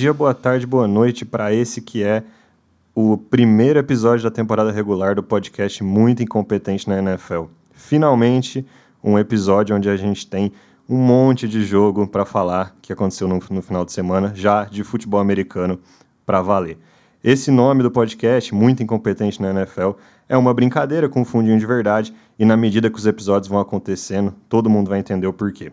[0.00, 2.22] Dia, boa tarde, boa noite para esse que é
[2.94, 7.48] o primeiro episódio da temporada regular do podcast Muito Incompetente na NFL.
[7.70, 8.64] Finalmente,
[9.04, 10.52] um episódio onde a gente tem
[10.88, 14.82] um monte de jogo para falar que aconteceu no, no, final de semana, já de
[14.82, 15.78] futebol americano
[16.24, 16.78] para valer.
[17.22, 19.90] Esse nome do podcast, Muito Incompetente na NFL,
[20.26, 23.60] é uma brincadeira com um fundinho de verdade e na medida que os episódios vão
[23.60, 25.70] acontecendo, todo mundo vai entender o porquê.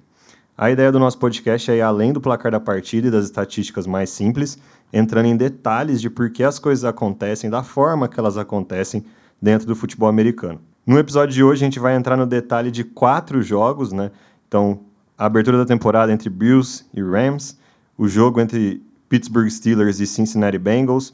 [0.57, 3.85] A ideia do nosso podcast é ir além do placar da partida e das estatísticas
[3.85, 4.57] mais simples,
[4.91, 9.05] entrando em detalhes de por que as coisas acontecem, da forma que elas acontecem
[9.39, 10.59] dentro do futebol americano.
[10.83, 14.09] No episódio de hoje, a gente vai entrar no detalhe de quatro jogos, né?
[14.47, 14.79] Então,
[15.15, 17.55] a abertura da temporada entre Bills e Rams,
[17.95, 21.13] o jogo entre Pittsburgh Steelers e Cincinnati Bengals,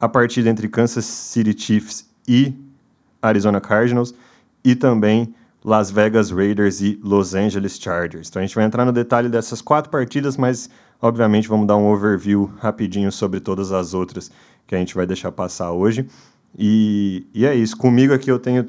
[0.00, 2.54] a partida entre Kansas City Chiefs e
[3.20, 4.14] Arizona Cardinals
[4.64, 5.34] e também
[5.66, 8.28] Las Vegas Raiders e Los Angeles Chargers.
[8.28, 10.70] Então a gente vai entrar no detalhe dessas quatro partidas, mas
[11.02, 14.30] obviamente vamos dar um overview rapidinho sobre todas as outras
[14.66, 16.06] que a gente vai deixar passar hoje.
[16.56, 17.76] E, e é isso.
[17.76, 18.66] Comigo aqui eu tenho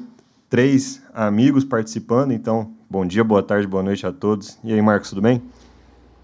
[0.50, 4.58] três amigos participando, então Bom dia, boa tarde, boa noite a todos.
[4.64, 5.42] E aí, Marcos, tudo bem?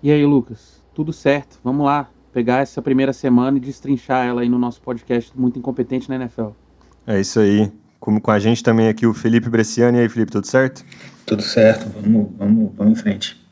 [0.03, 0.83] E aí, Lucas?
[0.95, 1.61] Tudo certo.
[1.63, 6.09] Vamos lá pegar essa primeira semana e destrinchar ela aí no nosso podcast Muito Incompetente
[6.09, 6.53] na NFL.
[7.07, 7.71] É isso aí.
[8.05, 9.97] Como com a gente também aqui o Felipe Bresciani.
[9.97, 10.85] E aí, Felipe, tudo certo?
[11.25, 11.89] Tudo certo.
[11.89, 13.43] Vamos, vamos, vamos em frente.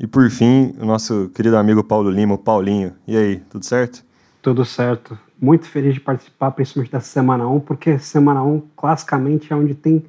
[0.00, 2.94] E por fim, o nosso querido amigo Paulo Lima, o Paulinho.
[3.06, 4.02] E aí, tudo certo?
[4.40, 5.18] Tudo certo.
[5.38, 10.02] Muito feliz de participar, principalmente da semana 1, porque semana 1 classicamente é onde tem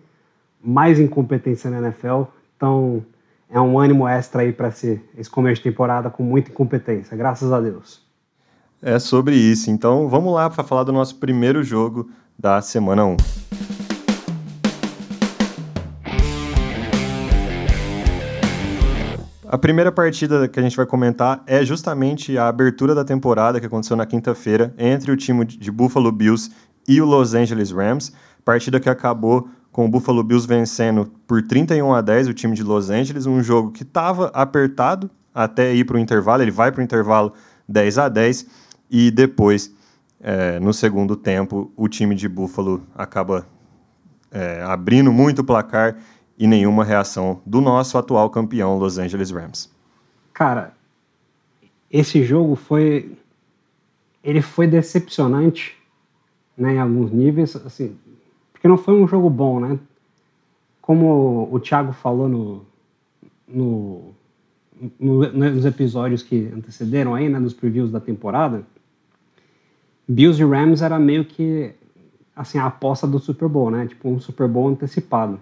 [0.63, 2.21] mais incompetência na NFL.
[2.55, 3.03] Então,
[3.49, 7.51] é um ânimo extra aí para esse, esse começo de temporada com muita incompetência, graças
[7.51, 8.01] a Deus.
[8.81, 9.69] É sobre isso.
[9.69, 12.09] Então, vamos lá para falar do nosso primeiro jogo
[12.39, 13.17] da semana 1.
[19.51, 23.65] A primeira partida que a gente vai comentar é justamente a abertura da temporada que
[23.65, 26.51] aconteceu na quinta-feira entre o time de Buffalo Bills
[26.87, 28.13] e o Los Angeles Rams.
[28.45, 32.63] Partida que acabou com o Buffalo Bills vencendo por 31 a 10 o time de
[32.63, 36.81] Los Angeles, um jogo que estava apertado até ir para o intervalo, ele vai para
[36.81, 37.33] o intervalo
[37.67, 38.45] 10 a 10
[38.89, 39.73] e depois,
[40.21, 43.47] é, no segundo tempo, o time de Buffalo acaba
[44.31, 45.97] é, abrindo muito o placar
[46.37, 49.69] e nenhuma reação do nosso atual campeão Los Angeles Rams.
[50.33, 50.73] Cara,
[51.89, 53.17] esse jogo foi
[54.23, 55.77] ele foi decepcionante,
[56.57, 57.95] né, em alguns níveis, assim,
[58.51, 59.79] porque não foi um jogo bom, né?
[60.81, 62.65] Como o Thiago falou no,
[63.47, 64.13] no,
[64.99, 68.65] no, nos episódios que antecederam aí, né, nos previews da temporada,
[70.09, 71.71] Bills e Rams era meio que
[72.35, 73.85] assim a aposta do Super Bowl, né?
[73.85, 75.39] Tipo um Super Bowl antecipado.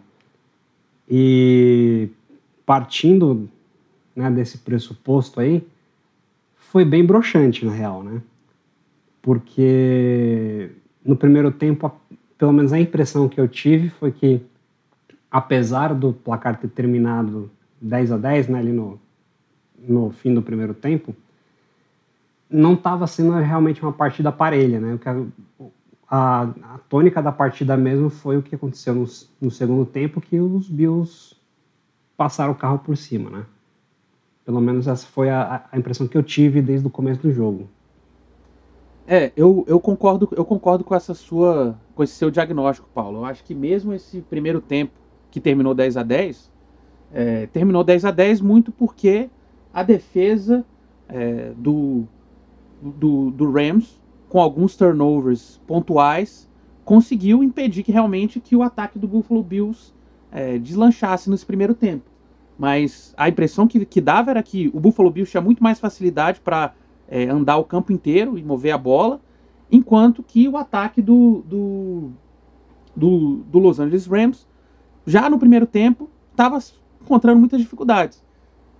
[1.09, 2.09] E
[2.65, 3.49] partindo
[4.13, 5.65] né, desse pressuposto aí,
[6.57, 8.21] foi bem broxante na real, né?
[9.21, 10.69] Porque
[11.05, 11.89] no primeiro tempo
[12.37, 14.41] pelo menos a impressão que eu tive foi que,
[15.31, 17.49] apesar do placar ter terminado
[17.81, 18.99] 10 a 10 né, ali no,
[19.79, 21.15] no fim do primeiro tempo,
[22.49, 24.79] não estava sendo realmente uma partida parelha.
[24.79, 24.99] Né?
[26.09, 29.05] A, a, tônica da partida mesmo foi o que aconteceu no,
[29.41, 31.35] no segundo tempo, que os Bills
[32.15, 33.29] passaram o carro por cima.
[33.29, 33.45] Né?
[34.45, 37.67] Pelo menos essa foi a, a impressão que eu tive desde o começo do jogo.
[39.05, 43.19] É, eu, eu concordo, eu concordo com essa sua, com esse seu diagnóstico, Paulo.
[43.19, 44.91] Eu acho que mesmo esse primeiro tempo
[45.31, 46.51] que terminou 10 a 10,
[47.13, 49.29] é, terminou 10 a 10 muito porque
[49.73, 50.65] a defesa
[51.07, 52.05] é, do,
[52.81, 56.49] do, do Rams, com alguns turnovers pontuais,
[56.83, 59.93] conseguiu impedir que realmente que o ataque do Buffalo Bills
[60.31, 62.05] é, deslanchasse nesse primeiro tempo.
[62.57, 66.39] Mas a impressão que, que dava era que o Buffalo Bills tinha muito mais facilidade
[66.39, 66.73] para
[67.07, 69.21] é, andar o campo inteiro e mover a bola,
[69.71, 72.09] enquanto que o ataque do, do,
[72.95, 74.47] do, do Los Angeles Rams,
[75.05, 76.57] já no primeiro tempo, estava
[77.01, 78.23] encontrando muitas dificuldades.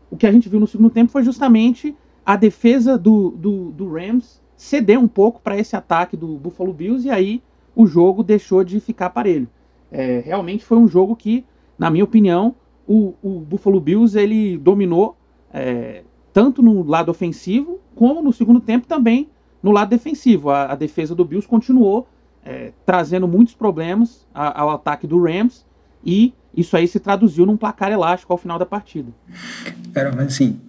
[0.09, 1.95] O que a gente viu no segundo tempo foi justamente
[2.27, 7.07] a defesa do, do, do Rams ceder um pouco para esse ataque do Buffalo Bills
[7.07, 7.41] e aí
[7.73, 9.47] o jogo deixou de ficar parelho.
[9.89, 11.45] É, realmente foi um jogo que,
[11.79, 12.53] na minha opinião,
[12.85, 15.15] o, o Buffalo Bills ele dominou
[15.53, 16.03] é,
[16.33, 19.29] tanto no lado ofensivo, como no segundo tempo também
[19.63, 20.49] no lado defensivo.
[20.49, 22.09] A, a defesa do Bills continuou
[22.43, 25.65] é, trazendo muitos problemas ao ataque do Rams
[26.03, 29.13] e isso aí se traduziu num placar elástico ao final da partida.
[29.93, 30.59] Cara, mas assim,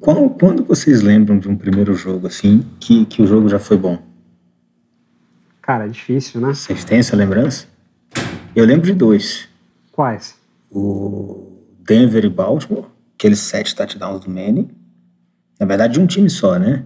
[0.00, 3.76] quando, quando vocês lembram de um primeiro jogo assim que, que o jogo já foi
[3.76, 3.98] bom?
[5.60, 6.54] Cara, é difícil, né?
[6.54, 7.66] Vocês têm essa lembrança?
[8.54, 9.48] Eu lembro de dois.
[9.92, 10.36] Quais?
[10.70, 14.70] O Denver e Baltimore, aqueles sete touchdowns do Manning
[15.60, 16.84] Na verdade, de um time só, né?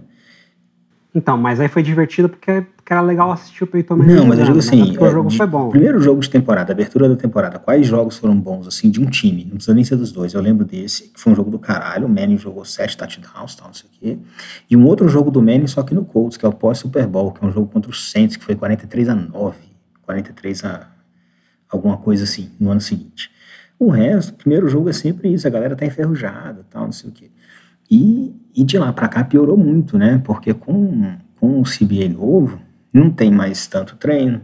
[1.13, 4.39] Então, mas aí foi divertido porque, porque era legal assistir o Peyton Manning Não, mas
[4.39, 4.63] eu digo né?
[4.63, 5.69] assim, Porque o é, jogo de- foi bom.
[5.69, 9.43] primeiro jogo de temporada, abertura da temporada, quais jogos foram bons, assim, de um time?
[9.43, 10.33] Não precisa nem ser dos dois.
[10.33, 13.67] Eu lembro desse, que foi um jogo do caralho, o Manning jogou sete touchdowns, tal,
[13.67, 14.19] não sei o quê.
[14.69, 17.33] E um outro jogo do Manning, só que no Colts, que é o pós-Super Bowl,
[17.33, 19.57] que é um jogo contra o Saints, que foi 43 a 9,
[20.03, 20.87] 43 a
[21.69, 23.29] alguma coisa assim, no ano seguinte.
[23.77, 27.09] O resto, o primeiro jogo é sempre isso, a galera tá enferrujada, tal, não sei
[27.09, 27.31] o quê.
[27.91, 30.17] E, e de lá pra cá piorou muito, né?
[30.23, 32.59] Porque com, com o CBA novo,
[32.93, 34.41] não tem mais tanto treino.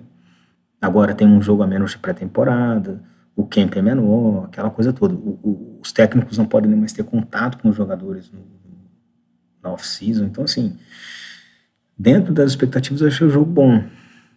[0.81, 3.01] Agora tem um jogo a menos de pré-temporada,
[3.35, 5.13] o camp é menor, aquela coisa toda.
[5.15, 8.39] O- o- os técnicos não podem mais ter contato com os jogadores no,
[9.63, 10.25] na off-season.
[10.25, 10.75] Então, assim,
[11.97, 13.83] dentro das expectativas, eu achei o jogo bom.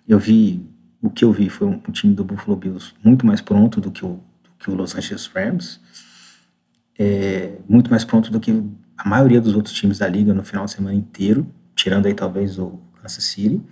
[0.06, 0.64] Eu vi,
[1.02, 3.90] o que eu vi foi um, um time do Buffalo Bills muito mais pronto do
[3.90, 4.08] que o,
[4.42, 5.80] do que o Los Angeles Rams.
[6.98, 8.62] É, muito mais pronto do que
[9.02, 12.58] a maioria dos outros times da liga no final de semana inteiro, tirando aí talvez
[12.58, 13.62] o Kansas City,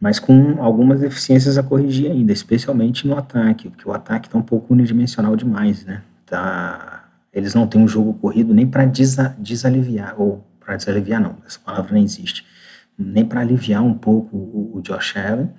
[0.00, 4.42] mas com algumas deficiências a corrigir ainda, especialmente no ataque, porque o ataque está um
[4.42, 6.02] pouco unidimensional demais, né?
[6.24, 11.36] Tá, eles não têm um jogo corrido nem para desa, desaliviar, ou para desaliviar não,
[11.46, 12.46] essa palavra nem existe,
[12.98, 15.50] nem para aliviar um pouco o, o Josh Allen,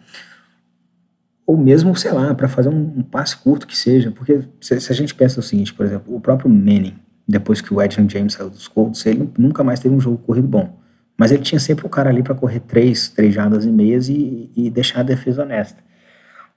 [1.46, 4.92] ou mesmo, sei lá, para fazer um, um passe curto que seja, porque se, se
[4.92, 6.96] a gente pensa o seguinte, por exemplo, o próprio Manning,
[7.28, 10.48] depois que o Edwin James saiu dos Colts, ele nunca mais teve um jogo corrido
[10.48, 10.78] bom.
[11.18, 14.52] Mas ele tinha sempre o cara ali para correr três, três jardas e meias e,
[14.56, 15.84] e deixar a defesa honesta.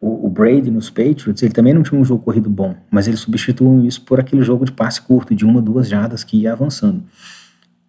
[0.01, 3.17] O, o, Brady nos Patriots, ele também não tinha um jogo corrido bom, mas ele
[3.17, 7.03] substituiu isso por aquele jogo de passe curto, de uma, duas jardas que ia avançando.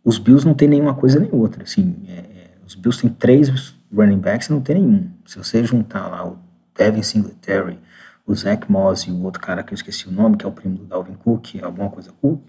[0.03, 1.63] Os Bills não tem nenhuma coisa nem outra.
[1.63, 5.09] Assim, é, é, os Bills têm três running backs e não tem nenhum.
[5.25, 6.37] Se você juntar lá o
[6.75, 7.77] Devin Singletary,
[8.25, 10.51] o Zach Moss e o outro cara que eu esqueci o nome, que é o
[10.51, 12.41] primo do Dalvin Cook, alguma coisa Cook,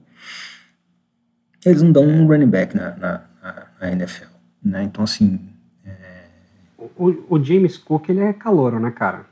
[1.64, 4.30] eles não dão um running back na, na, na, na NFL.
[4.64, 4.84] Né?
[4.84, 5.40] Então, assim.
[5.84, 6.24] É...
[6.96, 9.26] O, o, James Cook, ele é calouro, né, cara?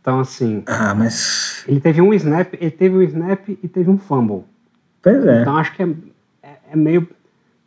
[0.00, 0.62] Então, assim.
[0.66, 1.64] Ah, mas.
[1.66, 4.44] Ele teve um snap, ele teve um snap e teve um fumble.
[5.02, 5.42] Pois é.
[5.42, 5.88] Então, acho que é,
[6.42, 7.08] é, é meio.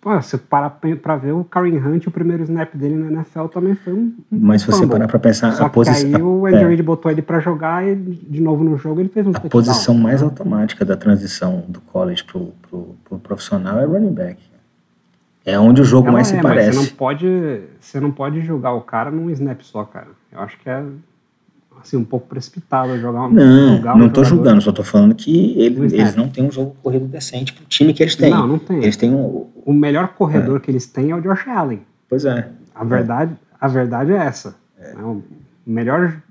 [0.01, 3.75] Pô, você parar pra ver o Karen Hunt, o primeiro snap dele na NFL também
[3.75, 4.15] foi um.
[4.31, 6.09] mas se você parar pra pensar, Só a posição.
[6.09, 6.83] Que aí o Andrew Reid é.
[6.83, 9.49] botou ele pra jogar e de novo no jogo ele fez um A touchdown.
[9.51, 14.41] posição mais automática da transição do college pro, pro, pro profissional é running back.
[15.45, 16.77] É onde o jogo Ela mais é, se parece.
[16.77, 20.07] Você não, pode, você não pode jogar o cara num snap só, cara.
[20.31, 20.83] Eu acho que é
[21.81, 24.83] assim, um pouco precipitado jogar um Não, jogar não um tô jogador julgando, só tô
[24.83, 28.29] falando que ele, eles não têm um jogo corrido decente pro time que eles têm.
[28.29, 28.77] Não, não tem.
[28.77, 29.47] Eles têm um.
[29.65, 31.81] O melhor corredor que eles têm é o Josh Allen.
[32.09, 32.49] Pois é.
[32.73, 34.55] A verdade, a verdade é essa.
[34.79, 34.95] É.
[34.95, 35.23] O
[35.65, 36.21] melhor.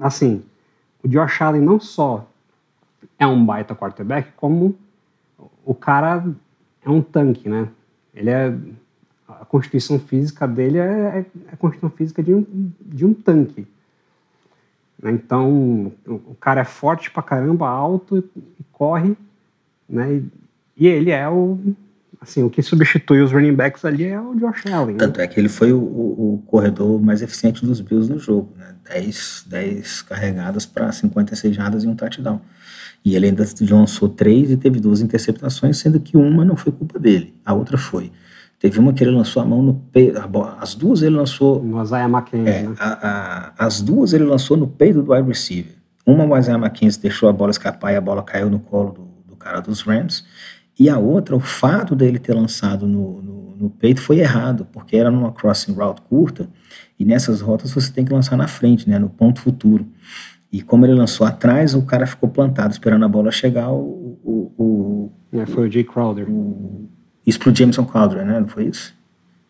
[0.00, 0.42] Assim,
[1.02, 2.28] o Josh Allen não só
[3.18, 4.76] é um baita quarterback, como
[5.64, 6.24] o cara
[6.84, 7.68] é um tanque, né?
[8.14, 8.54] Ele é.
[9.26, 12.46] A constituição física dele é, é a constituição física de um,
[12.80, 13.66] de um tanque.
[15.04, 15.12] Né?
[15.12, 18.16] Então, o, cara é forte pra caramba, alto
[18.58, 19.14] e, corre,
[19.86, 20.22] né?
[20.74, 21.58] E, ele é o,
[22.18, 24.94] assim, o que substitui os running backs ali é o Josh Allen.
[24.94, 24.98] Né?
[24.98, 28.50] Tanto é que ele foi o, o, o, corredor mais eficiente dos Bills no jogo,
[28.56, 28.74] né?
[28.88, 32.40] 10, 10 carregadas para 56 jardas e um touchdown.
[33.04, 36.98] E ele ainda lançou três e teve duas interceptações, sendo que uma não foi culpa
[36.98, 38.10] dele, a outra foi.
[38.64, 40.18] Teve uma que ele lançou a mão no peito,
[40.58, 41.62] as duas ele lançou...
[41.62, 42.74] No Isaiah McKenzie, é, né?
[42.78, 45.74] a, a, as duas ele lançou no peito do wide receiver.
[46.06, 49.32] Uma o Isaiah McKenzie deixou a bola escapar e a bola caiu no colo do,
[49.32, 50.24] do cara dos Rams.
[50.80, 54.96] E a outra, o fato dele ter lançado no, no, no, peito foi errado, porque
[54.96, 56.48] era numa crossing route curta,
[56.98, 59.86] e nessas rotas você tem que lançar na frente, né, no ponto futuro.
[60.50, 64.18] E como ele lançou atrás, o cara ficou plantado, esperando a bola chegar, o...
[64.24, 66.30] o, o é, foi o Jay Crowder.
[66.30, 66.88] O,
[67.26, 68.94] isso pro Jameson Crowder, né, não foi isso?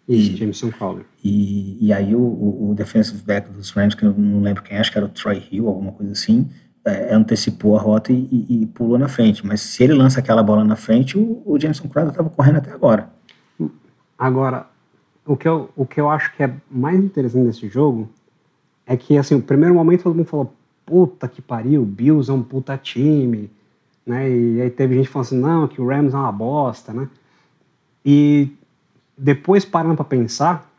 [0.09, 1.05] Isso, e, Jameson Crowder.
[1.23, 4.79] E, e aí o, o, o defensive back dos Rams, que eu não lembro quem,
[4.79, 6.49] acho que era o Troy Hill, alguma coisa assim,
[6.85, 9.47] é, antecipou a rota e, e, e, pulou na frente.
[9.47, 12.71] Mas se ele lança aquela bola na frente, o, o Jameson Crowder estava correndo até
[12.73, 13.09] agora.
[14.19, 14.67] Agora,
[15.27, 18.09] o que, eu, o que eu acho que é mais interessante nesse jogo
[18.87, 20.55] é que, assim, o primeiro momento todo mundo falou,
[20.85, 23.51] puta que pariu, o Bills é um puta time,
[24.07, 24.31] né?
[24.31, 27.09] E aí teve gente falando assim, não, que o Rams é uma bosta, né?
[28.05, 28.51] E
[29.17, 30.71] depois parando para pensar,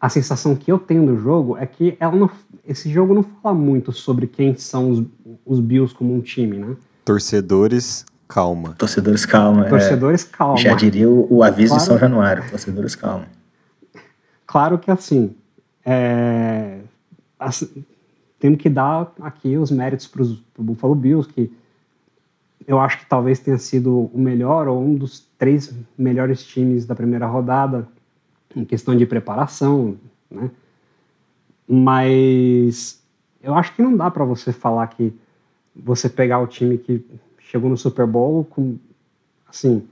[0.00, 2.30] a sensação que eu tenho do jogo é que ela não,
[2.66, 5.02] esse jogo não fala muito sobre quem são os,
[5.44, 6.76] os Bills como um time, né?
[7.04, 8.74] Torcedores, calma.
[8.78, 9.64] Torcedores, calma.
[9.64, 10.56] Torcedores, é, calma.
[10.56, 12.50] Já diria o, o aviso claro, de São Januário.
[12.50, 13.26] Torcedores, calma.
[14.46, 15.34] Claro que assim,
[15.84, 16.78] é,
[17.38, 17.84] assim
[18.38, 21.52] temos que dar aqui os méritos para o Buffalo Bills, que
[22.66, 26.94] eu acho que talvez tenha sido o melhor ou um dos três melhores times da
[26.94, 27.88] primeira rodada
[28.54, 29.96] em questão de preparação,
[30.30, 30.50] né?
[31.66, 33.02] Mas
[33.42, 35.12] eu acho que não dá para você falar que
[35.74, 37.04] você pegar o time que
[37.38, 38.76] chegou no Super Bowl com
[39.48, 39.86] assim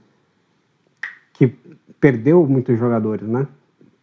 [1.33, 1.47] que
[1.99, 3.47] perdeu muitos jogadores, né?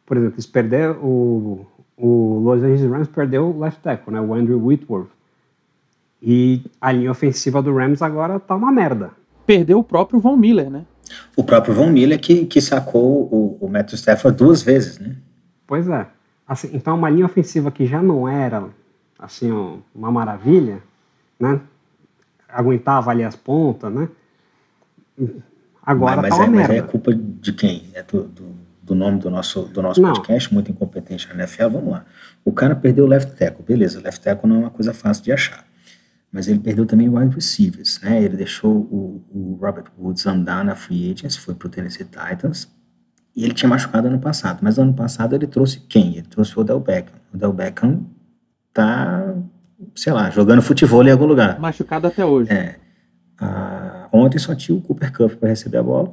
[0.06, 4.20] Por exemplo, eles perderam o, o Los Angeles Rams perdeu o left tackle, né?
[4.20, 5.10] O Andrew Whitworth.
[6.28, 9.12] E a linha ofensiva do Rams agora tá uma merda.
[9.46, 10.84] Perdeu o próprio Von Miller, né?
[11.36, 15.14] O próprio Von Miller que, que sacou o, o Matthew Stafford duas vezes, né?
[15.68, 16.04] Pois é.
[16.48, 18.64] Assim, então uma linha ofensiva que já não era
[19.16, 19.52] assim
[19.94, 20.82] uma maravilha,
[21.38, 21.60] né?
[22.48, 24.08] Aguentava ali as pontas, né?
[25.80, 26.74] Agora mas, tá mas, uma é, merda.
[26.74, 27.84] mas é culpa de quem?
[27.94, 30.12] É do, do, do nome do nosso, do nosso Não.
[30.12, 31.68] podcast, muito incompetente na NFL.
[31.68, 32.04] Vamos lá.
[32.44, 34.00] O cara perdeu o left tackle, beleza.
[34.00, 35.64] Left tackle não é uma coisa fácil de achar.
[36.36, 38.22] Mas ele perdeu também wide receivers, né?
[38.22, 42.70] Ele deixou o, o Robert Woods andar na free agents, foi pro Tennessee Titans.
[43.34, 44.58] E ele tinha machucado ano passado.
[44.60, 46.18] Mas ano passado ele trouxe quem?
[46.18, 47.14] Ele trouxe o Odell Beckham.
[47.32, 48.04] O Odell Beckham
[48.70, 49.34] tá,
[49.94, 51.58] sei lá, jogando futebol em algum lugar.
[51.58, 52.52] Machucado até hoje.
[52.52, 52.76] É.
[53.40, 56.12] Ah, ontem só tinha o Cooper Cup para receber a bola.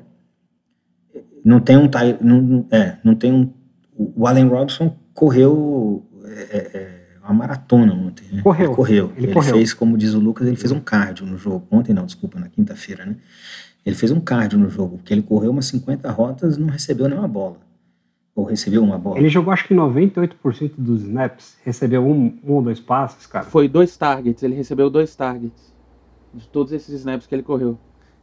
[1.44, 1.90] Não tem um.
[2.22, 3.54] Não, é, não tem um.
[3.94, 6.10] O Allen Robinson correu
[6.50, 7.94] é, é, uma maratona?
[8.42, 8.66] Correu.
[8.68, 9.12] Ele correu.
[9.18, 9.54] Ele Ele, correu.
[9.56, 11.66] fez, como diz o Lucas, ele fez um cardio no jogo.
[11.70, 13.16] Ontem não, desculpa, na quinta-feira, né?
[13.86, 17.08] Ele fez um cardio no jogo, porque ele correu umas 50 rotas e não recebeu
[17.08, 17.58] nenhuma bola.
[18.36, 19.20] Ou recebeu uma bola.
[19.20, 23.46] Ele jogou acho que 98% dos snaps, recebeu um, um ou dois passes, cara.
[23.46, 25.72] Foi dois targets, ele recebeu dois targets.
[26.34, 27.78] De todos esses snaps que ele correu.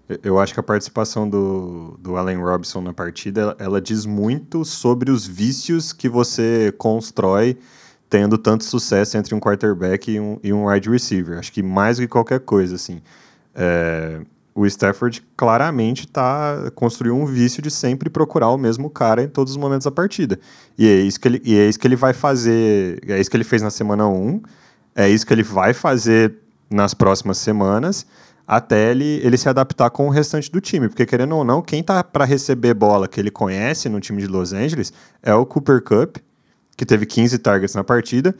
[0.09, 4.05] Eu- Eu acho que a participação do, do Allen Robinson na partida, ela, ela diz
[4.05, 7.57] muito sobre os vícios que você constrói
[8.11, 11.39] tendo tanto sucesso entre um quarterback e um, e um wide receiver.
[11.39, 13.01] Acho que mais do que qualquer coisa, assim.
[13.55, 14.21] É,
[14.55, 19.53] o Stafford claramente tá construiu um vício de sempre procurar o mesmo cara em todos
[19.53, 20.39] os momentos da partida.
[20.77, 23.37] E é isso que ele, e é isso que ele vai fazer, é isso que
[23.37, 24.43] ele fez na semana 1,
[24.97, 26.35] é isso que ele vai fazer
[26.69, 28.07] nas próximas semanas,
[28.47, 30.89] até ele, ele se adaptar com o restante do time.
[30.89, 34.27] Porque, querendo ou não, quem tá para receber bola que ele conhece no time de
[34.27, 36.17] Los Angeles é o Cooper Cup,
[36.81, 38.35] que teve 15 targets na partida,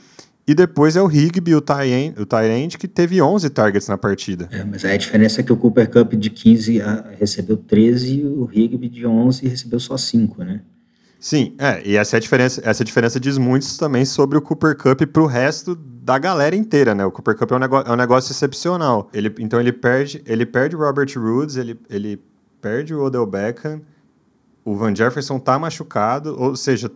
[0.49, 4.49] e depois é o Higby, o Tyrant, o Tyrant que teve 11 targets na partida.
[4.51, 8.15] É, mas aí a diferença é que o Cooper Cup de 15 ah, recebeu 13
[8.21, 10.63] e o Higby de 11 recebeu só 5, né?
[11.19, 15.03] Sim, é, e essa é diferença, essa diferença diz muito também sobre o Cooper Cup
[15.13, 17.05] pro resto da galera inteira, né?
[17.05, 19.11] O Cooper Cup é um, nego- é um negócio excepcional.
[19.13, 22.19] Ele, então ele perde, ele perde o Robert Woods, ele, ele
[22.63, 23.83] perde o Odell Beckham,
[24.65, 26.91] o Van Jefferson tá machucado, ou seja,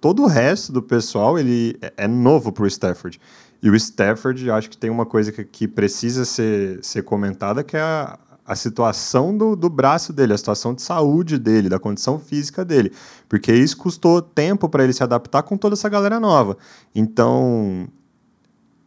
[0.00, 3.20] todo o resto do pessoal ele é- é novo pro Stafford.
[3.62, 7.76] E o Stafford, acho que tem uma coisa que, que precisa ser, ser comentada, que
[7.76, 12.18] é a, a situação do, do braço dele, a situação de saúde dele, da condição
[12.18, 12.90] física dele.
[13.28, 16.56] Porque isso custou tempo para ele se adaptar com toda essa galera nova.
[16.94, 17.86] Então,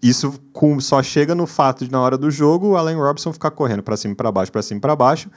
[0.02, 3.52] isso com- só chega no fato de, na hora do jogo, o Allen Robinson ficar
[3.52, 5.30] correndo para cima para baixo, para cima para baixo,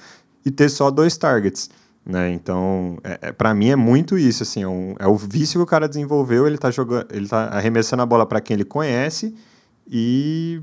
[0.44, 1.68] e ter só dois targets.
[2.06, 2.30] Né?
[2.32, 5.64] Então, é, é, para mim é muito isso, assim, é, um- é o vício que
[5.64, 9.34] o cara desenvolveu, ele tá jogando, ele tá arremessando a bola para quem ele conhece
[9.90, 10.62] e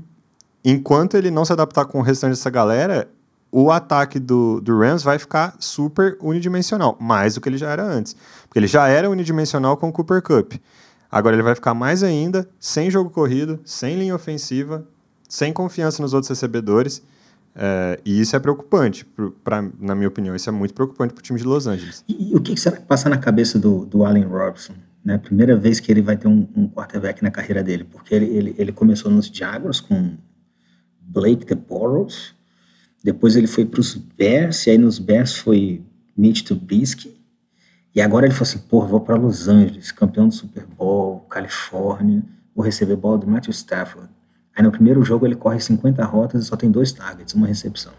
[0.64, 3.10] enquanto ele não se adaptar com o restante dessa galera,
[3.52, 7.84] o ataque do, do Rams vai ficar super unidimensional, mais do que ele já era
[7.84, 8.16] antes.
[8.48, 10.54] Porque ele já era unidimensional com o Cooper Cup.
[11.12, 14.84] Agora ele vai ficar mais ainda, sem jogo corrido, sem linha ofensiva,
[15.28, 17.02] sem confiança nos outros recebedores.
[17.54, 19.06] É, e isso é preocupante,
[19.44, 20.34] pra, na minha opinião.
[20.34, 22.04] Isso é muito preocupante para o time de Los Angeles.
[22.08, 24.74] E, e o que, será que passa na cabeça do, do Allen Robinson?
[25.04, 25.18] Né?
[25.18, 28.54] Primeira vez que ele vai ter um, um quarterback na carreira dele, porque ele, ele,
[28.58, 30.16] ele começou nos Jaguars com
[31.00, 32.34] Blake the Burrows,
[33.02, 35.82] depois ele foi para os Bears, e aí nos Bears foi
[36.16, 37.14] Mitch Trubisky,
[37.94, 42.24] e agora ele falou assim, porra, vou para Los Angeles, campeão do Super Bowl, Califórnia,
[42.54, 44.08] vou receber bola do Matthew Stafford.
[44.56, 47.92] Aí no primeiro jogo ele corre 50 rotas e só tem dois targets, uma recepção.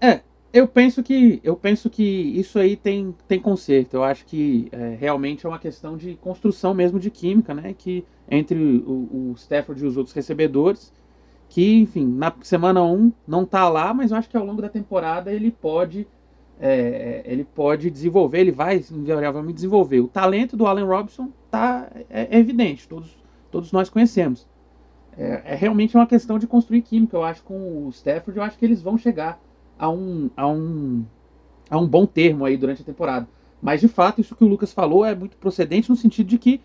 [0.00, 0.20] É,
[0.52, 3.94] eu penso que eu penso que isso aí tem, tem conserto.
[3.94, 7.74] Eu acho que é, realmente é uma questão de construção mesmo de química, né?
[7.76, 10.92] Que entre o, o Stafford e os outros recebedores,
[11.48, 14.68] que, enfim, na semana 1 não tá lá, mas eu acho que ao longo da
[14.68, 16.06] temporada ele pode
[16.58, 20.00] é, ele pode desenvolver, ele vai invariavelmente desenvolver.
[20.00, 23.16] O talento do Allen Robinson tá é, é evidente, todos,
[23.50, 24.46] todos nós conhecemos.
[25.18, 27.16] É, é realmente uma questão de construir química.
[27.16, 29.40] Eu acho com o Stafford, eu acho que eles vão chegar
[29.78, 31.04] a um, a um,
[31.70, 33.26] a um bom termo aí durante a temporada.
[33.60, 36.60] Mas de fato, isso que o Lucas falou é muito procedente no sentido de que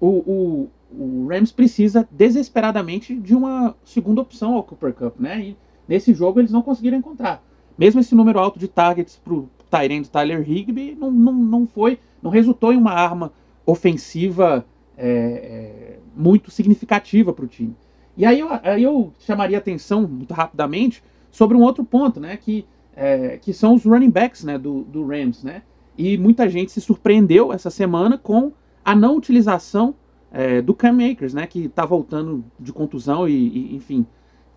[0.00, 5.40] o, o, o Rams precisa desesperadamente de uma segunda opção ao Cooper Cup, né?
[5.40, 5.56] E
[5.88, 7.42] nesse jogo eles não conseguiram encontrar.
[7.78, 11.98] mesmo esse número alto de targets para o Tyrande Tyler Higby não, não, não foi,
[12.22, 13.32] não resultou em uma arma
[13.64, 14.64] ofensiva
[14.96, 17.74] é, é, muito significativa para o time.
[18.16, 23.36] E aí eu, eu chamaria atenção muito rapidamente sobre um outro ponto, né, que, é,
[23.36, 25.62] que são os running backs né, do, do Rams, né,
[25.98, 28.52] e muita gente se surpreendeu essa semana com
[28.84, 29.94] a não utilização
[30.32, 34.06] é, do Cam Akers, né, que está voltando de contusão e, e enfim,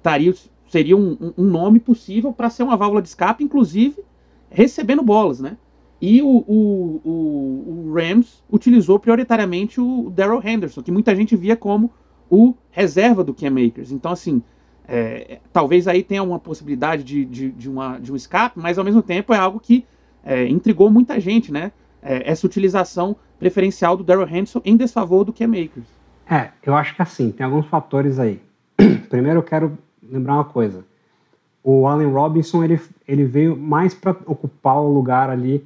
[0.01, 0.33] taria,
[0.69, 4.03] seria um, um nome possível para ser uma válvula de escape, inclusive
[4.49, 5.57] recebendo bolas, né?
[6.01, 11.57] E o, o, o, o Rams utilizou prioritariamente o Daryl Henderson, que muita gente via
[11.57, 11.91] como
[12.29, 13.91] o reserva do Cam Akers.
[13.91, 14.41] Então, assim,
[14.87, 18.83] é, talvez aí tenha uma possibilidade de, de, de, uma, de um escape, mas ao
[18.83, 19.85] mesmo tempo é algo que
[20.23, 21.71] é, intrigou muita gente, né?
[22.01, 25.87] É, essa utilização preferencial do Daryl Henderson em desfavor do Cam Akers.
[26.29, 28.39] É, eu acho que assim, tem alguns fatores aí.
[29.09, 30.85] Primeiro eu quero lembrar uma coisa.
[31.63, 35.65] O Allen Robinson, ele, ele veio mais para ocupar o lugar ali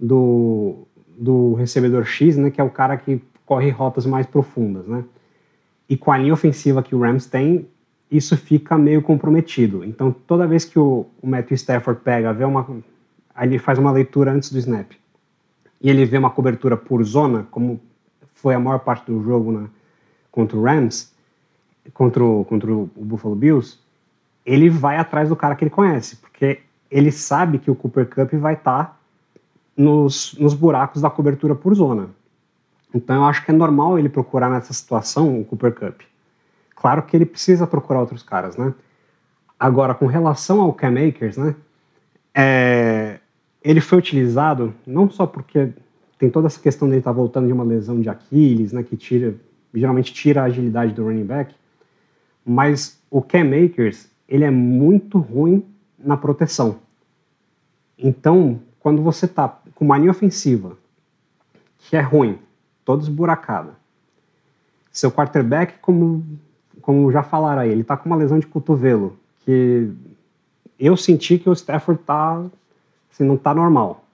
[0.00, 0.86] do,
[1.18, 5.04] do recebedor X, né, que é o cara que corre rotas mais profundas, né?
[5.88, 7.68] E com a linha ofensiva que o Rams tem,
[8.10, 9.84] isso fica meio comprometido.
[9.84, 12.66] Então, toda vez que o, o Matthew Stafford pega, vê uma,
[13.40, 14.92] ele faz uma leitura antes do snap,
[15.80, 17.80] e ele vê uma cobertura por zona, como
[18.32, 19.68] foi a maior parte do jogo na,
[20.30, 21.12] contra o Rams,
[21.92, 23.78] contra o, contra o Buffalo Bills,
[24.44, 26.60] ele vai atrás do cara que ele conhece, porque
[26.90, 28.96] ele sabe que o Cooper Cup vai estar tá
[29.76, 32.10] nos, nos buracos da cobertura por zona.
[32.94, 36.02] Então eu acho que é normal ele procurar nessa situação o Cooper Cup.
[36.76, 38.72] Claro que ele precisa procurar outros caras, né?
[39.58, 41.56] Agora, com relação ao Cam Akers, né?
[42.34, 43.18] É,
[43.62, 45.70] ele foi utilizado não só porque
[46.18, 48.82] tem toda essa questão dele estar tá voltando de uma lesão de Aquiles, né?
[48.82, 49.34] Que tira,
[49.74, 51.54] geralmente tira a agilidade do running back,
[52.44, 55.64] mas o Cam Akers ele é muito ruim
[55.98, 56.78] na proteção.
[57.98, 60.76] Então, quando você está com uma linha ofensiva
[61.78, 62.38] que é ruim,
[62.84, 63.74] toda esburacada,
[64.92, 66.24] seu quarterback, como,
[66.80, 69.90] como já falaram aí, ele está com uma lesão de cotovelo, que
[70.78, 72.44] eu senti que o Stafford tá,
[73.12, 74.04] assim, não está normal.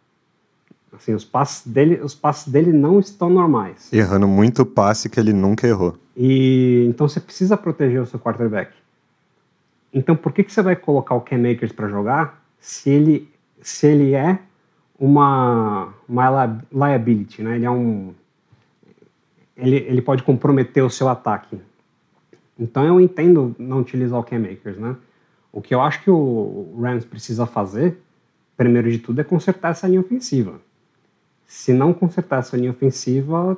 [0.92, 3.92] Assim, os passes dele, os passes dele não estão normais.
[3.92, 5.96] Errando muito passe que ele nunca errou.
[6.16, 8.72] E então você precisa proteger o seu quarterback.
[9.92, 13.28] Então, por que, que você vai colocar o Cam Akers para jogar se ele,
[13.60, 14.38] se ele é
[14.98, 17.56] uma, uma liability, né?
[17.56, 18.12] Ele é um
[19.60, 21.58] ele, ele pode comprometer o seu ataque.
[22.58, 24.96] Então eu entendo não utilizar o Cam Akers, né?
[25.52, 28.00] O que eu acho que o Rams precisa fazer,
[28.56, 30.60] primeiro de tudo, é consertar essa linha ofensiva.
[31.46, 33.56] Se não consertar essa linha ofensiva,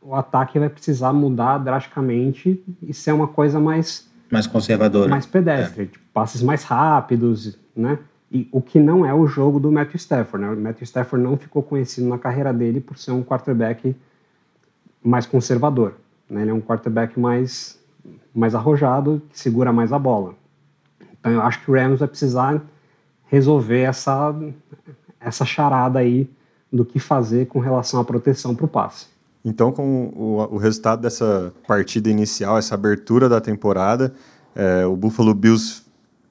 [0.00, 5.08] o ataque vai precisar mudar drasticamente e ser uma coisa mais mais conservadora.
[5.08, 5.86] Mais pedestre, é.
[5.86, 7.98] tipo, passes mais rápidos, né?
[8.30, 10.52] E o que não é o jogo do Matthew Stafford, né?
[10.52, 13.94] O Matthew Stafford não ficou conhecido na carreira dele por ser um quarterback
[15.04, 15.94] mais conservador,
[16.28, 16.42] né?
[16.42, 17.78] Ele é um quarterback mais
[18.34, 20.34] mais arrojado, que segura mais a bola.
[21.20, 22.60] Então eu acho que o Rams vai precisar
[23.26, 24.34] resolver essa
[25.20, 26.28] essa charada aí
[26.72, 29.06] do que fazer com relação à proteção para o passe.
[29.44, 34.14] Então, com o, o, resultado dessa partida inicial, essa abertura da temporada,
[34.54, 35.82] é, o Buffalo Bills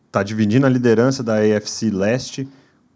[0.08, 2.48] está dividindo a liderança da AFC Leste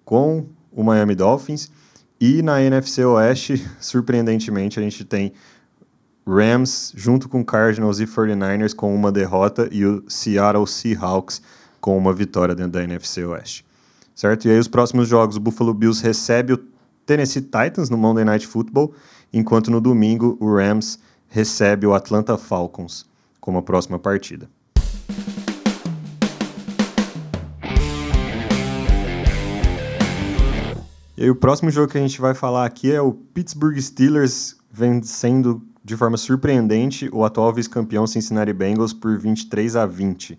[0.04, 1.72] com o Miami Dolphins.
[2.20, 5.34] E na NFC Oeste, surpreendentemente, a gente tem
[6.28, 11.42] Rams junto com Cardinals e 49ers com uma derrota e o Seattle Seahawks
[11.80, 13.66] com uma vitória dentro da NFC Oeste.
[14.13, 14.48] Certo?
[14.48, 16.60] E aí os próximos jogos, o Buffalo Bills recebe o
[17.06, 18.94] Tennessee Titans no Monday Night Football
[19.32, 23.06] enquanto no domingo o Rams recebe o Atlanta Falcons
[23.40, 24.50] como a próxima partida.
[31.18, 34.56] E aí, o próximo jogo que a gente vai falar aqui é o Pittsburgh Steelers
[34.72, 40.34] vencendo de forma surpreendente o atual vice-campeão Cincinnati Bengals por 23 a 20.
[40.34, 40.38] O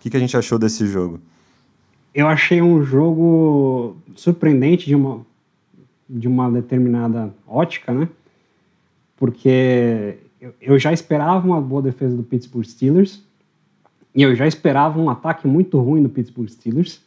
[0.00, 1.20] que, que a gente achou desse jogo?
[2.12, 5.24] Eu achei um jogo surpreendente de uma
[6.10, 8.08] de uma determinada ótica, né?
[9.16, 10.18] Porque
[10.60, 13.22] eu já esperava uma boa defesa do Pittsburgh Steelers
[14.12, 17.00] e eu já esperava um ataque muito ruim do Pittsburgh Steelers.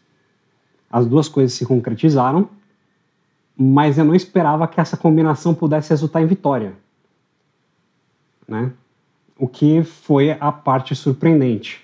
[0.90, 2.48] As duas coisas se concretizaram,
[3.56, 6.74] mas eu não esperava que essa combinação pudesse resultar em vitória,
[8.48, 8.72] né?
[9.38, 11.84] O que foi a parte surpreendente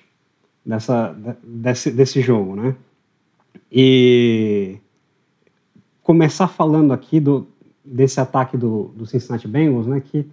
[0.65, 2.75] dessa, desse, desse jogo, né?
[3.71, 4.77] E
[6.03, 7.47] começar falando aqui do,
[7.83, 10.29] desse ataque do, do Cincinnati Bengals, né, que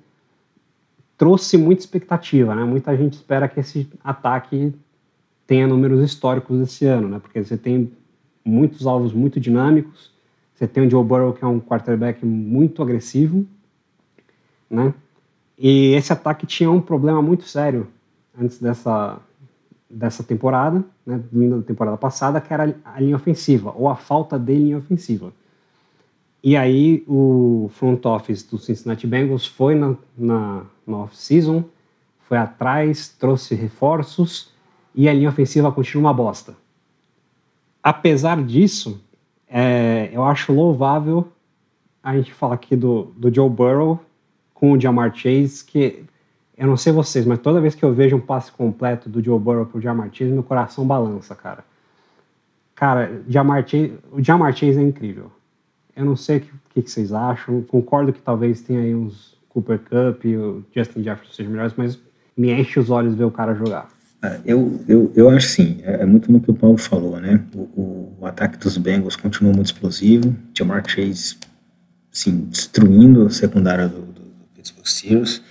[1.17, 2.65] trouxe muita expectativa, né?
[2.65, 4.73] Muita gente espera que esse ataque
[5.47, 7.19] tenha números históricos esse ano, né?
[7.19, 7.91] Porque você tem
[8.45, 10.13] muitos alvos muito dinâmicos.
[10.55, 13.47] Você tem o Joe Burrow, que é um quarterback muito agressivo,
[14.71, 14.95] né?
[15.59, 17.89] E esse ataque tinha um problema muito sério
[18.41, 19.19] antes dessa,
[19.91, 24.39] dessa temporada, né, vindo da temporada passada, que era a linha ofensiva, ou a falta
[24.39, 25.33] de linha ofensiva.
[26.43, 31.65] E aí o front office do Cincinnati Bengals foi na, na, na off-season,
[32.29, 34.53] foi atrás, trouxe reforços
[34.95, 36.55] e a linha ofensiva continua uma bosta.
[37.83, 39.03] Apesar disso,
[39.49, 41.27] é, eu acho louvável
[42.03, 43.99] a gente falar aqui do, do Joe Burrow
[44.59, 46.05] com o Jamar Chase, que
[46.57, 49.39] eu não sei vocês, mas toda vez que eu vejo um passe completo do Joe
[49.39, 51.63] Burrow pro Jamar Chase, meu coração balança, cara.
[52.75, 55.31] Cara, Jamar Chase, o Jamar Chase é incrível.
[55.95, 57.63] Eu não sei o que, que, vocês acham.
[57.63, 61.97] Concordo que talvez tenha aí uns Cooper Cup e o Justin Jefferson sejam melhores, mas
[62.37, 63.89] me enche os olhos ver o cara jogar.
[64.21, 67.45] É, eu, eu, eu acho sim, é, é, muito no que o Paulo falou, né?
[67.55, 71.37] O, o, ataque dos Bengals continua muito explosivo, Jamar Chase,
[72.11, 74.09] sim, destruindo a secundária do,
[74.85, 75.43] Steelers.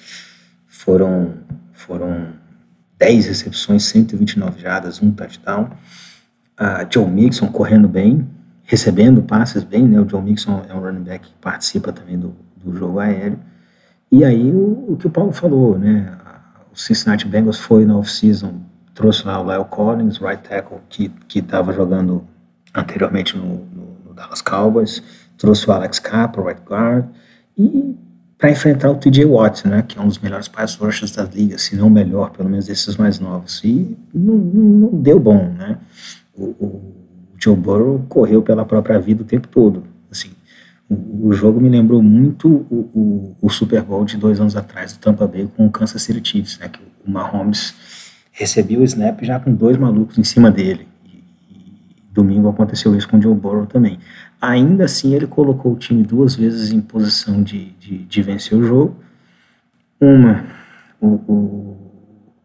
[0.68, 1.34] Foram,
[1.74, 2.34] foram
[2.98, 5.70] 10 recepções, 129 jardas, um touchdown.
[6.58, 8.28] A Joe Mixon correndo bem,
[8.64, 10.00] recebendo passes bem, né?
[10.00, 13.40] O Joe Mixon é um running back que participa também do, do jogo aéreo.
[14.12, 16.18] E aí o, o que o Paulo falou, né?
[16.74, 18.62] O Cincinnati Bengals foi na off-season,
[18.94, 22.28] trouxe lá o Lyle Collins, right tackle, que estava jogando
[22.74, 25.04] anteriormente no, no, no, Dallas Cowboys,
[25.38, 27.06] trouxe o Alex Capa, right guard,
[27.58, 27.96] e
[28.38, 31.58] para enfrentar o TJ Watt, né, que é um dos melhores pass rushers da liga,
[31.58, 33.62] se não o melhor, pelo menos desses mais novos.
[33.64, 35.78] E não, não deu bom, né?
[36.36, 36.98] O, o,
[37.40, 39.84] Joe Burrow correu pela própria vida o tempo todo.
[40.12, 40.30] Assim,
[40.90, 45.00] o, o jogo me lembrou muito o, o, Super Bowl de dois anos atrás, do
[45.00, 47.74] Tampa Bay com o Kansas City Chiefs, né, que o Mahomes
[48.32, 50.88] recebia o snap já com dois malucos em cima dele.
[52.18, 54.00] Domingo aconteceu isso com o Joe Burrow também.
[54.42, 58.64] Ainda assim, ele colocou o time duas vezes em posição de, de, de vencer o
[58.64, 58.96] jogo.
[60.02, 60.44] Uma,
[61.00, 61.78] o, o,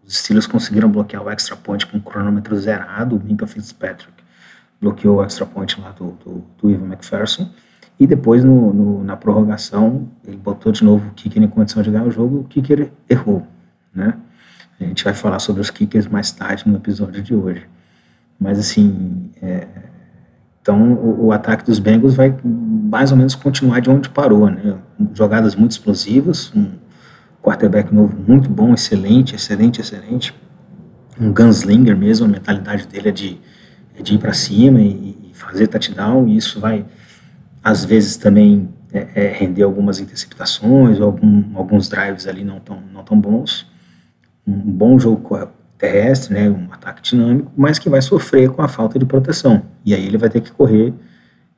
[0.05, 3.17] os Steelers conseguiram bloquear o extra point com o cronômetro zerado.
[3.17, 4.13] O Minka Fitzpatrick
[4.79, 7.49] bloqueou o extra point lá do, do, do Ivan McPherson.
[7.99, 11.91] E depois, no, no, na prorrogação, ele botou de novo o kicker em condição de
[11.91, 12.41] ganhar o jogo.
[12.41, 13.47] O kicker errou,
[13.95, 14.19] né?
[14.79, 17.67] A gente vai falar sobre os kickers mais tarde no episódio de hoje.
[18.43, 19.69] Mas, assim, é,
[20.61, 24.79] então, o, o, ataque dos Bengals vai mais ou menos continuar de onde parou, né?
[25.15, 26.73] Jogadas muito explosivas, um
[27.41, 30.35] quarterback novo muito bom, excelente, excelente, excelente.
[31.21, 33.41] Um gunslinger mesmo, a mentalidade dele é de,
[33.97, 36.85] é de ir para cima e, e, fazer touchdown, e isso vai,
[37.63, 43.05] às vezes, também é, é, render algumas interceptações, algum, alguns drives ali não tão, não
[43.05, 43.71] tão bons.
[44.45, 45.19] Um bom jogo
[45.83, 49.65] terrestre, né, um ataque dinâmico, mas que vai sofrer com a falta de proteção.
[49.85, 50.95] E aí ele vai ter que correr,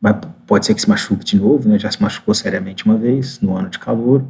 [0.00, 3.38] vai, pode ser que se machuque de novo, né, já se machucou seriamente uma vez
[3.40, 4.24] no ano de calor.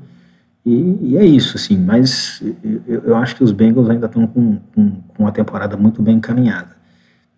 [0.67, 2.43] E, e é isso, assim, mas
[2.89, 6.17] eu, eu, acho que os Bengals ainda estão com, com, com, uma temporada muito bem
[6.17, 6.75] encaminhada.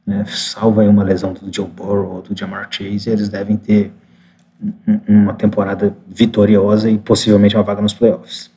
[0.06, 3.92] Né, salva aí uma lesão do Joe Burrow ou do Jamar Chase, eles devem ter
[5.06, 8.50] uma temporada vitoriosa e possivelmente uma vaga nos playoffs.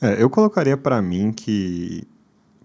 [0.00, 2.08] É, eu colocaria para mim que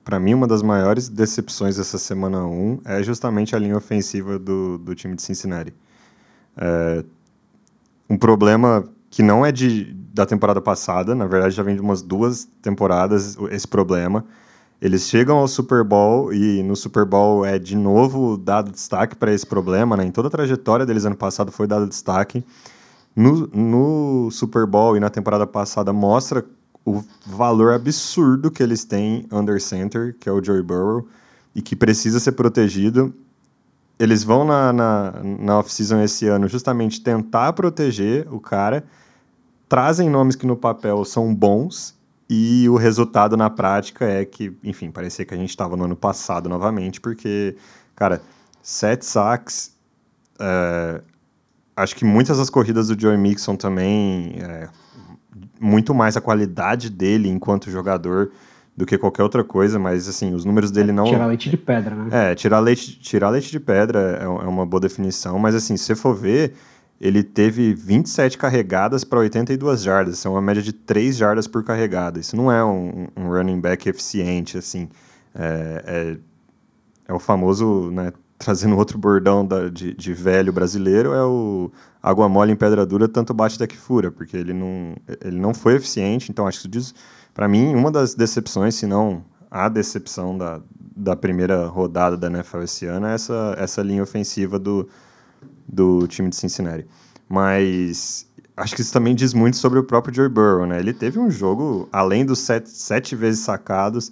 [0.07, 4.77] para mim, uma das maiores decepções dessa semana 1 é justamente a linha ofensiva do,
[4.77, 5.73] do time de Cincinnati.
[6.55, 7.03] É,
[8.09, 12.01] um problema que não é de, da temporada passada, na verdade já vem de umas
[12.01, 14.23] duas temporadas esse problema.
[14.81, 19.33] Eles chegam ao Super Bowl e no Super Bowl é de novo dado destaque para
[19.33, 19.97] esse problema.
[19.97, 20.05] Né?
[20.05, 22.45] Em toda a trajetória deles ano passado foi dado destaque.
[23.13, 26.45] No, no Super Bowl e na temporada passada mostra
[26.88, 31.06] o valor absurdo que eles têm under center, que é o Joey Burrow,
[31.54, 33.13] e que precisa ser protegido.
[34.00, 38.86] Eles vão na, na, na off-season esse ano justamente tentar proteger o cara,
[39.67, 41.93] trazem nomes que no papel são bons,
[42.30, 45.95] e o resultado na prática é que, enfim, parecia que a gente estava no ano
[45.95, 47.58] passado novamente, porque,
[47.95, 48.21] cara,
[48.62, 49.76] sete sacks.
[50.39, 51.02] É,
[51.76, 54.36] acho que muitas das corridas do Joey Mixon também.
[54.39, 54.69] É,
[55.59, 58.31] muito mais a qualidade dele enquanto jogador
[58.75, 61.05] do que qualquer outra coisa, mas assim, os números dele não.
[61.05, 62.31] Tirar leite de pedra, né?
[62.31, 65.85] É, tirar leite, tirar leite de pedra é, é uma boa definição, mas assim, se
[65.85, 66.53] você for ver,
[67.01, 71.63] ele teve 27 carregadas para 82 jardas, isso é uma média de 3 jardas por
[71.63, 72.19] carregada.
[72.19, 74.87] Isso não é um, um running back eficiente, assim.
[75.33, 76.17] É, é,
[77.07, 81.71] é o famoso, né, trazendo outro bordão da, de, de, velho brasileiro, é o
[82.02, 85.54] água mole em pedra dura, tanto bate até que fura, porque ele não, ele não
[85.54, 86.32] foi eficiente.
[86.32, 86.95] Então, acho que isso diz,
[87.34, 90.62] para mim, uma das decepções, se não a decepção da,
[90.95, 94.88] da primeira rodada da NFL esse ano, é essa, essa linha ofensiva do,
[95.67, 96.86] do time de Cincinnati.
[97.28, 100.80] Mas acho que isso também diz muito sobre o próprio Joe Burrow, né?
[100.80, 104.12] Ele teve um jogo, além dos sete, sete vezes sacados,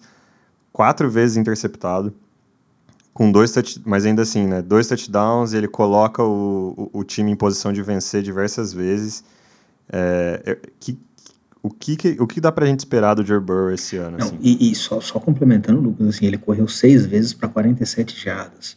[0.71, 2.13] quatro vezes interceptado,
[3.15, 4.61] com dois touch, mas ainda assim, né?
[4.61, 9.23] Dois touchdowns, ele coloca o, o, o time em posição de vencer diversas vezes.
[9.89, 10.99] É, é que,
[11.63, 14.17] o que, o que dá pra gente esperar do Joe Burrow esse ano?
[14.17, 14.37] Não, assim?
[14.41, 18.75] E, e, só, só complementando, Lucas, assim, ele correu seis vezes para 47 jardas.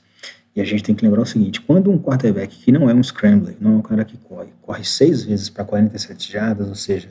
[0.55, 3.03] E a gente tem que lembrar o seguinte: quando um quarterback que não é um
[3.03, 7.09] scrambler, não é um cara que corre, corre seis vezes para 47 jardas, ou seja.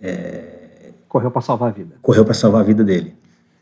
[0.00, 0.90] É...
[1.06, 1.94] Correu para salvar a vida.
[2.02, 3.14] Correu para salvar a vida dele.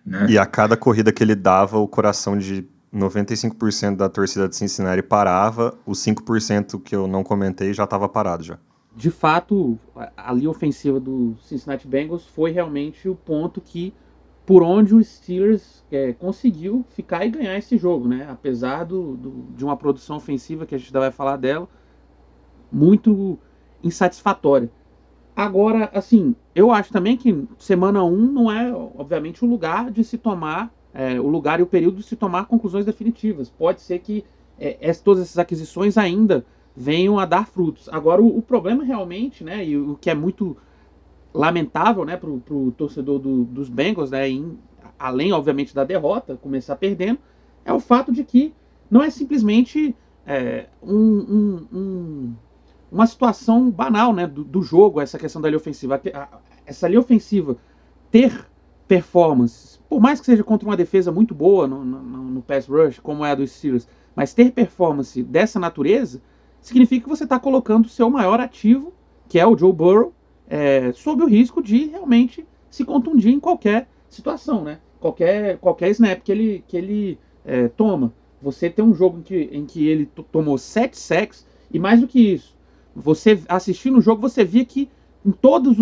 [0.05, 0.27] Né?
[0.31, 5.03] E a cada corrida que ele dava, o coração de 95% da torcida de Cincinnati
[5.03, 8.59] parava, os 5% que eu não comentei já estava parado já.
[8.95, 9.79] De fato,
[10.17, 13.93] a linha ofensiva do Cincinnati Bengals foi realmente o ponto que
[14.47, 18.27] por onde o Steelers é, conseguiu ficar e ganhar esse jogo, né?
[18.31, 21.69] Apesar do, do, de uma produção ofensiva que a gente ainda vai falar dela,
[22.71, 23.39] muito
[23.83, 24.71] insatisfatória.
[25.35, 30.17] Agora, assim, eu acho também que semana 1 não é, obviamente, o lugar de se
[30.17, 33.51] tomar, é, o lugar e o período de se tomar conclusões definitivas.
[33.51, 34.25] Pode ser que
[34.59, 37.87] é, todas essas aquisições ainda venham a dar frutos.
[37.91, 40.57] Agora, o, o problema realmente, né, e o que é muito
[41.35, 44.59] lamentável, né, pro, pro torcedor do, dos Bengals, né, em,
[44.99, 47.19] além, obviamente, da derrota, começar perdendo,
[47.63, 48.55] é o fato de que
[48.91, 49.95] não é simplesmente
[50.27, 52.35] é, um, um, um,
[52.91, 56.01] uma situação banal, né, do, do, jogo, essa questão da linha ofensiva.
[56.65, 57.59] Essa linha ofensiva
[58.11, 58.47] ter
[58.89, 62.99] performances, por mais que seja contra uma defesa muito boa no, no, no pass rush,
[62.99, 66.21] como é a dos Steelers, mas ter performance dessa natureza
[66.61, 68.93] significa que você está colocando o seu maior ativo,
[69.29, 70.13] que é o Joe Burrow,
[70.49, 74.79] é, sob o risco de realmente se contundir em qualquer situação, né?
[75.01, 78.13] Qualquer, qualquer snap que ele, que ele é, toma.
[78.43, 82.09] Você tem um jogo em que, em que ele tomou sete sacks, e mais do
[82.09, 82.57] que isso,
[82.95, 84.89] você assistindo o jogo, você via que
[85.25, 85.77] em todas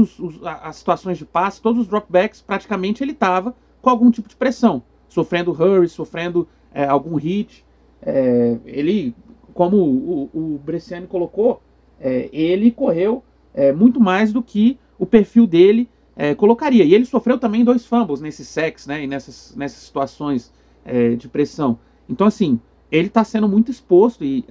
[0.44, 4.82] as situações de passe, todos os dropbacks, praticamente ele estava com algum tipo de pressão,
[5.08, 7.64] sofrendo hurry, sofrendo é, algum hit.
[8.02, 9.14] É, ele,
[9.52, 11.62] como o, o, Bresciani colocou,
[12.00, 16.82] é, ele correu é, muito mais do que o perfil dele é, colocaria.
[16.82, 20.50] E ele sofreu também dois fumbles nesses sacks, né, e nessas, nessas situações
[20.82, 21.78] é, de pressão.
[22.08, 22.58] Então, assim,
[22.90, 24.44] ele está sendo muito exposto e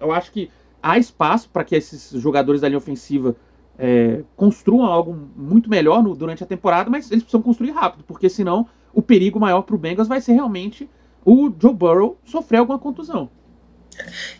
[0.00, 0.48] eu acho que
[0.80, 3.34] há espaço para que esses jogadores da linha ofensiva
[3.78, 8.28] é, construam algo muito melhor no, durante a temporada, mas eles precisam construir rápido, porque
[8.28, 10.88] senão o perigo maior para o Bengals vai ser realmente
[11.24, 13.28] o Joe Burrow sofrer alguma contusão.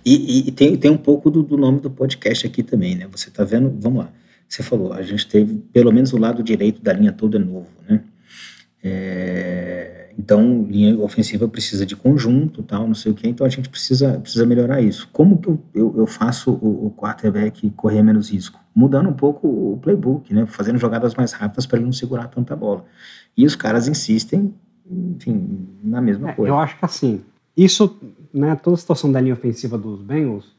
[0.05, 3.09] E, e, tem, tem um pouco do, do, nome do podcast aqui também, né?
[3.11, 4.13] Você tá vendo, vamos lá.
[4.49, 7.69] Você falou, a gente teve pelo menos o lado direito da linha toda é novo,
[7.89, 8.03] né?
[8.83, 13.69] É, então, linha ofensiva precisa de conjunto, tal, não sei o que, então a gente
[13.69, 15.09] precisa, precisa melhorar isso.
[15.13, 18.59] Como que eu, eu, eu faço o, o quarterback correr menos risco?
[18.75, 20.47] Mudando um pouco o playbook, né?
[20.47, 22.85] Fazendo jogadas mais rápidas para ele não segurar tanta bola.
[23.37, 24.55] E os caras insistem,
[24.91, 26.51] enfim, na mesma é, coisa.
[26.51, 27.23] Eu acho que assim,
[27.55, 27.99] isso,
[28.33, 30.57] né, toda a situação da linha ofensiva dos Bengals,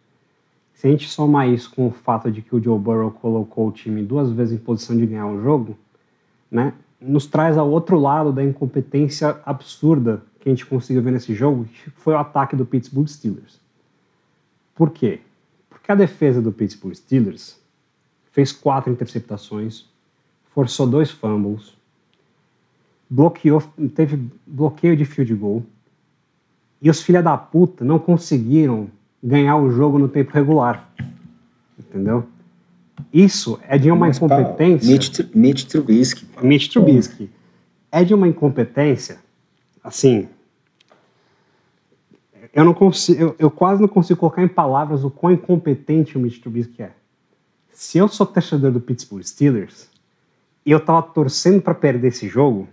[0.75, 3.71] se a gente somar isso com o fato de que o Joe Burrow colocou o
[3.71, 5.75] time duas vezes em posição de ganhar o jogo,
[6.51, 11.33] né, nos traz ao outro lado da incompetência absurda que a gente conseguiu ver nesse
[11.33, 13.59] jogo, que foi o ataque do Pittsburgh Steelers.
[14.73, 15.19] Por quê?
[15.69, 17.59] Porque a defesa do Pittsburgh Steelers
[18.31, 19.85] fez quatro interceptações,
[20.53, 21.73] forçou dois fumbles,
[23.09, 23.61] bloqueou,
[23.95, 25.63] teve bloqueio de field goal,
[26.81, 28.89] e os filha da puta não conseguiram
[29.23, 30.87] ganhar o jogo no tempo regular.
[31.77, 32.27] Entendeu?
[33.13, 34.91] Isso é de uma Mas, incompetência.
[34.91, 36.27] Mitch, Mitch Trubisky.
[36.41, 37.29] Mitch Trubisky.
[37.91, 39.19] É de uma incompetência,
[39.83, 40.27] assim.
[42.53, 46.19] Eu não consigo, eu, eu, quase não consigo colocar em palavras o quão incompetente o
[46.19, 46.91] Mitch Trubisky é.
[47.71, 49.87] Se eu sou torcedor do Pittsburgh Steelers
[50.65, 52.67] e eu tava torcendo para perder esse jogo,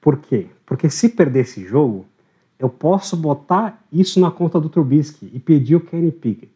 [0.00, 0.48] por quê?
[0.66, 2.04] Porque se perder esse jogo,
[2.58, 6.51] eu posso botar isso na conta do Trubisky e pedir o Kenny Pickett.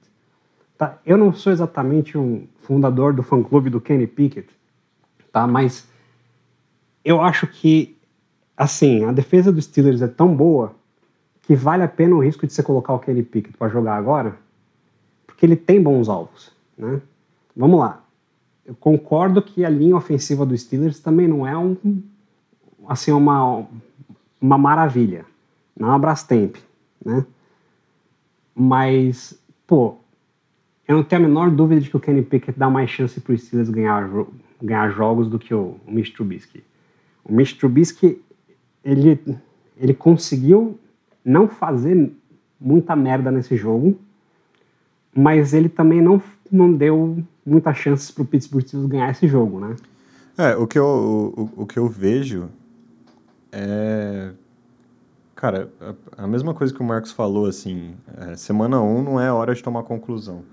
[0.76, 0.98] Tá?
[1.06, 4.48] Eu não sou exatamente um fundador do fã-clube do Kenny Pickett,
[5.32, 5.46] tá?
[5.46, 5.88] mas
[7.04, 7.96] eu acho que,
[8.56, 10.74] assim, a defesa dos Steelers é tão boa
[11.42, 14.36] que vale a pena o risco de você colocar o Kenny Pickett para jogar agora,
[15.26, 16.52] porque ele tem bons alvos.
[16.76, 17.00] Né?
[17.56, 18.02] Vamos lá.
[18.64, 21.76] Eu concordo que a linha ofensiva dos Steelers também não é um,
[22.88, 23.64] assim, uma,
[24.40, 25.24] uma maravilha
[25.78, 26.56] não a Brastemp,
[27.04, 27.26] né?
[28.54, 29.96] Mas, pô,
[30.86, 33.34] eu não tenho a menor dúvida de que o Kenny Pickett dá mais chance para
[33.34, 34.08] os Steelers ganhar,
[34.62, 36.62] ganhar jogos do que o, o Mitch Trubisky.
[37.24, 38.22] O Mitch Trubisky,
[38.84, 39.20] ele,
[39.76, 40.78] ele conseguiu
[41.24, 42.12] não fazer
[42.60, 43.98] muita merda nesse jogo,
[45.14, 49.58] mas ele também não, não deu muitas chances para o Pittsburgh Steelers ganhar esse jogo,
[49.58, 49.76] né?
[50.38, 52.48] É, o que eu, o, o que eu vejo
[53.50, 54.32] é.
[55.34, 59.20] Cara, a, a mesma coisa que o Marcos falou, assim, é, semana 1 um não
[59.20, 60.44] é hora de tomar conclusão.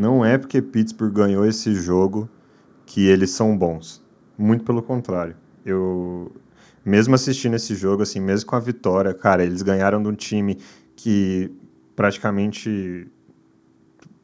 [0.00, 2.26] Não é porque Pittsburgh ganhou esse jogo
[2.86, 4.02] que eles são bons.
[4.38, 5.36] Muito pelo contrário.
[5.62, 6.32] Eu,
[6.82, 10.56] mesmo assistindo esse jogo, assim, mesmo com a vitória, cara, eles ganharam de um time
[10.96, 11.52] que
[11.94, 13.06] praticamente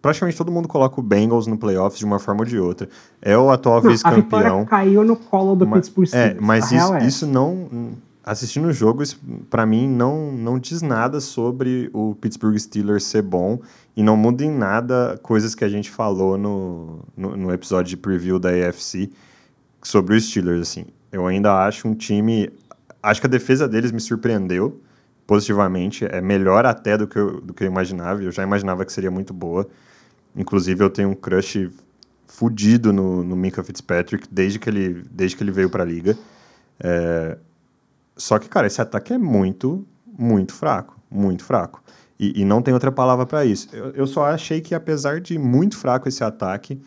[0.01, 2.89] praticamente todo mundo coloca o Bengals no playoffs de uma forma ou de outra.
[3.21, 4.65] É o atual vice-campeão.
[4.65, 6.39] caiu no colo do mas, Pittsburgh Steelers.
[6.39, 7.07] É, mas isso, é.
[7.07, 7.93] isso não
[8.27, 9.05] assistindo o jogo,
[9.49, 13.61] para mim não não diz nada sobre o Pittsburgh Steelers ser bom
[13.97, 17.97] e não muda em nada coisas que a gente falou no, no, no episódio de
[17.97, 19.11] preview da AFC
[19.81, 20.87] sobre os Steelers, assim.
[21.13, 22.51] Eu ainda acho um time.
[23.01, 24.81] Acho que a defesa deles me surpreendeu
[25.27, 26.05] positivamente.
[26.05, 28.23] É melhor até do que eu, do que eu imaginava.
[28.23, 29.67] Eu já imaginava que seria muito boa.
[30.35, 31.71] Inclusive, eu tenho um crush
[32.27, 36.19] fudido no, no Minka Fitzpatrick desde que ele, desde que ele veio para a liga.
[36.81, 37.39] É...
[38.17, 39.87] Só que, cara, esse ataque é muito,
[40.19, 40.99] muito fraco.
[41.11, 41.83] Muito fraco.
[42.19, 43.69] E, e não tem outra palavra para isso.
[43.73, 46.81] Eu, eu só achei que, apesar de muito fraco esse ataque,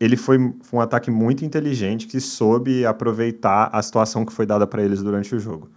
[0.00, 0.38] ele foi,
[0.72, 5.34] um ataque muito inteligente que soube aproveitar a situação que foi dada para eles durante
[5.34, 5.70] o jogo.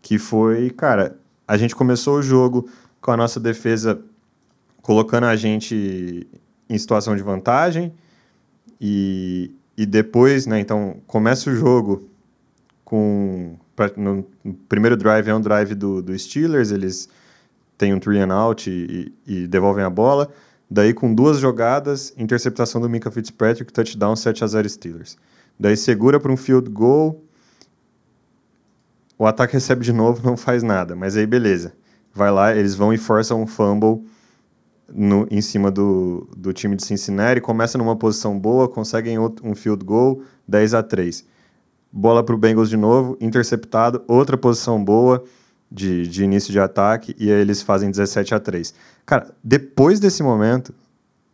[0.00, 2.68] Que foi, cara, a gente começou o jogo
[3.00, 4.00] com a nossa defesa
[4.80, 6.26] colocando a gente
[6.68, 7.92] em situação de vantagem
[8.80, 12.08] e, e depois, né, então começa o jogo
[12.84, 13.56] com
[13.96, 14.26] no,
[14.68, 17.08] primeiro drive é um drive do, do Steelers, eles
[17.76, 20.28] têm um three and out e, e, e devolvem a bola.
[20.70, 25.16] Daí, com duas jogadas, interceptação do Mika Fitzpatrick, touchdown 7 a 0 Steelers.
[25.58, 27.24] Daí segura para um field goal.
[29.18, 30.94] O ataque recebe de novo, não faz nada.
[30.94, 31.72] Mas aí, beleza.
[32.12, 34.04] Vai lá, eles vão e forçam um fumble
[34.92, 37.40] no, em cima do, do time de Cincinnati.
[37.40, 41.24] Começa numa posição boa, conseguem outro, um field goal, 10 a 3
[41.92, 45.24] Bola para o Bengals de novo, interceptado, outra posição boa
[45.70, 48.74] de, de início de ataque, e aí eles fazem 17 a 3
[49.04, 50.74] Cara, depois desse momento,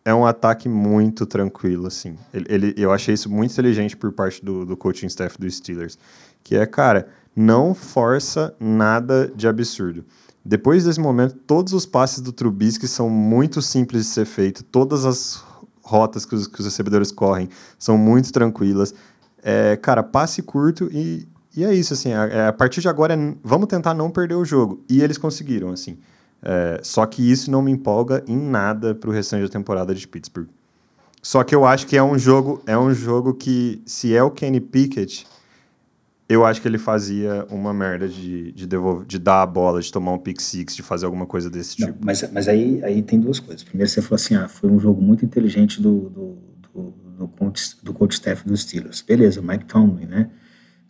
[0.05, 2.17] é um ataque muito tranquilo, assim.
[2.33, 5.99] Ele, ele, eu achei isso muito inteligente por parte do, do coaching staff dos Steelers.
[6.43, 10.05] Que é, cara, não força nada de absurdo.
[10.45, 14.63] Depois desse momento, todos os passes do Trubisky são muito simples de ser feito.
[14.63, 15.43] Todas as
[15.83, 18.95] rotas que os, que os recebedores correm são muito tranquilas.
[19.47, 22.15] É, cara, passe curto e, e é isso, assim.
[22.15, 24.83] A, a partir de agora, é, vamos tentar não perder o jogo.
[24.89, 25.99] E eles conseguiram, assim.
[26.43, 30.09] É, só que isso não me empolga em nada para o restante da temporada de
[30.09, 30.49] Pittsburgh.
[31.23, 34.31] Só que eu acho que é um jogo, é um jogo que, se é o
[34.31, 35.27] Kenny Pickett,
[36.29, 39.91] eu acho que ele fazia uma merda de, de, devolver, de dar a bola, de
[39.91, 41.93] tomar um pick six, de fazer alguma coisa desse tipo.
[41.93, 43.63] Não, mas mas aí, aí tem duas coisas.
[43.63, 46.39] Primeiro, você falou assim: ah, foi um jogo muito inteligente do, do,
[47.27, 49.03] do, coach, do coach staff dos Steelers.
[49.03, 50.31] Beleza, Mike Tomlin, né?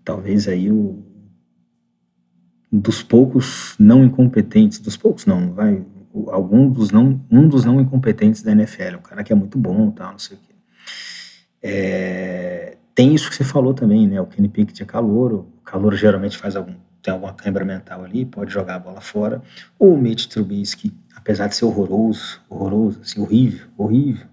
[0.04, 1.02] Talvez aí o,
[2.70, 5.84] dos poucos não incompetentes, dos poucos não, vai,
[6.28, 9.90] algum dos não, um dos não incompetentes da NFL, um cara que é muito bom,
[9.90, 10.54] tal, não sei o quê.
[11.62, 14.20] É, tem isso que você falou também, né?
[14.20, 18.24] O Kenny Pickett é calor, o calor geralmente faz algum tem alguma câimbra mental ali,
[18.24, 19.42] pode jogar a bola fora.
[19.78, 24.26] O Mitch Trubisky, apesar de ser horroroso, horroroso, assim, horrível, horrível,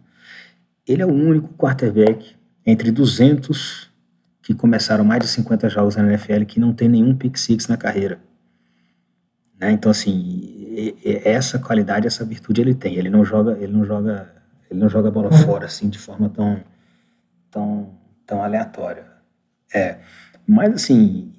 [0.88, 3.90] ele é o único quarterback entre 200
[4.42, 7.78] que começaram mais de 50 jogos na NFL que não tem nenhum pick six na
[7.78, 8.20] carreira.
[9.60, 9.72] Né?
[9.72, 12.96] Então, assim, essa qualidade, essa virtude ele tem.
[12.96, 14.32] Ele não joga, ele não joga,
[14.70, 15.38] ele não joga a bola uhum.
[15.40, 16.60] fora assim de forma tão,
[17.52, 17.94] tão,
[18.26, 19.06] tão aleatória.
[19.74, 20.00] É,
[20.48, 21.32] mas assim,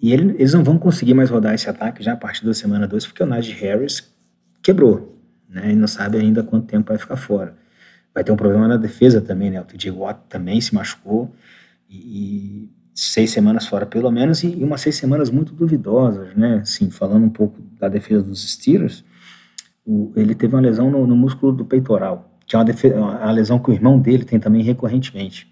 [0.00, 2.86] e ele, eles não vão conseguir mais rodar esse ataque já a partir da semana
[2.86, 4.10] 2, porque o Najee Harris
[4.62, 5.72] quebrou, né?
[5.72, 7.56] E não sabe ainda quanto tempo vai ficar fora.
[8.20, 9.62] Vai ter um problema na defesa também, né?
[9.62, 11.34] O TJ Watt também se machucou
[11.88, 16.56] e, seis semanas fora pelo menos, e umas seis semanas muito duvidosas, né?
[16.56, 19.02] Assim, falando um pouco da defesa dos Steelers,
[19.86, 23.32] o, ele teve uma lesão no, no, músculo do peitoral, que é uma, defesa, uma
[23.32, 25.50] lesão que o irmão dele tem também recorrentemente.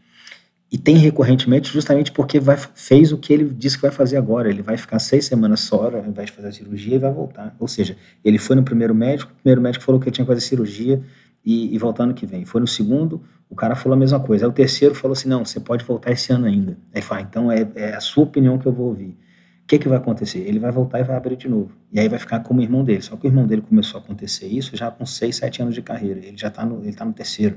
[0.70, 4.50] E tem recorrentemente justamente porque vai, fez o que ele disse que vai fazer agora.
[4.50, 7.56] Ele vai ficar seis semanas fora, de fazer a cirurgia, e vai voltar.
[7.58, 10.30] Ou seja, ele foi no primeiro médico, o primeiro médico falou que ele tinha que
[10.30, 11.02] fazer cirurgia
[11.48, 12.44] e, e voltar ano que vem.
[12.44, 14.44] Foi no segundo, o cara falou a mesma coisa.
[14.44, 16.76] Aí o terceiro falou assim: não, você pode voltar esse ano ainda.
[16.94, 19.16] Aí fala, então é, é a sua opinião que eu vou ouvir.
[19.62, 20.40] O que, que vai acontecer?
[20.40, 21.72] Ele vai voltar e vai abrir de novo.
[21.90, 23.00] E aí vai ficar como o irmão dele.
[23.00, 25.80] Só que o irmão dele começou a acontecer isso já com 6, 7 anos de
[25.80, 26.20] carreira.
[26.20, 27.56] Ele já está no, ele tá no terceiro.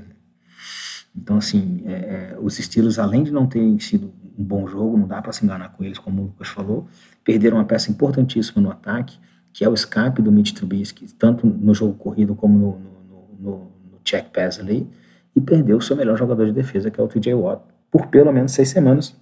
[1.14, 5.06] Então, assim, é, é, os estilos, além de não terem sido um bom jogo, não
[5.06, 6.88] dá para se enganar com eles, como o Lucas falou,
[7.22, 9.18] perderam uma peça importantíssima no ataque,
[9.52, 12.78] que é o escape do Mitch Trubisky, tanto no jogo corrido como no,
[13.08, 13.71] no, no
[14.04, 14.88] check pass ali,
[15.34, 18.32] e perdeu o seu melhor jogador de defesa, que é o TJ Watt, por pelo
[18.32, 19.16] menos seis semanas,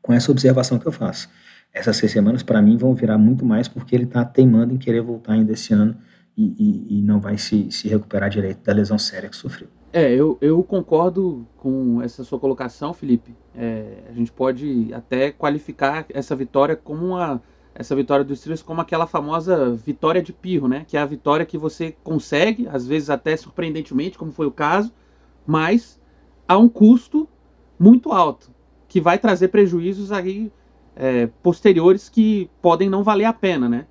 [0.00, 1.28] com essa observação que eu faço.
[1.72, 5.02] Essas seis semanas, para mim, vão virar muito mais porque ele está teimando em querer
[5.02, 5.96] voltar ainda esse ano
[6.36, 9.68] e, e, e, não vai se, se recuperar direito da lesão séria que sofreu.
[9.92, 13.34] É, eu, eu concordo com essa sua colocação, Felipe.
[13.54, 17.40] É, a gente pode até qualificar essa vitória como uma
[17.78, 20.84] essa vitória dos Steelers como aquela famosa vitória de pirro, né?
[20.88, 24.92] Que é a vitória que você consegue, às vezes até surpreendentemente, como foi o caso,
[25.46, 26.00] mas
[26.48, 27.28] a um custo
[27.78, 28.50] muito alto,
[28.88, 30.50] que vai trazer prejuízos aí
[30.94, 33.86] é, posteriores que podem não valer a pena, né?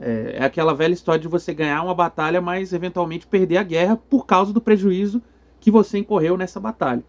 [0.00, 3.96] É, é, aquela velha história de você ganhar uma batalha, mas eventualmente perder a guerra
[3.96, 5.22] por causa do prejuízo
[5.60, 7.04] que você incorreu nessa batalha.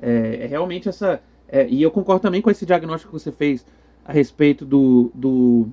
[0.00, 1.22] É, é realmente essa.
[1.48, 3.64] É, e eu concordo também com esse diagnóstico que você fez
[4.04, 5.68] a respeito do, do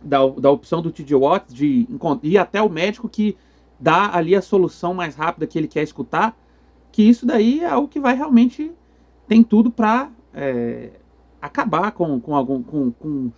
[0.00, 1.86] da, da opção do TJ Watts de
[2.22, 3.36] ir até o médico que
[3.78, 6.36] dá ali a solução mais rápida que ele quer escutar,
[6.90, 8.72] que isso daí é algo que vai realmente
[9.26, 10.90] tem tudo para é,
[11.40, 13.30] acabar com, com algum com, com,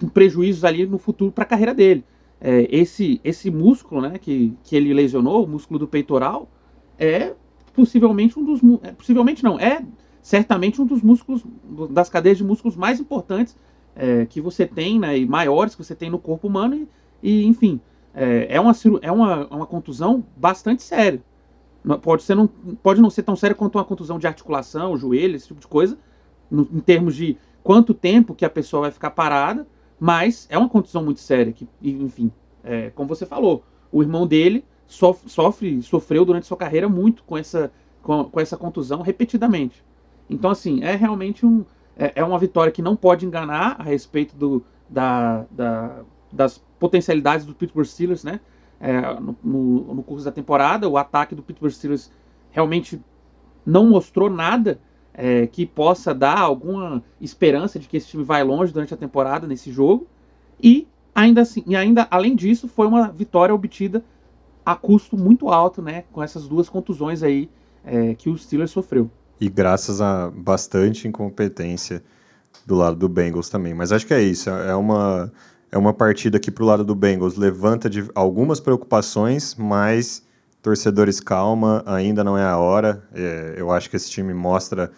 [0.00, 2.04] com, prejuízos ali no futuro para a carreira dele.
[2.40, 6.48] É, esse esse músculo, né, que, que ele lesionou, o músculo do peitoral,
[6.98, 7.34] é
[7.72, 9.84] possivelmente um dos é, possivelmente não é
[10.24, 11.44] certamente um dos músculos
[11.90, 13.54] das cadeias de músculos mais importantes
[13.94, 16.88] é, que você tem, né, e maiores que você tem no corpo humano e,
[17.22, 17.78] e enfim
[18.14, 18.72] é, é, uma,
[19.02, 21.22] é uma, uma contusão bastante séria.
[22.00, 22.46] Pode, ser não,
[22.82, 25.98] pode não ser tão séria quanto uma contusão de articulação, joelho, esse tipo de coisa,
[26.50, 29.66] no, em termos de quanto tempo que a pessoa vai ficar parada,
[30.00, 33.62] mas é uma contusão muito séria, que, enfim, é, como você falou,
[33.92, 37.70] o irmão dele sofre, sofre, sofreu durante sua carreira muito com essa,
[38.02, 39.84] com, com essa contusão repetidamente.
[40.28, 41.64] Então, assim, é realmente um,
[41.96, 46.02] é, é uma vitória que não pode enganar a respeito do, da, da,
[46.32, 48.40] das potencialidades do Pittsburgh Steelers, né?
[48.80, 52.10] É, no, no, no, curso da temporada, o ataque do Pittsburgh Steelers
[52.50, 53.00] realmente
[53.64, 54.78] não mostrou nada
[55.14, 59.46] é, que possa dar alguma esperança de que esse time vai longe durante a temporada
[59.46, 60.06] nesse jogo.
[60.60, 64.04] E ainda assim, e ainda além disso, foi uma vitória obtida
[64.66, 66.04] a custo muito alto, né?
[66.12, 67.48] Com essas duas contusões aí
[67.84, 69.10] é, que o Steelers sofreu.
[69.44, 72.02] E graças a bastante incompetência
[72.64, 73.74] do lado do Bengals também.
[73.74, 74.48] Mas acho que é isso.
[74.48, 75.30] É uma,
[75.70, 80.22] é uma partida que pro lado do Bengals levanta de algumas preocupações, mas
[80.62, 83.06] torcedores calma, ainda não é a hora.
[83.12, 84.90] É, eu acho que esse time mostra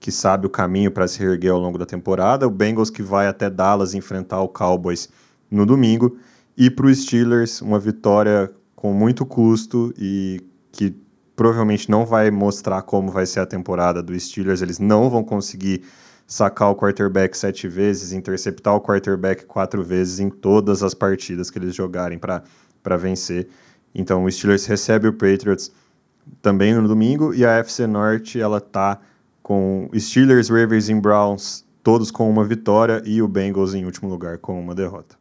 [0.00, 2.46] que sabe o caminho para se erguer ao longo da temporada.
[2.46, 5.10] O Bengals que vai até Dallas enfrentar o Cowboys
[5.50, 6.16] no domingo.
[6.56, 10.40] E para os Steelers, uma vitória com muito custo e
[10.72, 10.96] que
[11.34, 14.62] provavelmente não vai mostrar como vai ser a temporada do Steelers.
[14.62, 15.82] Eles não vão conseguir
[16.26, 21.58] sacar o quarterback sete vezes, interceptar o quarterback quatro vezes em todas as partidas que
[21.58, 23.48] eles jogarem para vencer.
[23.94, 25.70] Então o Steelers recebe o Patriots
[26.40, 29.00] também no domingo e a FC Norte ela tá
[29.42, 34.38] com Steelers, Ravens e Browns todos com uma vitória e o Bengals em último lugar
[34.38, 35.16] com uma derrota.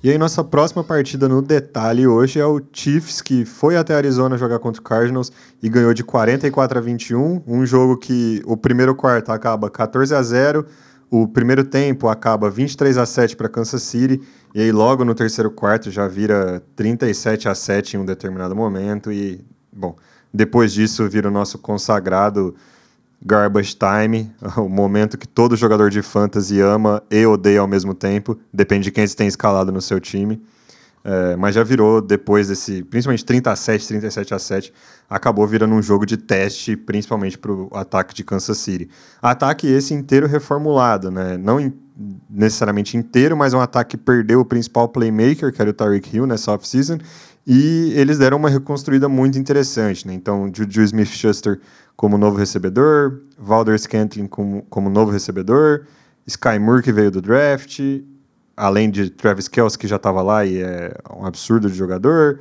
[0.00, 4.38] E aí, nossa próxima partida no detalhe hoje é o Chiefs, que foi até Arizona
[4.38, 7.42] jogar contra o Cardinals e ganhou de 44 a 21.
[7.44, 10.64] Um jogo que o primeiro quarto acaba 14 a 0,
[11.10, 14.22] o primeiro tempo acaba 23 a 7 para Kansas City,
[14.54, 19.10] e aí logo no terceiro quarto já vira 37 a 7 em um determinado momento.
[19.10, 19.96] E, bom,
[20.32, 22.54] depois disso vira o nosso consagrado
[23.24, 28.38] garbage time, o momento que todo jogador de fantasy ama e odeia ao mesmo tempo,
[28.52, 30.40] depende de quem você tem escalado no seu time.
[31.04, 34.72] É, mas já virou, depois desse, principalmente 37, 37 a 7,
[35.08, 38.90] acabou virando um jogo de teste, principalmente para o ataque de Kansas City.
[39.22, 41.38] Ataque esse inteiro reformulado, né?
[41.38, 41.72] Não in,
[42.28, 46.26] necessariamente inteiro, mas um ataque que perdeu o principal playmaker, que era o Tyreek Hill
[46.26, 46.98] nessa offseason,
[47.50, 50.12] e eles deram uma reconstruída muito interessante, né?
[50.12, 51.58] Então, Juju Smith-Schuster
[51.96, 55.86] como novo recebedor, Valder Scantling como, como novo recebedor,
[56.26, 57.80] Sky Moore que veio do draft,
[58.54, 62.40] além de Travis Kelce que já estava lá e é um absurdo de jogador.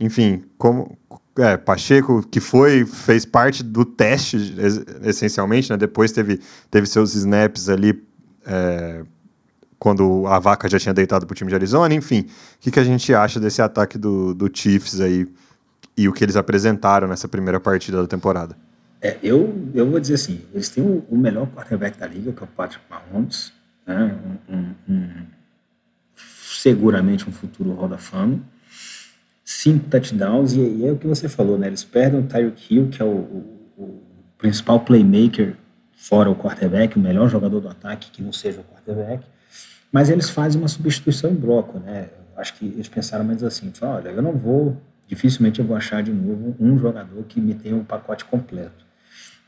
[0.00, 0.98] Enfim, como
[1.38, 4.56] é, Pacheco que foi fez parte do teste
[5.04, 5.76] essencialmente, né?
[5.76, 8.02] Depois teve teve seus snaps ali
[8.44, 9.04] é,
[9.82, 11.92] quando a vaca já tinha deitado para o time de Arizona.
[11.92, 15.26] Enfim, o que, que a gente acha desse ataque do, do Chiefs aí
[15.96, 18.56] e o que eles apresentaram nessa primeira partida da temporada?
[19.00, 22.40] É, eu, eu vou dizer assim, eles têm o, o, melhor quarterback da liga, que
[22.40, 23.52] é o Patrick Mahomes,
[23.84, 24.16] né?
[24.48, 25.10] um, um, um,
[26.16, 28.38] seguramente um futuro Hall da Fama,
[29.44, 31.66] cinco touchdowns, e, e, é o que você falou, né?
[31.66, 33.08] eles perdem o Tyreek Hill, que é o,
[33.76, 34.02] o,
[34.38, 35.56] principal playmaker
[35.92, 39.24] fora o quarterback, o melhor jogador do ataque que não seja o quarterback,
[39.92, 42.08] Mas eles fazem uma substituição em bloco, né?
[42.34, 46.02] Acho que eles pensaram mais assim, falaram, olha, eu não vou, dificilmente eu vou achar
[46.02, 48.86] de novo um jogador que me tenha um pacote completo.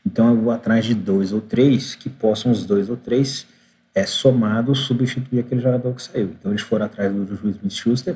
[0.05, 3.47] Então eu vou atrás de dois ou três que possam os dois ou três
[3.95, 6.35] é, somados substituir aquele jogador que saiu.
[6.39, 8.15] Então eles foram atrás do Juju Smith-Schuster,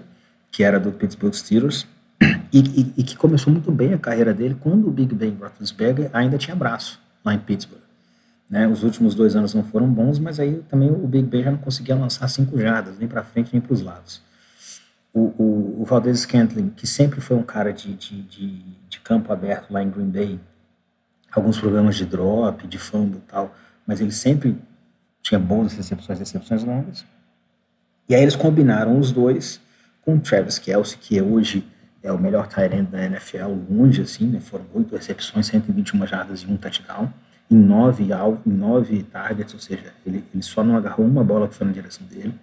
[0.52, 1.88] que era do Pittsburgh Steelers,
[2.54, 6.10] e, e, e, que começou muito bem a carreira dele quando o Big Ben Roethlisberger
[6.12, 7.89] ainda tinha braço lá em Pittsburgh.
[8.50, 8.68] Né?
[8.68, 11.60] Os últimos dois anos não foram bons, mas aí também o Big Ben já não
[11.60, 14.22] conseguia lançar cinco jardas, nem para frente nem para os lados.
[15.14, 19.32] O, o, o Valdez Scantling, que sempre foi um cara de, de, de, de, campo
[19.32, 20.40] aberto lá em Green Bay,
[21.32, 24.58] alguns problemas de drop, de fumble e tal, mas ele sempre
[25.22, 27.06] tinha boas recepções, recepções longas.
[28.08, 29.60] E aí eles combinaram os dois
[30.02, 31.68] com o Travis Kelsey, que hoje
[32.02, 34.40] é o melhor tight end da NFL, longe assim, né?
[34.40, 37.12] Foram oito recepções, 121 jardas e um touchdown
[37.50, 38.04] em nove,
[38.46, 41.74] em nove targets, ou seja, ele, ele só não agarrou uma bola que foi na
[41.74, 42.34] direção dele,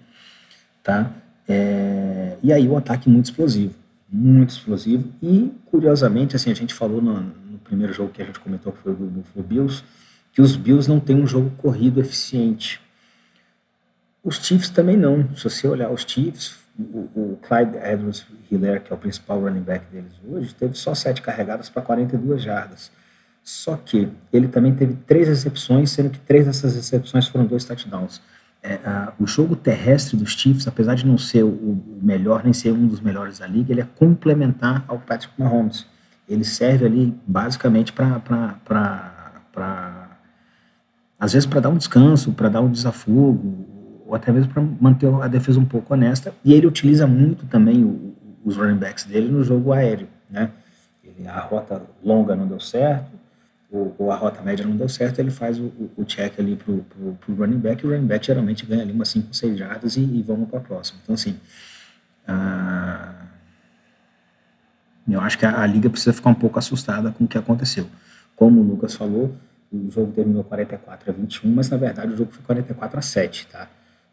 [0.82, 1.12] tá?
[1.48, 3.74] É, e aí o ataque muito explosivo,
[4.08, 8.40] muito explosivo e curiosamente, assim, a gente falou no, no primeiro jogo que a gente
[8.40, 9.84] comentou que foi o Buffalo Bills,
[10.32, 12.80] que os Bills não têm um jogo corrido eficiente.
[14.22, 15.32] Os Chiefs também não.
[15.36, 19.62] Se você olhar os Chiefs, o, o Clyde Edwards Hiller, que é o principal running
[19.62, 22.90] back deles hoje, teve só sete carregadas para 42 jardas.
[23.46, 28.20] Só que ele também teve três recepções, sendo que três dessas recepções foram dois touchdowns.
[28.60, 32.52] É, a, o jogo terrestre dos Chiefs, apesar de não ser o, o, melhor, nem
[32.52, 35.86] ser um dos melhores da liga, ele é complementar ao Patrick Mahomes.
[36.28, 38.58] Ele serve ali basicamente para.
[41.16, 43.64] Às vezes para dar um descanso, para dar um desafogo,
[44.08, 46.34] ou até mesmo para manter a defesa um pouco honesta.
[46.44, 48.12] E ele utiliza muito também o,
[48.44, 50.08] os running backs dele no jogo aéreo.
[50.28, 50.50] Né?
[51.04, 53.25] Ele, a rota longa não deu certo,
[53.70, 56.84] ou, ou, a rota média não deu certo, ele faz o, o check ali pro,
[57.28, 60.22] running back, e o running back geralmente ganha ali umas 5, 6 jardas e, e
[60.22, 61.00] vamos para a próxima.
[61.02, 61.38] Então, assim,
[62.28, 63.26] ah,
[65.08, 67.86] eu acho que a, a, liga precisa ficar um pouco assustada com o que aconteceu.
[68.36, 69.34] Como o Lucas falou,
[69.72, 73.48] o jogo terminou 44 a 21, mas na verdade o jogo foi 44 a 7,
[73.48, 73.68] tá?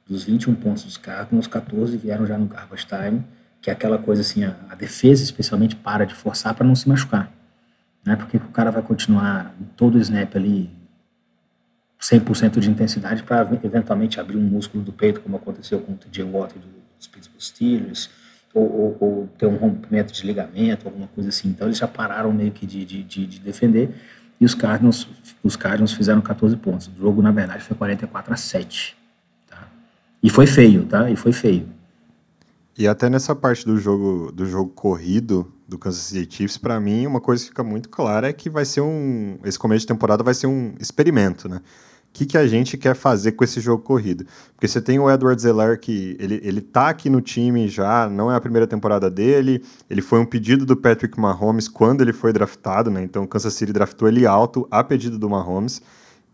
[0.08, 3.24] Dos 21 pontos dos Cardinals, 14 vieram já no garbage time,
[3.62, 6.90] que é aquela coisa assim, a, a defesa especialmente para de forçar para não se
[6.90, 7.32] machucar
[8.06, 8.16] né?
[8.16, 10.70] Porque o cara vai continuar todo o snap ali
[12.00, 16.24] 100% de intensidade para eventualmente abrir um músculo do peito, como aconteceu com o TJ
[16.24, 16.54] Watt
[16.98, 18.10] dos Pittsburgh Steelers,
[18.54, 21.50] ou, ou, ou, ter um rompimento de ligamento, alguma coisa assim.
[21.50, 23.96] Então eles já pararam meio que de, de, de, de defender
[24.40, 25.08] e os Cardinals,
[25.42, 26.88] os Cardinals fizeram 14 pontos.
[26.88, 28.98] O jogo, na verdade, foi 44 a 7.
[29.50, 29.68] Tá?
[30.22, 31.10] E foi feio, tá?
[31.10, 31.68] E foi feio.
[32.78, 37.06] E até nessa parte do jogo, do jogo corrido, do Kansas City Chiefs, para mim,
[37.06, 39.38] uma coisa que fica muito clara é que vai ser um.
[39.44, 41.58] Esse começo de temporada vai ser um experimento, né?
[41.58, 44.26] O que, que a gente quer fazer com esse jogo corrido?
[44.56, 48.32] Porque você tem o Edward Zeller, que ele, ele tá aqui no time já, não
[48.32, 52.32] é a primeira temporada dele, ele foi um pedido do Patrick Mahomes quando ele foi
[52.32, 53.04] draftado, né?
[53.04, 55.82] Então o Kansas City draftou ele alto a pedido do Mahomes.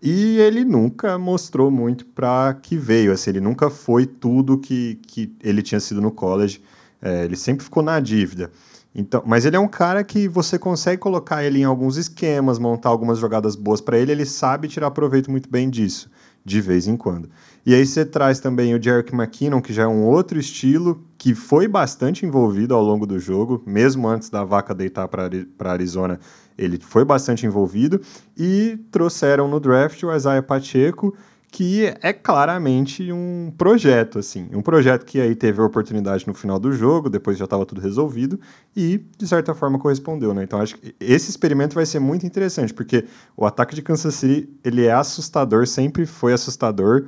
[0.02, 5.36] E ele nunca mostrou muito para que veio, assim, ele nunca foi tudo que, que
[5.44, 6.62] ele tinha sido no college,
[7.02, 8.50] é, ele sempre ficou na dívida.
[8.96, 12.90] Então, mas ele é um cara que você consegue colocar ele em alguns esquemas, montar
[12.90, 16.10] algumas jogadas boas para ele, ele sabe tirar proveito muito bem disso,
[16.44, 17.30] de vez em quando.
[17.66, 21.36] E aí você traz também o Jerick McKinnon, que já é um outro estilo, que
[21.36, 26.20] foi bastante envolvido ao longo do jogo, mesmo antes da vaca deitar para Arizona,
[26.60, 28.02] ele foi bastante envolvido,
[28.38, 31.16] e trouxeram no draft o Isaiah Pacheco,
[31.52, 36.60] que é claramente um projeto, assim, um projeto que aí teve a oportunidade no final
[36.60, 38.40] do jogo, depois já estava tudo resolvido
[38.76, 40.44] e de certa forma correspondeu, né?
[40.44, 43.06] Então acho que esse experimento vai ser muito interessante, porque
[43.36, 47.08] o ataque de Kansas City, ele é assustador, sempre foi assustador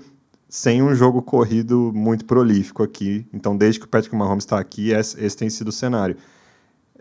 [0.50, 3.28] sem um jogo corrido muito prolífico aqui.
[3.32, 6.18] Então desde que o Patrick Mahomes está aqui, esse tem sido o cenário.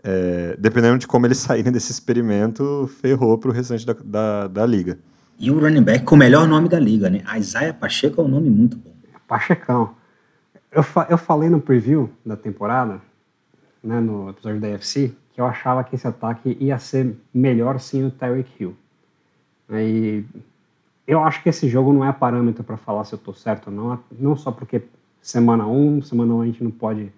[0.03, 4.65] É, dependendo de como eles saírem desse experimento, ferrou para o restante da, da, da
[4.65, 4.97] liga.
[5.37, 7.23] E o running back com o melhor nome da liga, né?
[7.37, 8.91] Isaiah Pacheco é um nome muito bom.
[9.27, 9.95] Pachecão.
[10.71, 13.01] Eu, fa eu falei no preview da temporada,
[13.83, 18.05] né, no episódio da UFC, que eu achava que esse ataque ia ser melhor sem
[18.05, 18.75] o Tyreek Hill.
[19.69, 20.25] Aí
[21.07, 23.73] eu acho que esse jogo não é parâmetro para falar se eu tô certo ou
[23.73, 24.81] não, não só porque
[25.21, 27.11] semana 1, um, semana 1 um a gente não pode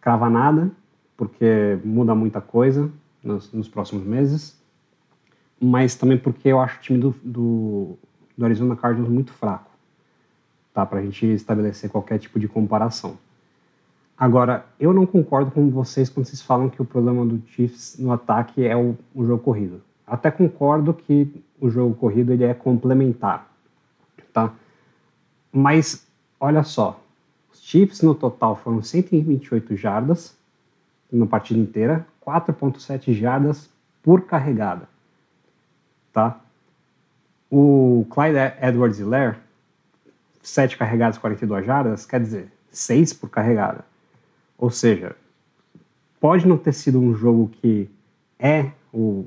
[0.00, 0.70] cravar nada,
[1.16, 2.90] porque muda muita coisa
[3.22, 4.62] nos, nos próximos meses
[5.62, 7.98] mas também porque eu acho o time do, do,
[8.36, 9.70] do Arizona Cardinals muito fraco,
[10.74, 10.84] tá?
[10.84, 13.16] Para a gente estabelecer qualquer tipo de comparação.
[14.18, 18.10] Agora, eu não concordo com vocês quando vocês falam que o problema do Chiefs no
[18.10, 19.80] ataque é o, o jogo corrido.
[20.04, 23.48] Até concordo que o jogo corrido ele é complementar,
[24.32, 24.52] tá?
[25.52, 26.04] Mas
[26.40, 27.00] olha só,
[27.52, 30.36] Chiefs no total foram 128 jardas
[31.12, 33.68] na partida inteira, 4.7 jardas
[34.02, 34.88] por carregada,
[36.12, 36.40] tá?
[37.50, 39.36] O Clyde Edwards-Helaire,
[40.42, 43.84] 7 carregadas, 42 jardas, quer dizer, 6 por carregada.
[44.56, 45.14] Ou seja,
[46.18, 47.90] pode não ter sido um jogo que
[48.38, 49.26] é o,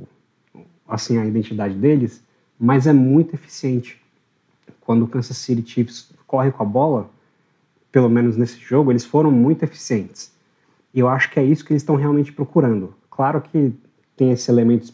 [0.87, 2.23] assim a identidade deles,
[2.59, 4.01] mas é muito eficiente.
[4.81, 7.09] Quando o Kansas City Chiefs corre com a bola,
[7.91, 10.34] pelo menos nesse jogo, eles foram muito eficientes.
[10.95, 12.95] E eu acho que é isso que eles estão realmente procurando.
[13.11, 13.73] Claro que
[14.15, 14.89] tem esse elemento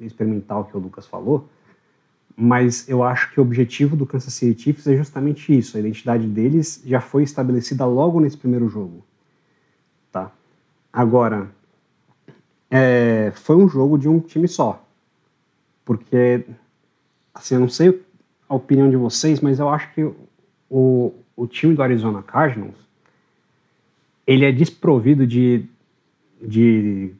[0.00, 1.46] experimental que o Lucas falou,
[2.34, 5.76] mas eu acho que o objetivo do Kansas City Chiefs é justamente isso.
[5.76, 9.04] A identidade deles já foi estabelecida logo nesse primeiro jogo.
[10.10, 10.32] Tá?
[10.90, 11.50] Agora,
[12.70, 14.82] é, foi um jogo de um time só.
[15.84, 16.46] Porque,
[17.34, 18.02] assim, eu não sei
[18.48, 20.10] a opinião de vocês, mas eu acho que
[20.70, 22.91] o, o time do Arizona Cardinals
[24.26, 25.66] ele é desprovido de,
[26.40, 27.12] de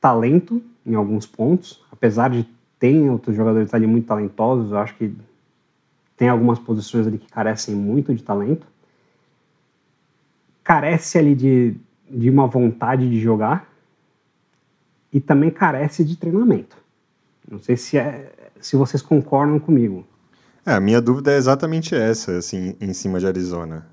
[0.00, 2.46] talento em alguns pontos, apesar de
[2.78, 5.14] ter outros jogadores ali muito talentosos, eu acho que
[6.16, 8.66] tem algumas posições ali que carecem muito de talento.
[10.64, 11.76] Carece ali de,
[12.10, 13.68] de uma vontade de jogar
[15.12, 16.76] e também carece de treinamento.
[17.50, 20.06] Não sei se, é, se vocês concordam comigo.
[20.64, 23.86] É, a minha dúvida é exatamente essa, assim, em cima de Arizona.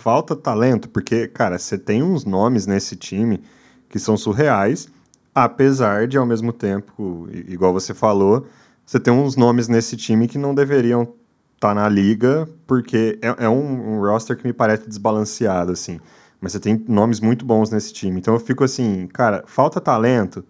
[0.00, 3.42] Falta talento, porque, cara, você tem uns nomes nesse time
[3.86, 4.88] que são surreais,
[5.34, 8.46] apesar de, ao mesmo tempo, igual você falou,
[8.86, 13.44] você tem uns nomes nesse time que não deveriam estar tá na liga, porque é,
[13.44, 16.00] é um, um, roster que me parece desbalanceado, assim.
[16.40, 18.18] Mas você tem nomes muito bons nesse time.
[18.20, 20.42] Então eu fico assim, cara, falta talento,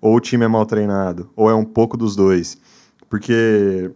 [0.00, 2.56] ou o time é mal treinado, ou é um pouco dos dois.
[3.10, 3.90] Porque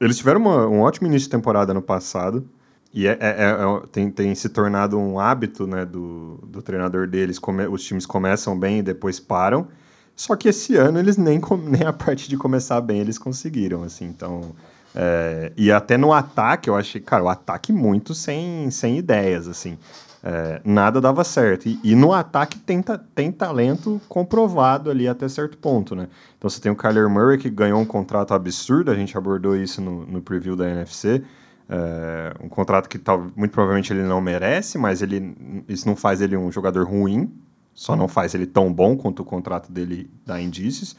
[0.00, 2.48] eles tiveram uma, um ótimo início de temporada no passado.
[2.96, 7.06] E é, é, é, é, tem, tem se tornado um hábito né, do, do treinador
[7.06, 7.38] deles.
[7.38, 9.68] Come, os times começam bem e depois param.
[10.16, 13.82] Só que esse ano eles nem, nem a parte de começar bem eles conseguiram.
[13.82, 14.52] assim Então.
[14.94, 19.76] É, e até no ataque, eu achei, cara, o ataque muito sem, sem ideias, assim.
[20.24, 21.68] É, nada dava certo.
[21.68, 22.82] E, e, no ataque tem,
[23.14, 26.08] tem talento comprovado ali até certo ponto, né?
[26.38, 29.82] Então você tem o Kyler Murray que ganhou um contrato absurdo, a gente abordou isso
[29.82, 31.22] no, no preview da NFC.
[31.68, 35.34] É, um contrato que tal, muito provavelmente ele não merece, mas ele,
[35.68, 37.32] isso não faz ele um jogador ruim,
[37.74, 40.96] só não faz ele tão bom quanto o contrato dele dá indícios.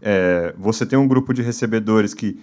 [0.00, 2.40] É, você tem um grupo de recebedores que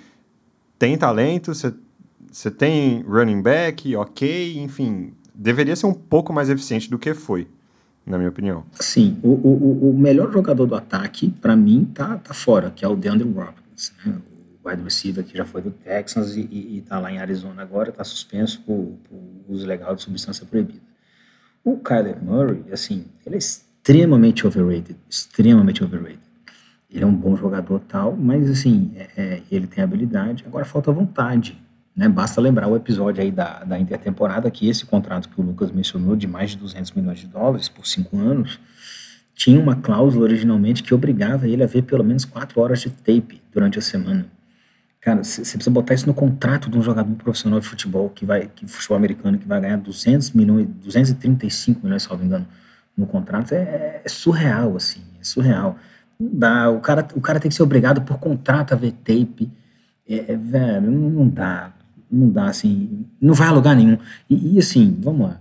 [0.78, 6.97] tem talento, você, tem running back, ok, enfim, deveria ser um pouco mais eficiente do
[6.97, 7.45] que foi,
[8.05, 8.64] na minha opinião.
[8.80, 12.88] Sim, o, o, o melhor jogador do ataque, para mim, tá, tá fora, que é
[12.88, 14.16] o DeAndre Robbins, né?
[14.70, 17.91] Wide receiver que já foi do Texans e, e, e tá lá em Arizona agora,
[17.91, 20.82] tá suspenso por, por uso legal de substância proibida.
[21.63, 26.20] O Kyler Murray, assim, ele é extremamente overrated, extremamente overrated.
[26.89, 30.91] Ele é um bom jogador tal, mas assim, é, é, ele tem habilidade, agora falta
[30.91, 31.61] vontade.
[31.95, 32.07] Né?
[32.07, 36.15] Basta lembrar o episódio aí da, da intertemporada que esse contrato que o Lucas mencionou
[36.15, 38.59] de mais de 200 milhões de dólares por cinco anos
[39.39, 43.41] tinha uma cláusula originalmente que obrigava ele a ver pelo menos quatro horas de tape
[43.53, 44.26] durante a semana.
[45.02, 48.47] Cara, você precisa botar isso no contrato de um jogador profissional de futebol que vai,
[48.54, 52.47] que futebol americano que vai ganhar 200 milhões, 235 milhões, se não me engano,
[52.97, 55.78] no contrato é, é surreal assim, é surreal.
[56.20, 59.50] Não dá, o cara, o cara tem que ser obrigado por contrato a ver tape.
[60.08, 61.72] É, é, velho, não dá
[62.12, 63.97] não dá assim, não vai a lugar nenhum.
[64.30, 65.39] E, e assim, vamos lá.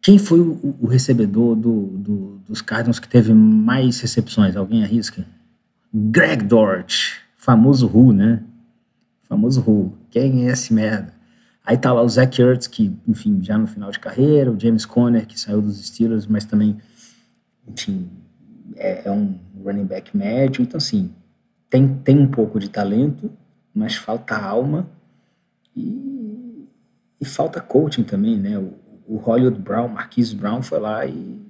[0.00, 4.56] Quem foi o, o recebedor do, do, dos Cardinals que teve mais recepções?
[4.56, 5.24] Alguém arrisca?
[5.94, 8.42] Greg Dort, famoso Who, né?
[9.32, 9.94] Famoso Who.
[10.10, 11.14] Quem é esse merda?
[11.64, 14.84] Aí tá lá o Zach Ertz, que, enfim, já no final de carreira, o James
[14.84, 16.76] Conner, que saiu dos Steelers, mas também,
[17.66, 18.10] enfim,
[18.76, 20.60] é, é um running back médio.
[20.60, 21.10] Então, assim,
[21.70, 23.32] tem, tem um pouco de talento,
[23.74, 24.86] mas falta alma
[25.74, 26.68] e,
[27.18, 28.58] e falta coaching também, né?
[28.58, 28.74] O,
[29.06, 31.40] o Hollywood Brown, Marquise Brown foi lá e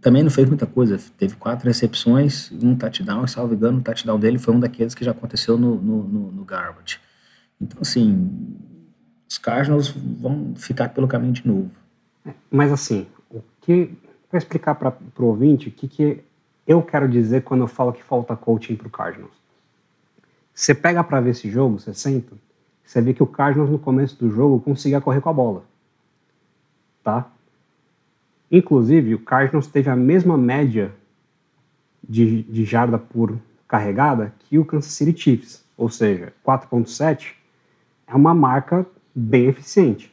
[0.00, 0.98] também não fez muita coisa.
[1.16, 5.04] Teve quatro recepções, um touchdown, e salvo engano, o touchdown dele foi um daqueles que
[5.04, 6.98] já aconteceu no, no, no, no Garbage.
[7.60, 8.30] Então, assim,
[9.28, 11.70] os Cardinals vão ficar pelo caminho de novo.
[12.50, 13.90] Mas, assim, o que
[14.28, 16.22] para explicar para o ouvinte o que, que
[16.66, 19.32] eu quero dizer quando eu falo que falta coaching para o Cardinals.
[20.54, 22.36] Você pega para ver esse jogo, você senta,
[22.84, 25.64] você vê que o Cardinals no começo do jogo conseguia correr com a bola.
[27.02, 27.30] Tá?
[28.50, 30.92] Inclusive, o Cardinals teve a mesma média
[32.02, 37.34] de, de jarda por carregada que o Kansas City Chiefs, ou seja, 4.7
[38.06, 40.12] é uma marca bem eficiente.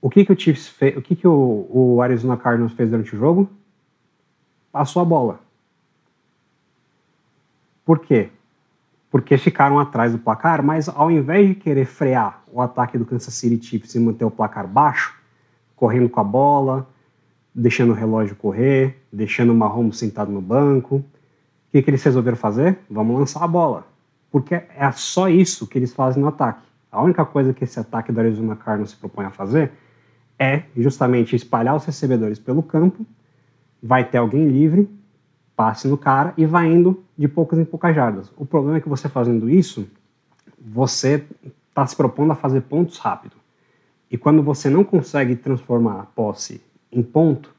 [0.00, 0.96] O que que o Chiefs fez?
[0.96, 3.50] O que que o, o Arizona Cardinals fez durante o jogo?
[4.70, 5.40] Passou a bola.
[7.84, 8.30] Por quê?
[9.10, 13.34] Porque ficaram atrás do placar, mas ao invés de querer frear o ataque do Kansas
[13.34, 15.14] City Chiefs e manter o placar baixo,
[15.76, 16.88] correndo com a bola,
[17.54, 21.04] deixando o relógio correr, deixando o Mahomes sentado no banco, o
[21.70, 22.78] que, que eles resolveram fazer?
[22.90, 23.86] Vamos lançar a bola.
[24.30, 26.62] Porque é só isso que eles fazem no ataque.
[26.90, 29.72] A única coisa que esse ataque do Arizona Cardinals se propõe a fazer
[30.38, 33.06] é justamente espalhar os recebedores pelo campo,
[33.82, 34.88] vai ter alguém livre,
[35.54, 38.32] passe no cara e vai indo de poucas em poucas jardas.
[38.36, 39.88] O problema é que você fazendo isso,
[40.58, 41.24] você
[41.68, 43.36] está se propondo a fazer pontos rápido.
[44.10, 46.60] E quando você não consegue transformar a posse
[46.92, 47.54] em ponto,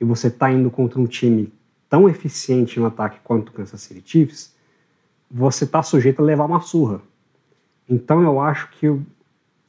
[0.00, 1.52] e você está indo contra um time
[1.88, 4.54] tão eficiente no ataque quanto o Kansas City Chiefs,
[5.30, 7.00] você está sujeito a levar uma surra.
[7.88, 9.02] Então eu acho que o,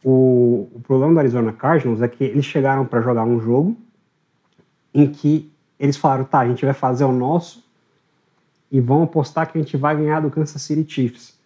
[0.04, 3.78] o, problema do Arizona Cardinals é que eles chegaram para jogar um jogo
[4.94, 7.64] em que eles falaram, tá, a gente vai fazer o nosso
[8.72, 11.38] e vão apostar que a gente vai ganhar do Kansas City Chiefs.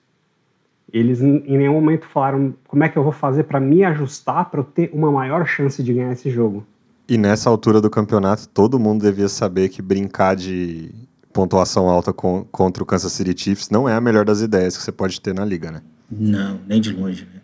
[0.91, 4.59] Eles em nenhum momento falaram como é que eu vou fazer para me ajustar para
[4.59, 6.65] eu ter uma maior chance de ganhar esse jogo.
[7.07, 10.93] E nessa altura do campeonato, todo mundo devia saber que brincar de
[11.33, 14.83] pontuação alta com, contra o Kansas City Chiefs não é a melhor das ideias que
[14.83, 15.81] você pode ter na liga, né?
[16.09, 17.41] Não, nem de longe, né?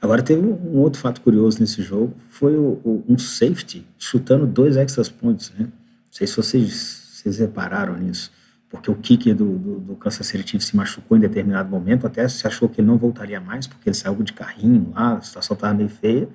[0.00, 4.76] Agora teve um outro fato curioso nesse jogo, foi o, o, um safety chutando dois
[4.76, 5.64] extra points, né?
[5.66, 8.30] Não sei se vocês, vocês repararam nisso,
[8.68, 12.28] porque o kicker do, do, do Kansas City Chiefs se machucou em determinado momento, até
[12.28, 15.54] se achou que ele não voltaria mais, porque ele saiu de carrinho lá, a situação
[15.54, 16.28] estava meio feia.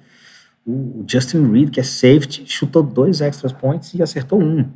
[0.65, 4.69] O, Justin Reed, que é safety, chutou dois extra points e acertou um.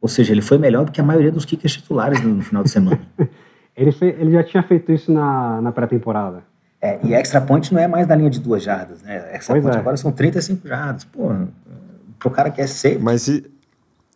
[0.00, 2.70] Ou seja, ele foi melhor do que a maioria dos kickers titulares no, final de
[2.70, 3.00] semana.
[3.76, 6.42] ele, fez, ele já tinha feito isso na, na pré-temporada.
[6.80, 9.16] É, e extra point não é mais da linha de duas jardas, né?
[9.34, 9.80] Extra Pois point é.
[9.80, 11.04] agora são 35 jardas.
[11.04, 11.30] Pô,
[12.18, 13.44] pro cara que é safe, Mas e-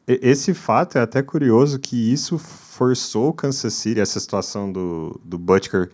[0.07, 5.39] esse fato é até curioso que isso forçou o Kansas City, essa situação do, do
[5.39, 5.91] Butker,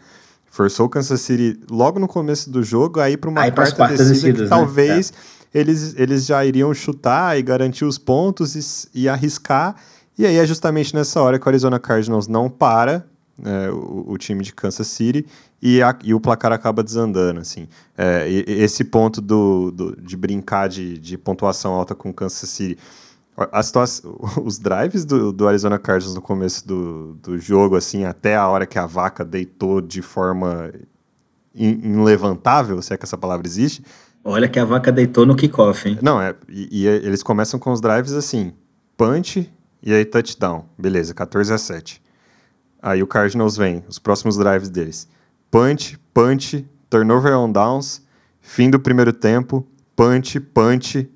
[0.51, 3.87] forçou o Kansas City logo no começo do jogo a ir para uma Aí quarta
[4.05, 4.49] descida descidas, que né?
[4.49, 5.13] talvez
[5.55, 8.55] eles, eles já iriam chutar e garantir os pontos
[8.95, 9.77] e, e arriscar.
[10.19, 13.07] E aí é justamente nessa hora que o Arizona Cardinals não para,
[13.43, 15.25] é, o, o time de Kansas City,
[15.63, 17.67] e, a- e o placar acaba desandando, assim.
[17.97, 22.79] É, e esse ponto do, do- de brincar de, de pontuação alta com Kansas City,
[23.53, 28.37] a situação, os drives do, do Arizona Cardinals no começo do, do jogo, assim, até
[28.37, 30.73] a hora que a vaca deitou de forma
[31.55, 33.83] in- inlevantável, se é que essa palavra existe,
[34.25, 35.99] olha que a vaca deitou no kickoff, hein?
[36.03, 36.35] não, é.
[36.49, 38.53] E, e eles começam com os drives assim:
[38.97, 39.51] punch
[39.83, 40.67] e aí touchdown.
[40.79, 42.03] Beleza, 14 a 7.
[42.83, 45.09] Aí o Cardinals vem, os próximos drives deles:
[45.51, 48.03] punch, punch, turnover on downs,
[48.41, 49.67] fim do primeiro tempo,
[49.97, 51.09] punch, punch.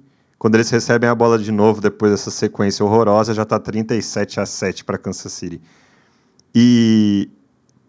[0.44, 4.44] Quando eles recebem a bola de novo depois dessa sequência horrorosa, já tá 37 a
[4.44, 5.58] 7 para Kansas City.
[6.54, 7.30] E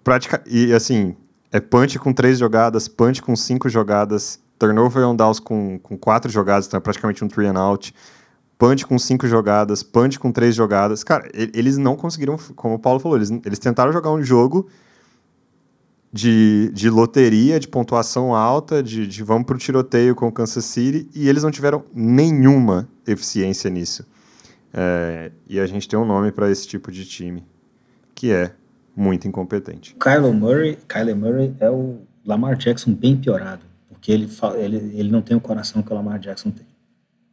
[0.05, 1.17] prática e assim,
[1.51, 6.31] é punch com três jogadas, punch com cinco jogadas, turnover on downs com, com quatro
[6.31, 7.93] jogadas, então é praticamente um three and out.
[8.57, 11.03] Punch com cinco jogadas, punch com três jogadas.
[11.03, 14.69] Cara, eles não conseguiram, como o Paulo falou, eles, eles tentaram jogar um jogo
[16.15, 21.09] de, de loteria, de pontuação alta, de, de vamos pro tiroteio com o Kansas City,
[21.13, 24.07] e eles não tiveram nenhuma eficiência nisso.
[24.73, 27.45] É, e a gente tem um nome para esse tipo de time,
[28.15, 28.53] que é
[28.95, 29.93] muito incompetente.
[29.99, 35.21] Kyler Murray, Kyler Murray é o Lamar Jackson bem piorado, porque ele, ele, ele não
[35.21, 36.65] tem o coração que o Lamar Jackson tem.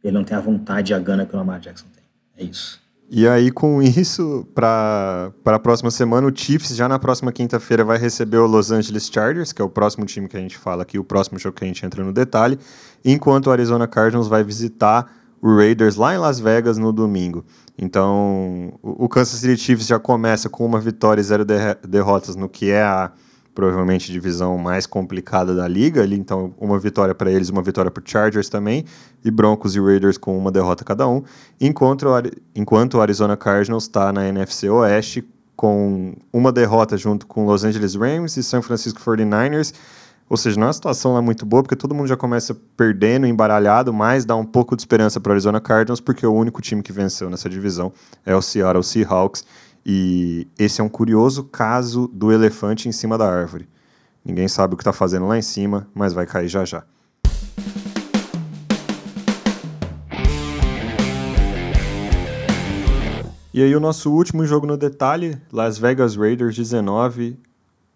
[0.03, 2.03] Ele não tem a vontade e a gana que o Lamar Jackson tem.
[2.35, 2.82] É isso.
[3.15, 7.99] E aí, com isso, para a próxima semana, o Chiefs, já na próxima quinta-feira, vai
[7.99, 10.97] receber o Los Angeles Chargers, que é o próximo time que a gente fala aqui,
[10.97, 12.57] o próximo jogo que a gente entra no detalhe,
[13.05, 17.45] enquanto o Arizona Cardinals vai visitar o Raiders lá em Las Vegas no domingo.
[17.77, 21.45] Então, o Kansas City Chiefs já começa com uma vitória e zero
[21.87, 23.11] derrotas no que é a
[23.53, 26.01] provavelmente divisão mais complicada da liga.
[26.01, 28.85] Ali, então, uma vitória para eles, uma vitória para Chargers também,
[29.23, 31.23] e Broncos e Raiders com uma derrota cada um.
[31.59, 32.07] Enquanto
[32.55, 37.95] enquanto o Arizona Cardinals está na NFC Oeste com uma derrota junto com Los Angeles
[37.95, 39.73] Rams e San Francisco 49ers.
[40.29, 43.27] Ou seja, não é uma situação lá muito boa, porque todo mundo já começa perdendo,
[43.27, 46.81] embaralhado, mas dá um pouco de esperança para o Arizona Cardinals, porque o único time
[46.81, 47.91] que venceu nessa divisão
[48.25, 49.45] é o Seattle Seahawks.
[49.85, 53.67] E esse é um curioso caso do elefante em cima da árvore.
[54.23, 56.83] Ninguém sabe o que está fazendo lá em cima, mas vai cair já já.
[63.53, 67.37] E aí o nosso último jogo no detalhe, Las Vegas Raiders 19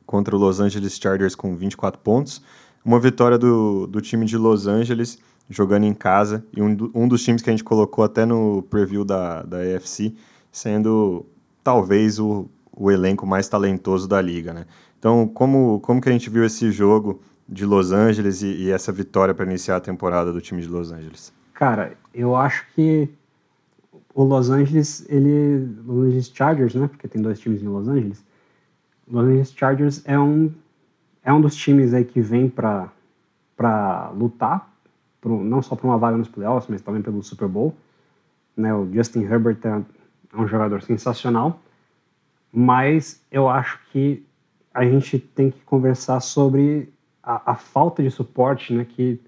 [0.05, 2.41] contra o Los Angeles Chargers com 24 pontos.
[2.85, 5.17] Uma vitória do, do time de Los Angeles
[5.49, 9.05] jogando em casa, e um, um dos times que a gente colocou até no preview
[9.05, 10.13] da, da AFC,
[10.51, 11.25] sendo
[11.67, 14.65] talvez o, o elenco mais talentoso da liga, né?
[14.97, 18.89] Então, como, como que a gente viu esse jogo de Los Angeles e, e essa
[18.89, 21.33] vitória para iniciar a temporada do time de Los Angeles?
[21.53, 23.09] Cara, eu acho que
[24.15, 26.87] o Los Angeles, ele, Los Angeles Chargers, né?
[26.87, 28.23] Porque tem dois times em Los Angeles.
[29.05, 30.49] Los Angeles Chargers é um
[31.21, 32.89] é um dos times aí que vem para
[33.57, 34.71] para lutar,
[35.19, 37.75] pro, não só para uma vaga nos playoffs, mas também pelo Super Bowl.
[38.55, 38.73] Né?
[38.73, 39.57] O Justin Herbert
[40.37, 41.59] é, um jogador sensacional,
[42.53, 44.25] mas eu acho que
[44.73, 49.19] a gente tem que conversar sobre a, a falta de suporte né, que,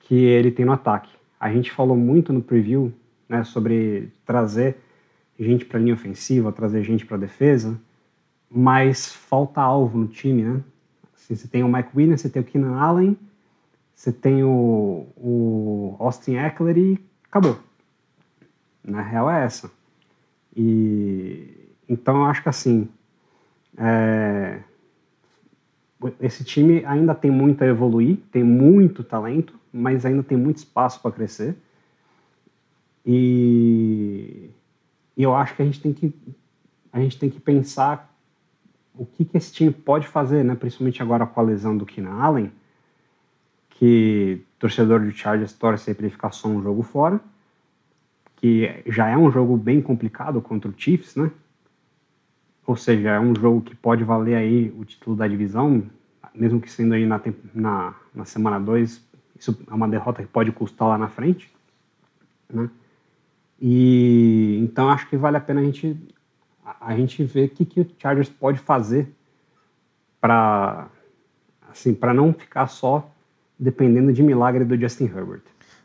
[0.00, 1.12] que ele tem no ataque.
[1.38, 2.92] A gente falou muito no preview
[3.28, 4.76] né, sobre trazer
[5.38, 7.78] gente para a linha ofensiva, trazer gente para a defesa,
[8.50, 10.60] mas falta alvo no time, né?
[11.14, 13.16] Assim, você tem o Mike Williams, você tem o Keenan Allen,
[13.94, 17.58] você tem o, o Austin Eckler e acabou.
[18.84, 19.70] Na real é essa.
[20.56, 22.88] E então eu acho que assim
[23.76, 24.60] é,
[26.20, 31.00] esse time ainda tem muito a evoluir, tem muito talento, mas ainda tem muito espaço
[31.00, 31.56] para crescer.
[33.04, 34.50] E,
[35.16, 36.14] e, eu acho que a gente tem que
[36.92, 38.14] a gente tem que pensar
[38.94, 40.54] o que, que esse time pode fazer, né?
[40.54, 42.52] Principalmente agora com a lesão do Keenan Allen,
[43.70, 47.18] que torcedor de Chargers torce para ele ficar só um jogo fora,
[48.42, 51.30] que já é um jogo bem complicado contra o Chiefs, né?
[52.66, 55.84] Ou seja, é um jogo que pode valer aí o título da divisão,
[56.34, 57.20] mesmo que sendo aí na,
[57.54, 59.00] na, na semana 2,
[59.38, 61.52] isso é uma derrota que pode custar lá na frente,
[62.52, 62.68] né?
[63.60, 65.96] E então acho que vale a pena a gente
[66.80, 69.08] a gente ver o que, que o Chargers pode fazer
[70.20, 70.88] para
[71.70, 73.08] assim, para não ficar só
[73.56, 75.42] dependendo de milagre do Justin Herbert.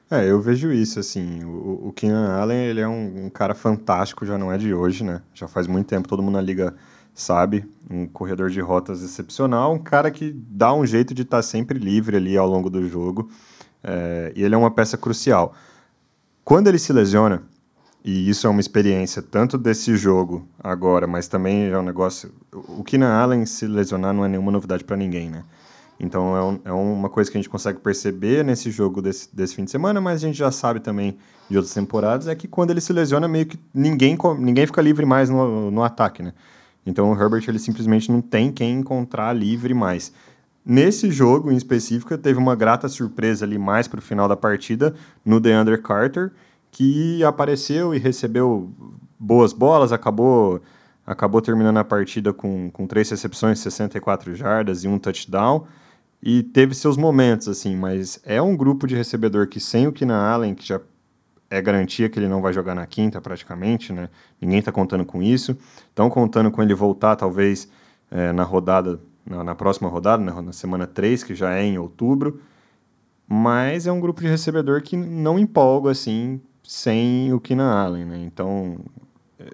[0.09, 4.25] É, eu vejo isso, assim, o, o Keenan Allen, ele é um, um, cara fantástico,
[4.25, 6.73] já não é de hoje, né, já faz muito tempo, todo mundo na liga
[7.13, 11.43] sabe, um corredor de rotas excepcional, um cara que dá um jeito de estar tá
[11.43, 13.29] sempre livre ali ao longo do jogo,
[13.83, 15.53] é, e ele é uma peça crucial.
[16.41, 17.43] Quando ele se lesiona,
[18.05, 22.31] e isso é uma experiência tanto desse jogo agora, mas também é um negócio.
[22.53, 25.43] O Keenan Allen se lesionar não é nenhuma novidade para ninguém, né?
[25.99, 29.55] Então é, um, é, uma coisa que a gente consegue perceber nesse jogo desse, desse
[29.55, 31.17] fim de semana, mas a gente já sabe também
[31.49, 35.05] de outras temporadas, é que quando ele se lesiona, meio que ninguém, ninguém fica livre
[35.05, 36.33] mais no, no ataque, né?
[36.85, 40.13] Então o Herbert ele simplesmente não tem quem encontrar livre mais.
[40.65, 44.93] Nesse jogo em específico, teve uma grata surpresa ali mais para o final da partida
[45.25, 46.31] no DeAndre Carter,
[46.71, 48.69] que apareceu e recebeu
[49.17, 50.61] boas bolas, acabou
[51.05, 55.65] acabou terminando a partida com, com três recepções, 64 jardas e um touchdown.
[56.21, 60.19] E teve seus momentos, assim, mas é um grupo de recebedor que sem o Keenan
[60.19, 60.81] Allen, que já
[61.49, 64.09] é garantia que ele não vai jogar na quinta praticamente, né?
[64.41, 65.57] Ninguém está contando com isso.
[65.89, 67.69] Estão contando com ele voltar, talvez,
[68.11, 71.77] é, na rodada, na, na, próxima rodada, na, na semana 3, que já é em
[71.77, 72.41] outubro.
[73.27, 78.17] Mas é um grupo de recebedor que não empolga, assim, sem o Keenan Allen, né?
[78.25, 78.77] Então,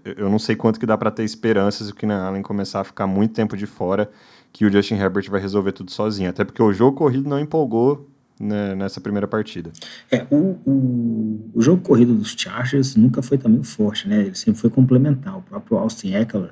[0.04, 3.06] eu não sei quanto que dá para ter esperanças o Keenan Allen começar a ficar
[3.06, 4.10] muito tempo de fora,
[4.54, 6.30] que o Justin Herbert vai resolver tudo sozinho.
[6.30, 8.08] Até porque o jogo corrido não empolgou
[8.40, 9.72] né, nessa primeira partida.
[10.12, 14.22] É, o, o, o, jogo corrido dos Chargers nunca foi também forte, né?
[14.22, 15.38] Ele sempre foi complementar.
[15.38, 16.52] O próprio Austin Eckler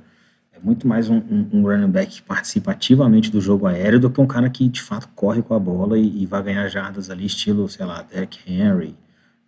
[0.51, 4.09] é muito mais um, um, um running back que participa ativamente do jogo aéreo do
[4.09, 7.09] que um cara que de fato corre com a bola e, e vai ganhar jardas
[7.09, 8.95] ali, estilo, sei lá, Derek Henry,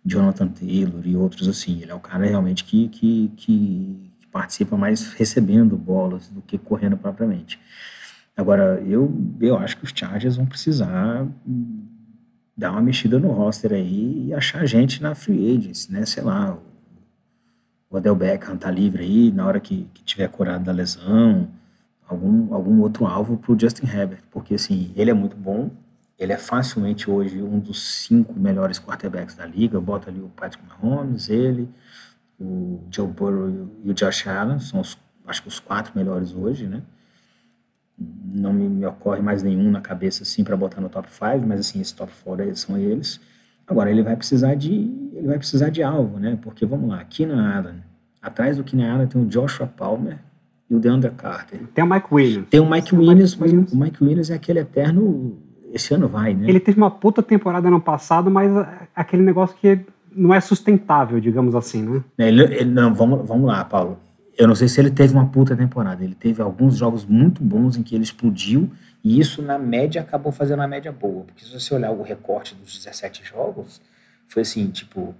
[0.04, 1.82] Jonathan Taylor e outros assim.
[1.82, 6.56] Ele é o cara realmente que, que, que, que participa mais recebendo bolas do que
[6.56, 7.58] correndo propriamente.
[8.36, 11.26] Agora, eu, eu acho que os Chargers vão precisar
[12.56, 16.04] dar uma mexida no roster aí e achar gente na free agents, né?
[16.04, 16.58] Sei lá,
[17.88, 21.48] o Odell Beckham tá livre aí na hora que, que tiver curado da lesão,
[22.08, 25.70] algum, algum outro alvo pro Justin Herbert, porque assim, ele é muito bom,
[26.18, 29.80] ele é facilmente hoje um dos cinco melhores quarterbacks da liga.
[29.80, 31.68] Bota ali o Patrick Mahomes, ele,
[32.38, 36.66] o Joe Burrow e o Josh Allen, são os, acho que os quatro melhores hoje,
[36.66, 36.82] né?
[37.98, 41.60] Não me, me ocorre mais nenhum na cabeça assim para botar no top 5, mas
[41.60, 43.20] assim, esse top 4 são eles.
[43.66, 44.72] Agora ele vai precisar de
[45.12, 46.38] ele vai precisar de alvo, né?
[46.42, 47.82] Porque vamos lá, Keenan Allen.
[48.20, 50.18] Atrás do Keenan Allen tem o Joshua Palmer
[50.68, 51.60] e o DeAndre Carter.
[51.74, 52.48] Tem o Mike Williams.
[52.50, 55.38] Tem o Mike Williams, mas o Mike Williams é aquele eterno
[55.74, 56.48] esse ano vai, né?
[56.48, 58.50] Ele teve uma puta temporada ano passado, mas
[58.94, 59.80] aquele negócio que
[60.14, 62.04] não é sustentável, digamos assim, né?
[62.16, 63.98] É, ele, ele, não, vamos, vamos lá, Paulo.
[64.36, 66.02] Eu não sei se ele teve uma puta temporada.
[66.02, 68.70] Ele teve alguns jogos muito bons em que ele explodiu
[69.04, 71.24] e isso, na média, acabou fazendo a média boa.
[71.24, 73.80] Porque se você olhar o recorte dos 17 jogos,
[74.26, 75.14] Foi assim, tipo,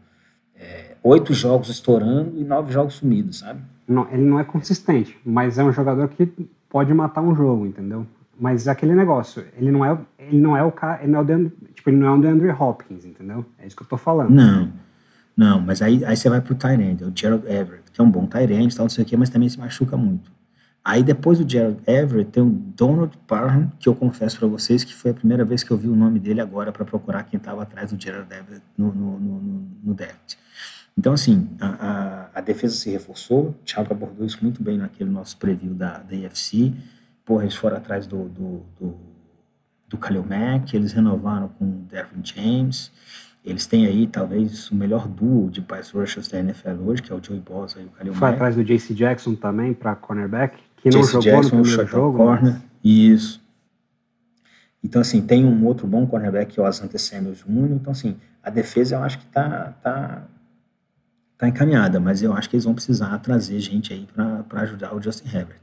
[0.56, 3.60] é, oito jogos estourando e nove jogos sumidos, sabe?
[3.86, 6.26] Não, ele não é consistente, mas é um jogador que
[6.70, 8.06] pode matar um jogo, entendeu?
[8.40, 11.22] Mas é aquele negócio, ele não é, ele não é o cara, ele não é
[11.22, 13.44] o DeAndre, tipo, ele não é o DeAndre Hopkins, entendeu?
[13.58, 14.30] É isso que eu tô falando.
[14.30, 14.72] Não,
[15.36, 18.26] não, mas aí, aí você vai pro Tyrande, o Gerald Everett, que é um bom
[18.26, 20.32] Tyrande, tal, não sei o quê, mas também se machuca muito.
[20.84, 24.94] Aí depois do Gerald Everett tem o Donald Parham, que eu confesso para vocês que
[24.94, 27.62] foi a primeira vez que eu vi o nome dele agora para procurar quem estava
[27.62, 30.36] atrás do Gerald Everett no, no, no, no draft.
[30.96, 35.10] Então, assim, a, a, a, defesa se reforçou, o Thiago abordou isso muito bem naquele
[35.10, 36.72] nosso preview da, da EFC.
[37.24, 38.96] Porra, eles foram atrás do, do, do,
[39.88, 42.92] do Khalil Mack, eles renovaram com o Devin James.
[43.44, 47.14] Eles têm aí, talvez, o melhor duo de pass rushers da NFL hoje, que é
[47.14, 48.34] o Joey Bosa e o Khalil Foi Mack.
[48.34, 52.16] atrás do JC Jackson também, para cornerback que não jogou Jackson, no primeiro jogo.
[52.16, 52.62] Corner, mas...
[52.82, 53.44] Isso.
[54.82, 57.72] Então, assim, tem um outro bom cornerback que é o Asante Samuel Jr.
[57.72, 60.24] Então, assim, a defesa eu acho que tá, tá,
[61.36, 65.02] tá encaminhada, mas eu acho que eles vão precisar trazer gente aí para ajudar o
[65.02, 65.60] Justin Herbert.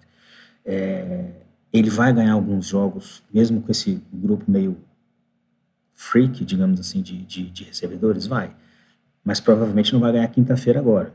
[0.66, 1.26] É,
[1.74, 4.78] ele vai ganhar alguns jogos, mesmo com esse grupo meio
[6.02, 8.26] freak, digamos assim, de, de, de recebedores?
[8.26, 8.52] Vai.
[9.24, 11.14] Mas provavelmente não vai ganhar quinta-feira agora,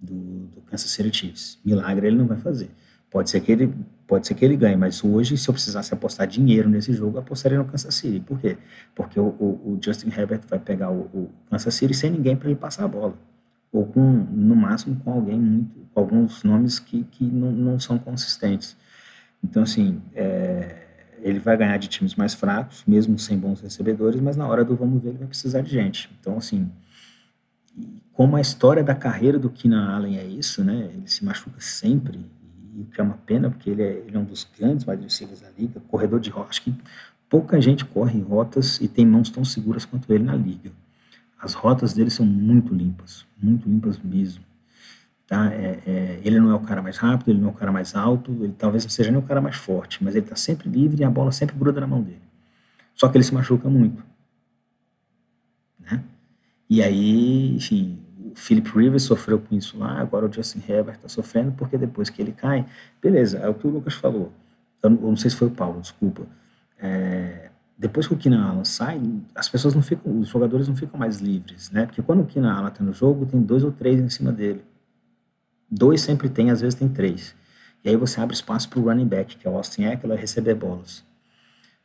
[0.00, 1.58] do, do Kansas City Chiefs.
[1.64, 2.70] Milagre ele não vai fazer.
[3.10, 3.72] Pode ser que ele
[4.06, 7.56] pode ser que ele ganhe, mas hoje, se eu precisasse apostar dinheiro nesse jogo, apostaria
[7.56, 8.20] no Kansas City.
[8.20, 8.58] Por quê?
[8.94, 12.48] Porque o, o, o Justin Herbert vai pegar o, o, Kansas City sem ninguém para
[12.48, 13.14] ele passar a bola.
[13.72, 18.76] Ou com, no máximo, com alguém alguns nomes que, que não, não são consistentes.
[19.42, 20.83] Então, assim, é,
[21.24, 24.76] ele vai ganhar de times mais fracos, mesmo sem bons recebedores, mas na hora do
[24.76, 26.10] vamos ver, ele vai precisar de gente.
[26.20, 26.70] Então, assim,
[28.12, 30.90] como a história da carreira do Keenan Allen é isso, né?
[30.92, 32.20] Ele se machuca sempre
[32.76, 35.02] e o que é uma pena, porque ele é, ele é um dos grandes wide
[35.02, 36.50] receivers da liga, corredor de rota.
[36.50, 36.74] Acho que
[37.28, 40.70] pouca gente corre rotas e tem mãos tão seguras quanto ele na liga.
[41.40, 44.44] As rotas dele são muito limpas, muito limpas mesmo.
[45.26, 45.52] Tá?
[45.54, 47.94] É, é, ele não é o cara mais rápido, ele não é o cara mais
[47.94, 51.00] alto, ele talvez não seja nem o cara mais forte, mas ele está sempre livre
[51.00, 52.22] e a bola sempre gruda na mão dele.
[52.94, 54.04] Só que ele se machuca muito.
[55.80, 56.02] Né?
[56.68, 61.08] E aí, enfim, o Philip Rivers sofreu com isso lá, agora o Justin Herbert está
[61.08, 62.66] sofrendo, porque depois que ele cai,
[63.02, 64.30] beleza, é o que o Lucas falou.
[64.82, 66.26] Eu não, eu não sei se foi o Paulo, desculpa.
[66.78, 69.00] É, depois que o Keenan Allen sai,
[69.34, 71.86] as pessoas não ficam, os jogadores não ficam mais livres, né?
[71.86, 74.62] Porque quando o Keenan Allen está no jogo, tem dois ou três em cima dele.
[75.70, 77.34] Dois sempre tem, às vezes tem três.
[77.84, 80.54] E aí você abre espaço para o running back, que é o Austin Eckler, receber
[80.54, 81.04] bolas.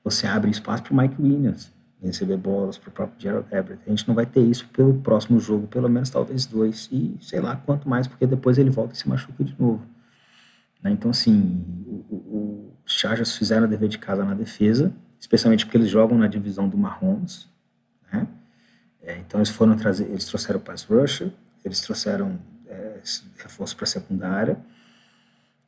[0.04, 1.72] Você abre espaço para o Mike Williams,
[2.02, 3.84] receber bolas para o próprio Gerald Everett.
[3.86, 7.42] A gente não vai ter isso pelo próximo jogo, pelo menos talvez dois, e sei
[7.42, 9.86] lá quanto mais, porque depois ele volta e se machuca de novo.
[10.82, 10.92] Né?
[10.92, 11.66] Então, assim,
[12.86, 16.70] os Chargers fizeram o dever de casa na defesa, especialmente porque eles jogam na divisão
[16.70, 17.50] do Mahomes.
[18.12, 18.26] Né?
[19.02, 21.32] É, então, eles foram trazer, eles trouxeram o pass rusher,
[21.66, 22.40] eles trouxeram
[23.38, 24.58] reforço para secundária,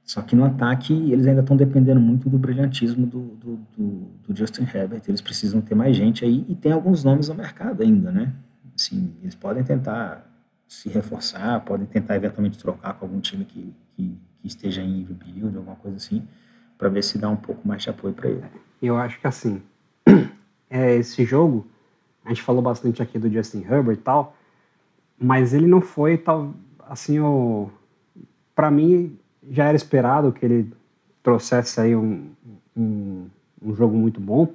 [0.04, 3.88] só que no ataque eles ainda estão dependendo muito do brilhantismo do, do, do,
[4.28, 5.04] do, Justin Herbert.
[5.08, 8.34] Eles precisam ter mais gente aí e tem alguns nomes no mercado ainda, né?
[8.76, 10.28] Assim, eles podem tentar
[10.68, 15.56] se reforçar, podem tentar eventualmente trocar com algum time que, que, que esteja em rebuild,
[15.56, 16.28] alguma coisa assim,
[16.78, 18.44] para ver se dá um pouco mais de apoio para ele.
[18.82, 19.62] Eu acho que assim,
[20.70, 21.68] é, esse jogo,
[22.26, 24.36] a gente falou bastante aqui do Justin Herbert e tal,
[25.18, 26.54] mas ele não foi tal
[26.92, 27.18] assim
[28.54, 29.18] para mim
[29.50, 30.74] já era esperado que ele
[31.24, 32.32] trouxesse aí um,
[32.76, 33.28] um,
[33.64, 34.50] um, jogo muito bom,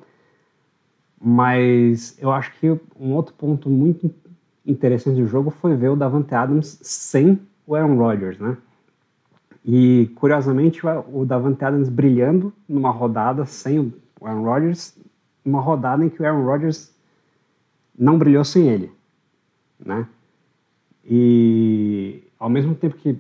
[1.18, 2.68] mas eu acho que
[3.01, 4.14] um outro ponto muito
[4.66, 8.59] interessante do jogo foi ver o Davante Adams sem o Aaron Rodgers, né?
[9.64, 13.78] E curiosamente o Davante Adams brilhando numa rodada sem
[14.20, 14.95] o Aaron Rodgers,
[15.43, 16.95] uma rodada em que o Aaron Rodgers
[17.99, 18.93] não brilhou sem ele,
[19.80, 20.07] né?
[21.03, 23.18] E ao mesmo tempo que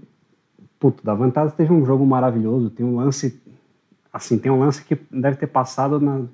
[0.78, 3.40] puto, da Vantage teve um jogo maravilhoso, tem um lance,
[4.12, 6.24] assim, tem um lance que deve ter passado na,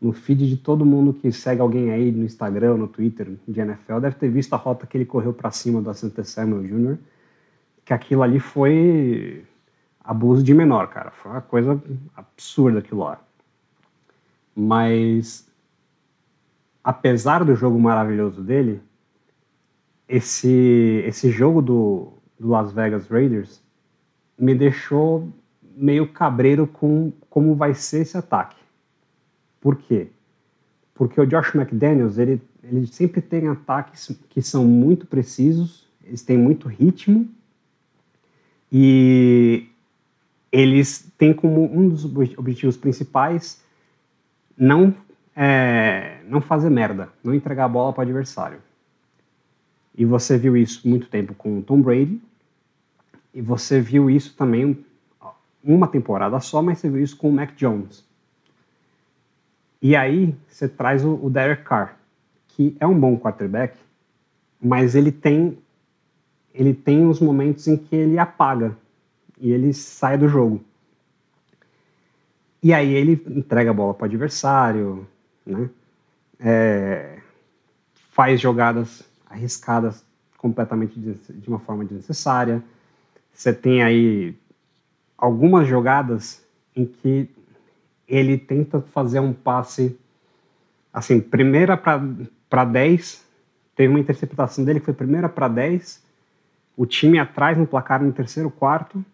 [0.00, 4.00] no feed de todo mundo que segue alguém aí no Instagram, no Twitter, de NFL,
[4.00, 6.98] deve ter visto a rota que ele correu para cima do Asante Samuel Jr.,
[7.84, 9.44] que aquilo ali foi
[10.02, 11.10] abuso de menor, cara.
[11.12, 11.80] Foi uma coisa
[12.16, 13.20] absurda aquilo lá.
[14.54, 15.48] Mas,
[16.82, 18.80] apesar do jogo maravilhoso dele,
[20.08, 23.62] esse, esse jogo do, do Las Vegas Raiders
[24.38, 25.28] me deixou
[25.76, 28.56] meio cabreiro com como vai ser esse ataque.
[29.60, 30.08] Por quê?
[30.94, 36.38] Porque o Josh McDaniels, ele, ele sempre tem ataques que são muito precisos, eles têm
[36.38, 37.28] muito ritmo
[38.72, 39.68] e
[40.50, 43.62] eles têm como um dos objetivos principais
[44.56, 44.94] não,
[45.34, 48.58] é, não fazer merda, não entregar a bola para o adversário.
[49.96, 52.20] E você viu isso muito tempo com o Tom Brady,
[53.32, 54.84] e você viu isso também
[55.62, 58.04] uma temporada só, mas você viu isso com o Mac Jones.
[59.82, 61.96] E aí você traz o, o Derek Carr,
[62.48, 63.76] que é um bom quarterback,
[64.60, 65.58] mas ele tem
[66.54, 68.74] ele tem os momentos em que ele apaga
[69.38, 70.64] e ele sai do jogo.
[72.62, 75.06] E aí ele entrega a bola para o adversário,
[75.44, 75.68] né?
[76.40, 77.18] É,
[78.10, 79.04] faz jogadas
[79.36, 80.04] arriscadas
[80.38, 82.62] completamente de, uma forma desnecessária.
[83.32, 84.34] Você tem aí
[85.16, 86.42] algumas jogadas
[86.74, 87.28] em que
[88.08, 89.98] ele tenta fazer um passe
[90.92, 93.26] assim, primeira para 10,
[93.74, 96.02] teve uma interceptação dele que foi primeira para 10,
[96.76, 99.04] o time atrás no placar no terceiro quarto,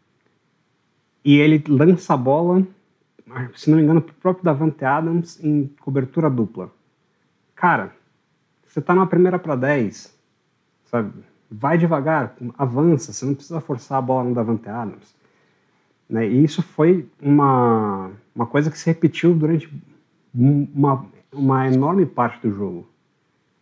[1.24, 2.64] e ele lança a bola,
[3.54, 6.70] se não me engano, para o próprio Davante Adams em cobertura dupla.
[7.54, 7.92] Cara,
[8.72, 10.18] você está numa primeira para 10,
[10.86, 11.12] sabe?
[11.50, 15.14] Vai devagar, avança, você não precisa forçar a bola no Davante Adams.
[16.08, 16.26] Né?
[16.26, 19.70] E isso foi uma, uma coisa que se repetiu durante
[20.34, 22.88] uma, uma enorme parte do jogo.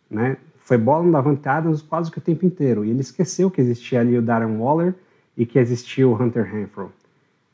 [0.09, 0.37] Né?
[0.59, 2.85] Foi bola no Davante Adams quase que o tempo inteiro.
[2.85, 4.95] E ele esqueceu que existia ali o Darren Waller
[5.35, 6.89] e que existia o Hunter Renfro.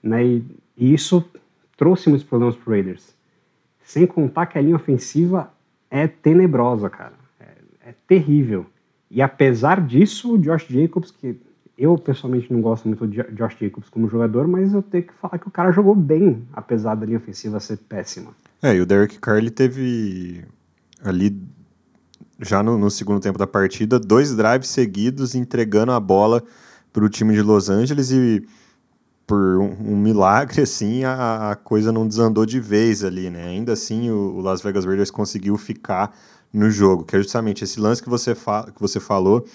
[0.03, 0.23] Né?
[0.23, 0.45] E,
[0.77, 1.27] e isso
[1.75, 3.15] trouxe muitos problemas para Raiders.
[3.81, 5.51] Sem contar que a linha ofensiva
[5.89, 7.25] é tenebrosa, cara.
[7.87, 8.65] É, terrível.
[9.09, 11.39] E apesar disso, o Josh Jacobs, que
[11.77, 15.39] eu pessoalmente não gosto muito de Josh Jacobs como jogador, mas eu tenho que falar
[15.39, 18.31] que o cara jogou bem, apesar da linha ofensiva ser péssima.
[18.61, 20.43] É, e o Derek Carr ele teve
[21.01, 21.39] ali
[22.41, 26.43] já no, no, segundo tempo da partida dois drives seguidos entregando a bola
[26.91, 28.45] para o time de Los Angeles e
[29.25, 33.47] por um, um milagre assim a, a, coisa não desandou de vez ali, né?
[33.47, 36.13] Ainda assim o, o Las Vegas Raiders conseguiu ficar
[36.53, 39.45] no jogo, que é justamente esse lance que você, que você falou,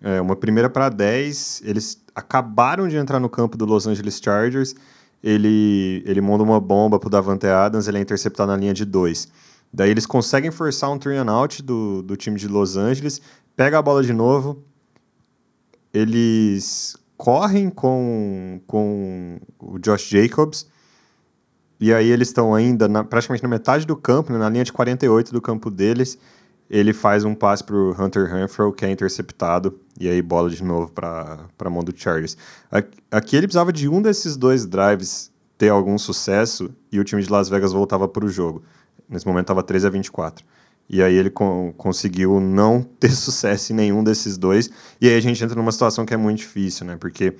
[0.00, 4.74] é, uma primeira para 10, eles acabaram de entrar no campo do Los Angeles Chargers,
[5.22, 9.28] ele, ele manda uma bomba pro Davante Adams, ele é interceptado na linha de 2.
[9.72, 13.20] Daí eles conseguem forçar um and out do, do time de Los Angeles,
[13.56, 14.62] pega a bola de novo,
[15.92, 20.66] eles correm com, com o Josh Jacobs,
[21.80, 24.72] e aí eles estão ainda na, praticamente na metade do campo, né, na linha de
[24.72, 26.18] 48 do campo deles,
[26.70, 30.62] ele faz um passe para o Hunter Renfro, que é interceptado, e aí bola de
[30.62, 32.36] novo para a mão do Chargers.
[33.10, 37.30] Aqui ele precisava de um desses dois drives ter algum sucesso e o time de
[37.30, 38.62] Las Vegas voltava para o jogo.
[39.08, 40.44] Nesse momento estava 13 a 24.
[40.90, 44.70] E aí ele con conseguiu não ter sucesso em nenhum desses dois.
[45.00, 46.96] E aí a gente entra numa situação que é muito difícil, né?
[46.96, 47.34] Porque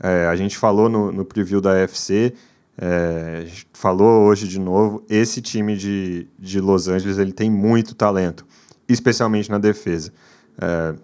[0.00, 2.34] é, a gente falou no, no preview da UFC,
[2.78, 8.44] é, falou hoje de novo, esse time de, de Los Angeles ele tem muito talento
[8.88, 10.12] especialmente na defesa.
[10.58, 10.94] É,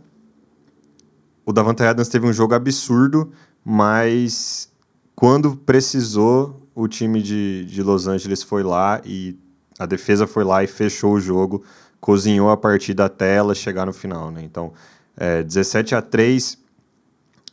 [1.44, 3.32] o Davante Adams teve um jogo absurdo,
[3.64, 4.70] mas
[5.14, 9.36] quando precisou, o time de, de Los Angeles foi lá e
[9.78, 11.62] a defesa foi lá e fechou o jogo,
[12.00, 14.30] cozinhou a partida até ela chegar no final.
[14.30, 14.42] Né?
[14.42, 14.72] Então,
[15.16, 16.58] é, 17 a 3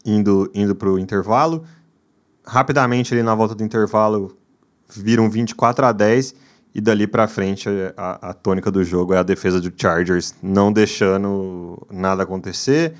[0.06, 1.64] indo, indo para o intervalo.
[2.46, 4.38] Rapidamente, ali na volta do intervalo,
[4.90, 6.36] viram 24 a 10
[6.78, 7.68] e dali para frente,
[7.98, 12.94] a, a, tônica do jogo é a defesa do Chargers não deixando nada acontecer,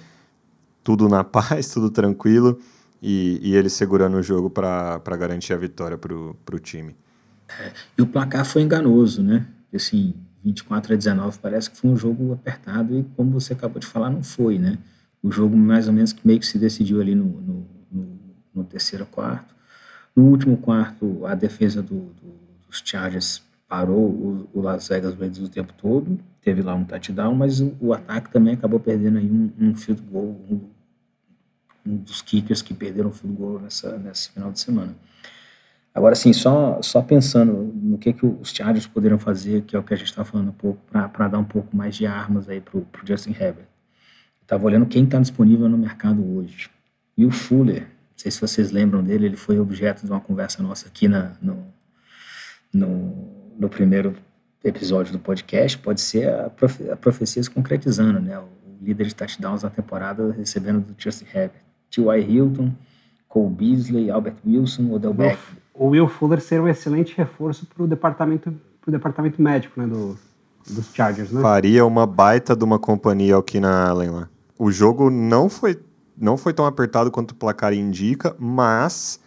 [0.84, 2.60] tudo na paz, tudo tranquilo,
[3.00, 6.96] e, e eles segurando o jogo para garantir a vitória para o time.
[7.60, 9.46] É, e o placar foi enganoso, né?
[9.72, 13.86] Assim, 24 a 19 parece que foi um jogo apertado e, como você acabou de
[13.86, 14.80] falar, não foi, né?
[15.22, 18.20] O jogo mais ou menos que meio que se decidiu ali no, no, no,
[18.56, 19.56] no terceiro quarto.
[20.16, 22.34] No último quarto, a defesa do, do,
[22.68, 27.36] dos Chargers parou o, o Las Vegas Raiders o tempo todo, teve lá um touchdown,
[27.36, 30.62] mas o, o ataque também acabou perdendo aí um, um field goal, um,
[31.86, 34.96] um, dos kickers que perderam o field goal nessa, nesse final de semana.
[35.94, 39.84] Agora, assim, só, só pensando no que, que os Chargers poderiam fazer, que é o
[39.84, 42.62] que a gente está falando um pouco, para dar um pouco mais de armas aí
[42.62, 43.66] para o Justin Herbert.
[44.42, 46.70] Estava olhando quem está disponível no mercado hoje.
[47.18, 50.62] E o Fuller, não sei se vocês lembram dele, ele foi objeto de uma conversa
[50.62, 51.66] nossa aqui na, no,
[52.72, 54.16] no no primeiro
[54.64, 58.38] episódio do podcast, pode ser a, profe a profecia se concretizando, né?
[58.40, 58.48] O
[58.82, 61.62] líder de touchdowns da temporada recebendo do Justin Herbert.
[61.90, 62.20] T.Y.
[62.22, 62.72] Hilton,
[63.28, 65.58] Cole Beasley, Albert Wilson, Odell Beckham.
[65.74, 70.18] O Will Fuller ser um excelente reforço para o departamento, pro departamento médico né, do,
[70.68, 71.42] dos Chargers, né?
[71.42, 74.30] Faria uma baita de uma companhia aqui na Allen lá.
[74.58, 75.80] O jogo não foi,
[76.18, 79.20] não foi tão apertado quanto o placar indica, mas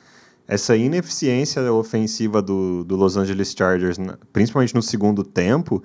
[0.51, 3.97] essa ineficiência ofensiva do, do Los Angeles Chargers,
[4.33, 5.81] principalmente no segundo tempo,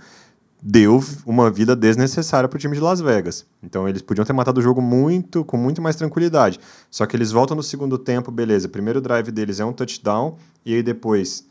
[0.59, 3.45] deu uma vida desnecessária para o time de Las Vegas.
[3.61, 6.59] Então eles podiam ter matado o jogo muito, com muito mais tranquilidade.
[6.89, 8.67] Só que eles voltam no segundo tempo, beleza.
[8.67, 10.35] Primeiro drive deles é um touchdown
[10.65, 11.45] e aí depois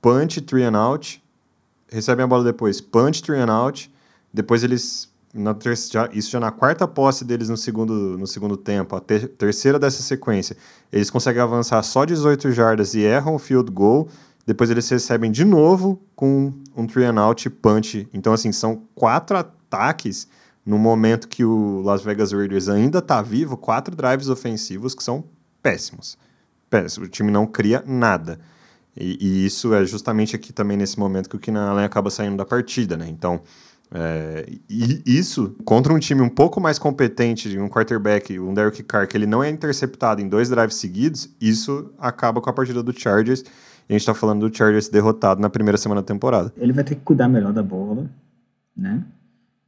[0.00, 1.22] punch, three and out,
[1.92, 3.92] recebem a bola depois, punch, three and out.
[4.32, 5.56] Depois eles na
[6.12, 10.02] isso já na quarta posse deles no segundo, no segundo tempo, a ter, terceira dessa
[10.02, 10.56] sequência,
[10.92, 14.08] eles conseguem avançar só 18 jardas e erram o field goal.
[14.46, 18.08] Depois eles recebem de novo com um three and out punch.
[18.12, 20.28] Então, assim, são quatro ataques
[20.64, 25.24] no momento que o Las Vegas Raiders ainda está vivo, quatro drives ofensivos que são
[25.62, 26.16] péssimos.
[26.70, 27.06] Péssimo.
[27.06, 28.38] O time não cria nada.
[28.96, 32.36] E, e, isso é justamente aqui também nesse momento que o Keenan Allen acaba saindo
[32.36, 33.08] da partida, né?
[33.08, 33.40] Então,
[33.92, 39.06] é, e isso contra um time um pouco mais competente, um quarterback, um Derek Carr,
[39.06, 42.98] que ele não é interceptado em dois drives seguidos, isso acaba com a partida do
[42.98, 43.44] Chargers
[43.88, 46.52] a gente está falando do Chargers derrotado na primeira semana da temporada.
[46.56, 48.10] Ele vai ter que cuidar melhor da bola,
[48.76, 49.04] né?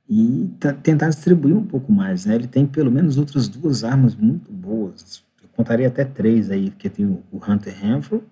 [0.09, 0.51] E
[0.83, 2.35] tentar distribuir um pouco mais, né?
[2.35, 5.23] Ele tem pelo menos outras duas armas muito boas.
[5.43, 8.23] Eu contaria até três aí, porque tem o Hunter Renfrew,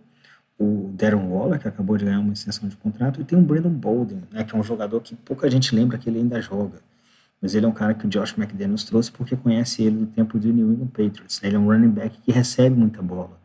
[0.65, 3.71] o Darren Waller, que acabou de ganhar uma extensão de contrato, e tem o Brandon
[3.71, 6.79] Bolden, né, que é um jogador que pouca gente lembra que ele ainda joga.
[7.41, 10.39] Mas ele é um cara que o Josh McDaniels trouxe porque conhece ele do tempo
[10.39, 11.41] do New England Patriots.
[11.43, 13.39] Ele é um running back que recebe muita bola.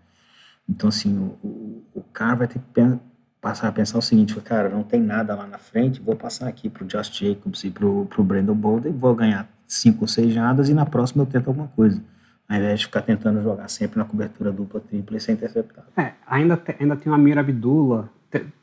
[0.67, 2.99] Então, assim, o, o, o cara vai ter que
[3.41, 6.69] passar a pensar o seguinte, cara, não tem nada lá na frente, vou passar aqui
[6.69, 10.73] pro Josh Jacobs e pro, pro Brandon Bolden, vou ganhar cinco ou seis jadas e
[10.73, 12.01] na próxima eu tento alguma coisa.
[12.49, 15.87] Ao invés de ficar tentando jogar sempre na cobertura dupla, tripla e ser interceptado.
[15.95, 18.09] É, ainda, te, ainda tem o Amir Abdullah,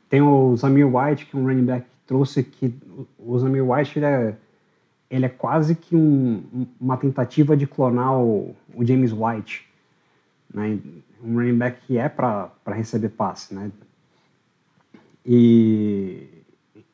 [0.09, 2.75] tem, o Zamir White, que é um running back que trouxe que
[3.17, 4.35] o Zamir White, ele é,
[5.09, 9.65] ele é quase que um, uma tentativa de clonar o, o James White,
[10.53, 10.77] né?
[11.23, 13.71] um running back que é para receber passe, né?
[15.25, 16.27] E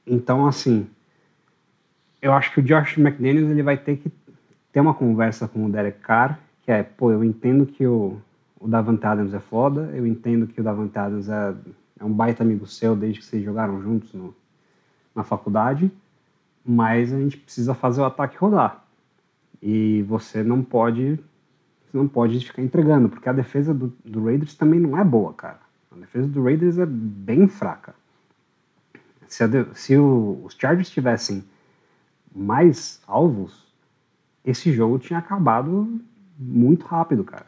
[0.06, 0.88] então assim,
[2.22, 4.11] eu acho que o Josh McDaniels ele vai ter que
[4.72, 8.18] ter uma conversa com o Derek Carr, que é, pô, eu entendo que o,
[8.60, 11.53] o Davante Adams é foda, eu entendo que o Davante Adams é,
[11.99, 14.34] é um baita amigo seu desde que vocês jogaram juntos no,
[15.14, 15.91] na faculdade,
[16.65, 18.85] mas a gente precisa fazer o ataque rodar.
[19.61, 21.19] E você não pode
[21.85, 25.31] você não pode ficar entregando, porque a defesa do, do Raiders também não é boa,
[25.34, 25.60] cara.
[25.91, 27.94] A defesa do Raiders é bem fraca.
[29.27, 31.44] Se, a, se o, os Chargers tivessem
[32.35, 33.68] mais alvos,
[34.44, 36.02] esse jogo tinha acabado
[36.38, 37.46] muito rápido, cara.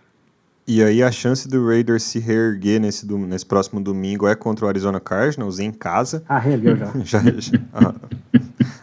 [0.68, 4.68] E aí a chance do Raiders se reerguer nesse, nesse próximo domingo é contra o
[4.68, 6.24] Arizona Cardinals em casa.
[6.28, 6.92] Ah, reergueu já.
[7.06, 7.94] já, já ah,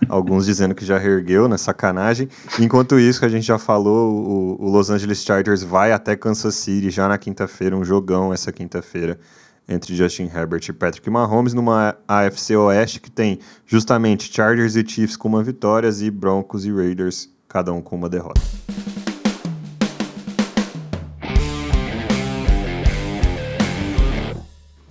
[0.09, 1.57] alguns dizendo que já reergueu, né?
[1.57, 2.29] Sacanagem.
[2.61, 6.55] Enquanto isso, que a gente já falou, o, o Los Angeles Chargers vai até Kansas
[6.55, 9.19] City já na quinta-feira, um jogão essa quinta-feira
[9.69, 15.17] entre Justin Herbert e Patrick Mahomes numa AFC Oeste que tem justamente Chargers e Chiefs
[15.17, 18.41] com uma vitória e Broncos e Raiders cada um com uma derrota.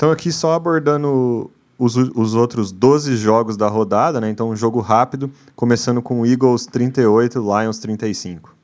[0.02, 4.32] Então aqui só abordando os, os outros 12 jogos da rodada, né?
[4.32, 8.56] Então, um jogo rápido, começando com Eagles 38, Lions 35.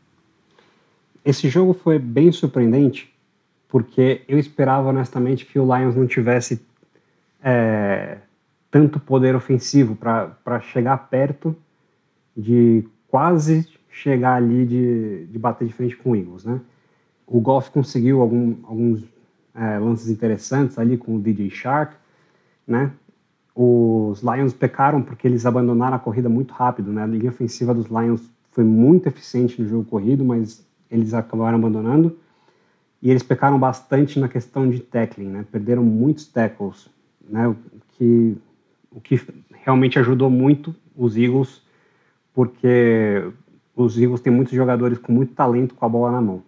[1.23, 3.13] Esse jogo foi bem surpreendente,
[3.69, 6.59] porque eu esperava honestamente que o Lions não tivesse
[7.43, 8.17] é,
[8.71, 11.55] tanto poder ofensivo para chegar perto
[12.35, 16.59] de quase chegar ali de, de bater de frente com o Eagles, né?
[17.27, 19.03] O Golf conseguiu algum, alguns
[19.57, 21.95] é, lances interessantes ali com o DJ Shark,
[22.65, 22.91] né?
[23.55, 27.01] Os Lions pecaram porque eles abandonaram a corrida muito rápido, né?
[27.01, 28.21] A linha ofensiva dos Lions
[28.51, 32.15] foi muito eficiente no jogo corrido, mas eles acabaram abandonando.
[33.01, 35.45] E eles pecaram bastante na questão de tackling, né?
[35.51, 36.87] Perderam muitos tackles,
[37.27, 37.47] né?
[37.47, 37.55] O
[37.93, 38.37] que,
[38.91, 39.19] o que
[39.51, 41.61] realmente ajudou muito os Eagles,
[42.33, 43.31] porque
[43.75, 46.43] os Eagles têm muitos jogadores com muito talento com a bola na mão.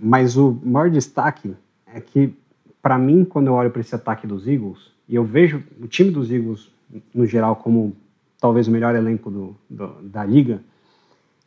[0.00, 1.54] Mas o maior destaque
[1.94, 2.34] é que,
[2.82, 6.10] para mim, quando eu olho para esse ataque dos Eagles, e eu vejo o time
[6.10, 6.70] dos Eagles,
[7.14, 7.96] no geral, como
[8.40, 10.62] talvez o melhor elenco do, do, da liga,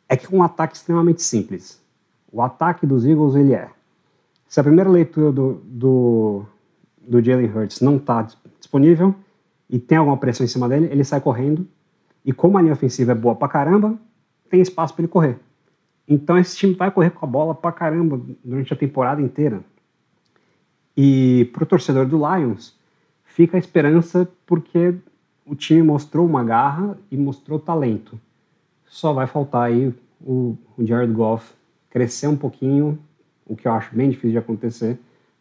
[0.08, 1.80] é que é um ataque extremamente simples.
[2.30, 3.70] O ataque dos Eagles, ele é,
[4.48, 6.44] se a primeira leitura do, do,
[7.00, 8.26] do Jalen Hurts não está
[8.58, 9.14] disponível
[9.68, 11.66] e tem alguma pressão em cima dele, ele sai correndo,
[12.24, 13.98] e como a linha ofensiva é boa pra caramba,
[14.50, 15.38] tem espaço para ele correr.
[16.06, 19.64] Então esse time vai correr com a bola pra caramba durante a temporada inteira.
[20.96, 22.74] E pro torcedor do Lions,
[23.24, 24.94] fica a esperança porque
[25.46, 28.20] o time mostrou uma garra e mostrou talento.
[28.86, 31.52] Só vai faltar aí o, o Jared Goff
[31.90, 32.98] crescer um pouquinho,
[33.46, 34.98] o que eu acho bem difícil de acontecer,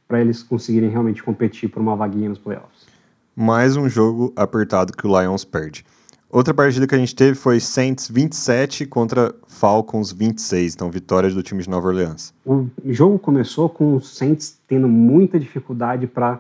[0.08, 2.88] para eles conseguirem realmente competir por uma vaguinha nos playoffs.
[3.36, 5.86] Mais um jogo apertado que o Lions perde.
[6.34, 11.44] Outra partida que a gente teve foi Saints 27 contra Falcons 26, então vitórias do
[11.44, 12.34] time de Nova Orleans.
[12.46, 16.40] O jogo começou com o Saints tendo muita dificuldade para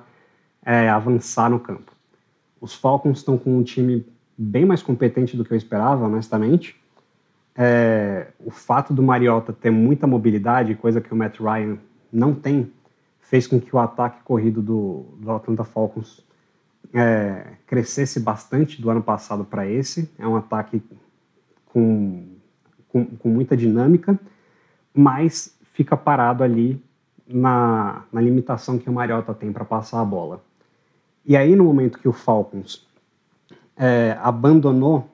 [0.65, 1.91] é, avançar no campo.
[2.61, 4.05] Os Falcons estão com um time
[4.37, 6.73] bem mais competente do que eu esperava, honestamente.
[7.53, 11.77] É, o fato do Mariota ter muita mobilidade, coisa que o Matt Ryan
[12.13, 12.71] não tem,
[13.19, 16.23] fez com que o ataque corrido do, do Atlanta Falcons
[16.93, 20.09] é, crescesse bastante do ano passado para esse.
[20.17, 20.81] É um ataque
[21.67, 22.25] com,
[22.89, 24.19] com, com, muita dinâmica,
[24.93, 26.83] mas fica parado ali
[27.27, 30.43] na, na limitação que o Mariota tem para passar a bola.
[31.25, 32.87] E aí, no momento que o Falcons
[33.77, 35.09] é, abandonou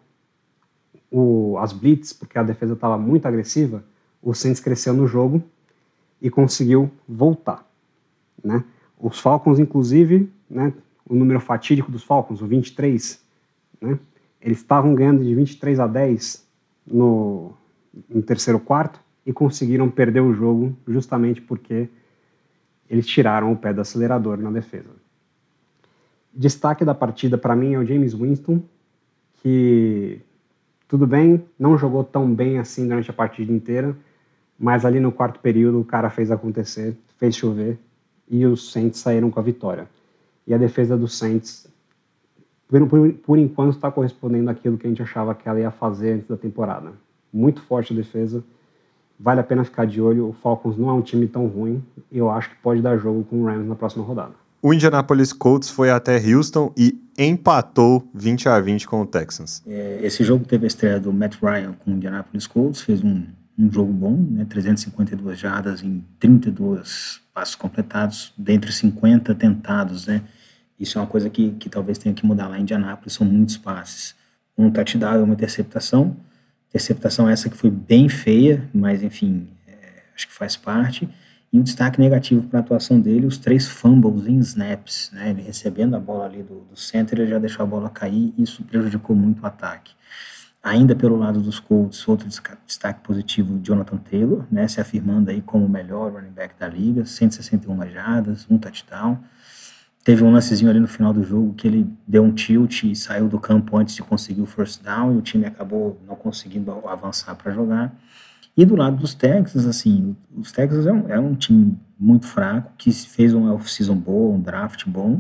[1.11, 3.83] o, as blitz, porque a defesa estava muito agressiva,
[4.21, 5.43] o Saints cresceu no jogo
[6.21, 7.65] e conseguiu voltar.
[8.43, 8.63] Né?
[8.99, 10.73] Os Falcons, inclusive, né,
[11.07, 13.23] o número fatídico dos Falcons, o 23,
[13.81, 13.97] né,
[14.41, 16.45] eles estavam ganhando de 23 a 10
[16.85, 17.53] no,
[18.09, 21.89] no terceiro quarto e conseguiram perder o jogo justamente porque
[22.89, 24.89] eles tiraram o pé do acelerador na defesa.
[26.33, 28.61] Destaque da partida para mim é o James Winston,
[29.41, 30.21] que
[30.87, 33.95] tudo bem, não jogou tão bem assim durante a partida inteira,
[34.57, 37.77] mas ali no quarto período o cara fez acontecer, fez chover
[38.29, 39.87] e os Saints saíram com a vitória.
[40.47, 41.67] E a defesa dos Saints,
[42.67, 46.13] por, por, por enquanto, está correspondendo àquilo que a gente achava que ela ia fazer
[46.13, 46.93] antes da temporada.
[47.33, 48.41] Muito forte a defesa,
[49.19, 50.29] vale a pena ficar de olho.
[50.29, 53.25] O Falcons não é um time tão ruim e eu acho que pode dar jogo
[53.25, 54.33] com o Rams na próxima rodada.
[54.61, 59.61] O Indianapolis Colts foi até Houston e empatou 20 a 20 com o Texans.
[59.67, 63.23] É, esse jogo teve a estreia do Matt Ryan com o Indianapolis Colts, fez um,
[63.57, 70.23] um jogo bom, né, 352 jardas em 32 passos completados, dentre 50 tentados, né?
[70.79, 73.57] Isso é uma coisa que, que talvez tenha que mudar lá em Indianápolis, são muitos
[73.57, 74.15] passes.
[74.57, 76.15] Um touchdown e uma interceptação.
[76.69, 79.73] Interceptação essa que foi bem feia, mas enfim, é,
[80.15, 81.09] acho que faz parte.
[81.51, 85.29] E um destaque negativo para a atuação dele, os três fumbles em snaps, né?
[85.29, 88.63] Ele recebendo a bola ali do, do center, ele já deixou a bola cair isso
[88.63, 89.93] prejudicou muito o ataque.
[90.61, 92.27] Ainda pelo lado dos Colts, outro
[92.65, 94.67] destaque positivo, Jonathan Taylor, né?
[94.67, 99.17] Se afirmando aí como o melhor running back da liga, 161 jardas, um touchdown.
[100.07, 103.27] Teve um lancezinho ali no final do jogo que ele deu um tilt e saiu
[103.27, 107.35] do campo antes de conseguir o first down e o time acabou não conseguindo avançar
[107.35, 107.93] para jogar.
[108.55, 112.71] E do lado dos Texans, assim, os Texans é um, é um time muito fraco,
[112.77, 115.19] que fez uma off-season boa, um draft bom,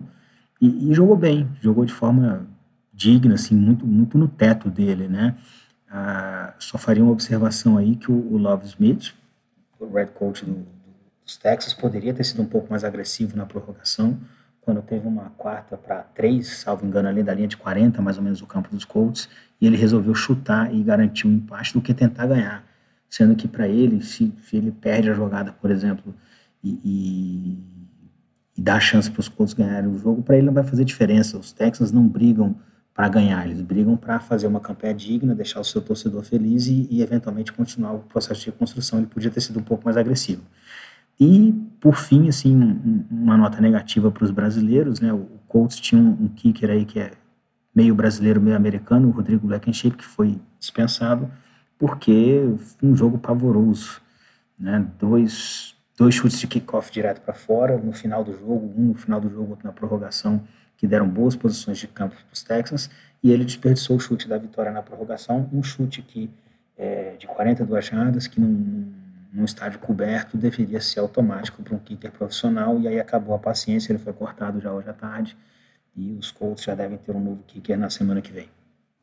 [0.61, 2.47] e, e, jogou bem, jogou de forma
[2.93, 5.35] digna, assim, muito, muito no teto dele, né?
[5.91, 9.13] Ah, só faria uma observação aí que o, o Love Smith,
[9.81, 10.65] o red coach do,
[11.25, 14.17] dos Texas, poderia ter sido um pouco mais agressivo na prorrogação,
[14.67, 18.23] quando teve uma quarta para três, salvo engano, ali da linha de 40, mais ou
[18.23, 19.29] menos, do campo dos Colts,
[19.61, 22.67] e ele resolveu chutar e garantir o um empate do que tentar ganhar
[23.09, 26.13] sendo que para ele, se, se, ele perde a jogada, por exemplo,
[26.63, 27.57] e, e,
[28.57, 31.37] e dá chance para os Colts ganharem o jogo, para ele não vai fazer diferença.
[31.37, 32.55] Os Texans não brigam
[32.93, 36.87] para ganhar, eles brigam para fazer uma campanha digna, deixar o seu torcedor feliz e,
[36.89, 38.99] e, eventualmente continuar o processo de reconstrução.
[38.99, 40.41] Ele podia ter sido um pouco mais agressivo.
[41.19, 45.11] E, por fim, assim, um, uma nota negativa para os brasileiros, né?
[45.11, 47.11] O Colts tinha um, um kicker aí que é
[47.75, 51.29] meio brasileiro, meio americano, o Rodrigo Blankenship, que foi dispensado
[51.77, 52.41] porque
[52.81, 54.01] um jogo pavoroso,
[54.57, 54.85] né?
[54.99, 59.19] Dois, dois chutes de kickoff direto para fora no final do jogo, um no final
[59.19, 60.41] do jogo, outro na prorrogação,
[60.75, 62.89] que deram boas posições de campo para os Texans,
[63.23, 66.29] e ele desperdiçou o chute da vitória na prorrogação, um chute que
[66.77, 68.91] é, de 42 jardas, que num,
[69.37, 73.91] num estádio coberto deveria ser automático para um kicker profissional, e aí acabou a paciência,
[73.91, 75.37] ele foi cortado já hoje à tarde,
[75.95, 78.49] e os Colts já devem ter um novo kicker na semana que vem.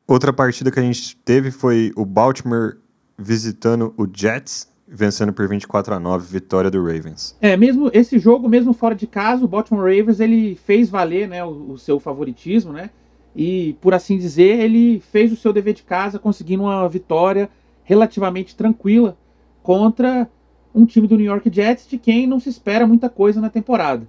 [0.05, 2.75] Outra partida que a gente teve foi o Baltimore
[3.17, 7.35] visitando o Jets, vencendo por 24 a 9, vitória do Ravens.
[7.39, 11.45] É, mesmo esse jogo, mesmo fora de casa, o Baltimore Ravens ele fez valer, né,
[11.45, 12.89] o, o, seu favoritismo, né?
[13.33, 17.49] E por assim dizer, ele fez o seu dever de casa, conseguindo uma vitória
[17.83, 19.17] relativamente tranquila
[19.65, 20.29] contra
[20.75, 24.07] um time do New York Jets de quem não se espera muita coisa na temporada.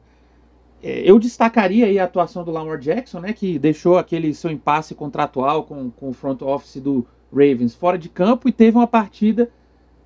[0.83, 5.65] É, eu destacaria a atuação do Lamar Jackson, né, que deixou aquele seu impasse contratual
[5.65, 9.49] com, com o front office do Ravens fora de campo e teve uma partida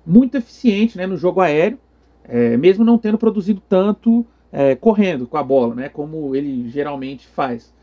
[0.07, 1.77] muito eficiente né, no jogo aéreo,
[2.23, 7.27] é, mesmo não tendo produzido tanto é, correndo com a bola, né, como ele geralmente
[7.27, 7.73] faz.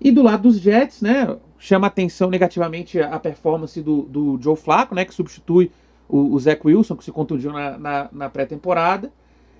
[0.00, 4.96] E do lado dos Jets, né, chama atenção negativamente a performance do, do Joe Flacco,
[4.96, 5.70] né, que substitui
[6.08, 9.12] o, o Wilson, que se contundiu na, na, na pré-temporada.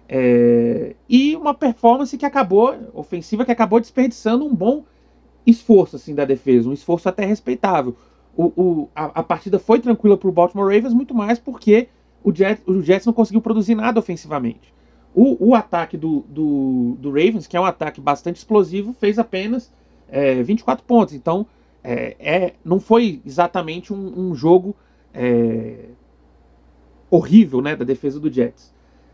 [0.08, 4.84] É, e uma performance que acabou, ofensiva, que acabou desperdiçando um bom
[5.46, 7.96] esforço assim da defesa, um esforço até respeitável.
[8.36, 11.88] o, o, a, a partida foi tranquila para o Baltimore Ravens, muito mais porque
[12.22, 14.72] o Jets, o Jets não conseguiu produzir nada ofensivamente.
[15.14, 19.70] O, o ataque do, do, do, Ravens, que é um ataque bastante explosivo, fez apenas
[20.08, 21.14] é, 24 pontos.
[21.14, 21.46] Então,
[21.84, 24.74] é, é, não foi exatamente um, um jogo
[25.12, 25.90] é,
[27.14, 28.72] horrível né, da defesa do Jets.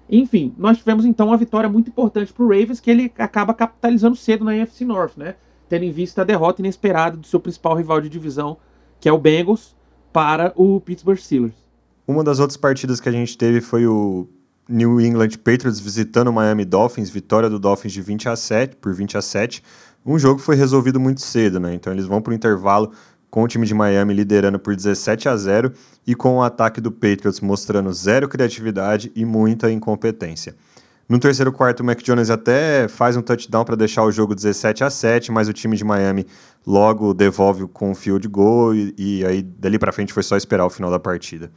[0.09, 4.17] Enfim, nós tivemos então uma vitória muito importante para o Ravens, que ele acaba capitalizando
[4.17, 5.37] cedo na NFC North, né?
[5.69, 8.57] Tendo em vista a derrota inesperada do seu principal rival de divisão,
[8.99, 9.77] que é o Bengals,
[10.13, 11.55] para o Pittsburgh Steelers.
[12.09, 14.27] Uma das outras partidas que a gente teve foi o
[14.69, 18.93] New England Patriots visitando o Miami Dolphins, vitória do Dolphins de 20 a 7 por
[18.93, 19.63] 20 a 7.
[20.05, 21.73] Um jogo foi resolvido muito cedo, né?
[21.73, 22.91] Então eles vão para o intervalo
[23.31, 25.73] com o time de Miami liderando por 17 a 0
[26.07, 30.55] e com o ataque do Patriots mostrando zero criatividade e muita incompetência.
[31.09, 34.85] No terceiro quarto, o Mac Jones até faz um touchdown para deixar o jogo 17
[34.85, 36.25] a 7, mas o time de Miami
[36.65, 40.65] logo devolve com um field goal e, e aí dali para frente foi só esperar
[40.65, 41.51] o final da partida.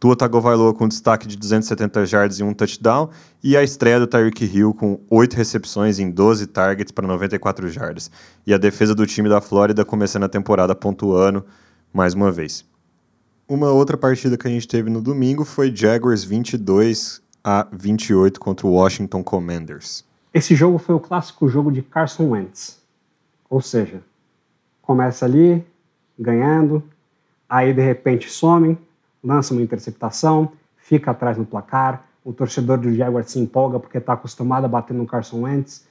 [0.00, 3.10] Tua Tagovailoa com destaque de 270 yards e um touchdown,
[3.42, 8.10] e a estreia do Tyreek Hill com 8 recepções em 12 targets para 94 yards.
[8.46, 11.44] E a defesa do time da Flórida começando a temporada pontuando
[11.92, 12.64] mais uma vez.
[13.48, 18.66] Uma outra partida que a gente teve no domingo foi Jaguars 22 a 28 contra
[18.66, 20.04] o Washington Commanders.
[20.32, 22.78] Esse jogo foi o clássico jogo de Carson Wentz.
[23.50, 24.00] Ou seja,
[24.82, 25.64] começa ali
[26.16, 26.82] ganhando,
[27.48, 28.78] aí de repente some,
[29.28, 34.14] lança uma interceptação, fica atrás no placar, o torcedor do Jaguars se empolga porque está
[34.14, 35.86] acostumado a bater no Carson Wentz,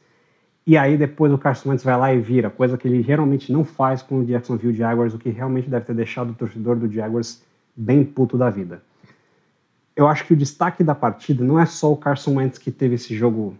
[0.66, 3.64] e aí depois o Carson Wentz vai lá e vira, coisa que ele geralmente não
[3.64, 7.44] faz com o Jacksonville Jaguars, o que realmente deve ter deixado o torcedor do Jaguars
[7.76, 8.82] bem puto da vida.
[9.96, 12.96] Eu acho que o destaque da partida não é só o Carson Wentz que teve
[12.96, 13.56] esse jogo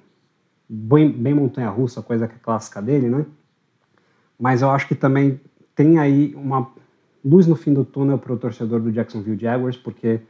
[0.68, 3.26] bem, bem montanha-russa, coisa que é clássica dele, né?
[4.40, 5.40] Mas eu acho que também
[5.76, 6.70] tem aí uma
[7.24, 10.22] luz no fim do túnel para o torcedor do Jacksonville Jaguars, porque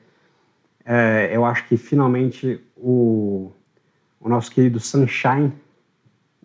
[0.85, 3.51] é, eu acho que finalmente o,
[4.19, 5.51] o nosso querido Sunshine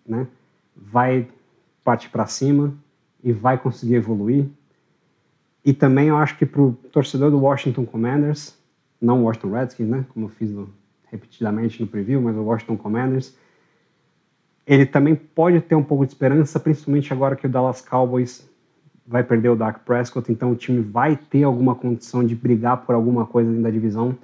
[0.05, 0.27] né,
[0.75, 1.27] vai
[1.83, 2.73] partir para cima
[3.23, 4.47] e vai conseguir evoluir.
[5.63, 8.57] E também eu acho que para o torcedor do Washington Commanders,
[8.99, 10.69] não Washington Redskins, né, como eu fiz no,
[11.09, 13.37] repetidamente no preview, mas o Washington Commanders,
[14.67, 18.49] ele também pode ter um pouco de esperança, principalmente agora que o Dallas Cowboys
[19.05, 22.95] vai perder o Dak Prescott, então o time vai ter alguma condição de brigar por
[22.95, 24.17] alguma coisa dentro da divisão.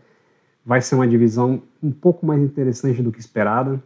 [0.65, 3.81] Vai ser uma divisão um pouco mais interessante do que esperada.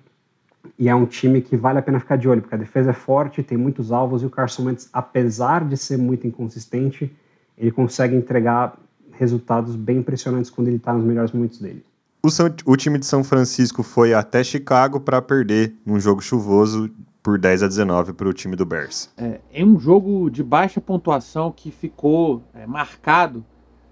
[0.78, 2.94] E é um time que vale a pena ficar de olho, porque a defesa é
[2.94, 7.14] forte, tem muitos alvos e o Carson Wentz, apesar de ser muito inconsistente,
[7.58, 8.78] ele consegue entregar
[9.12, 11.84] resultados bem impressionantes quando ele está nos melhores momentos dele.
[12.24, 16.90] O, São, o time de São Francisco foi até Chicago para perder num jogo chuvoso
[17.24, 19.10] por 10 a 19 para o time do Bears.
[19.18, 23.46] É, em um jogo de baixa pontuação que ficou é, marcado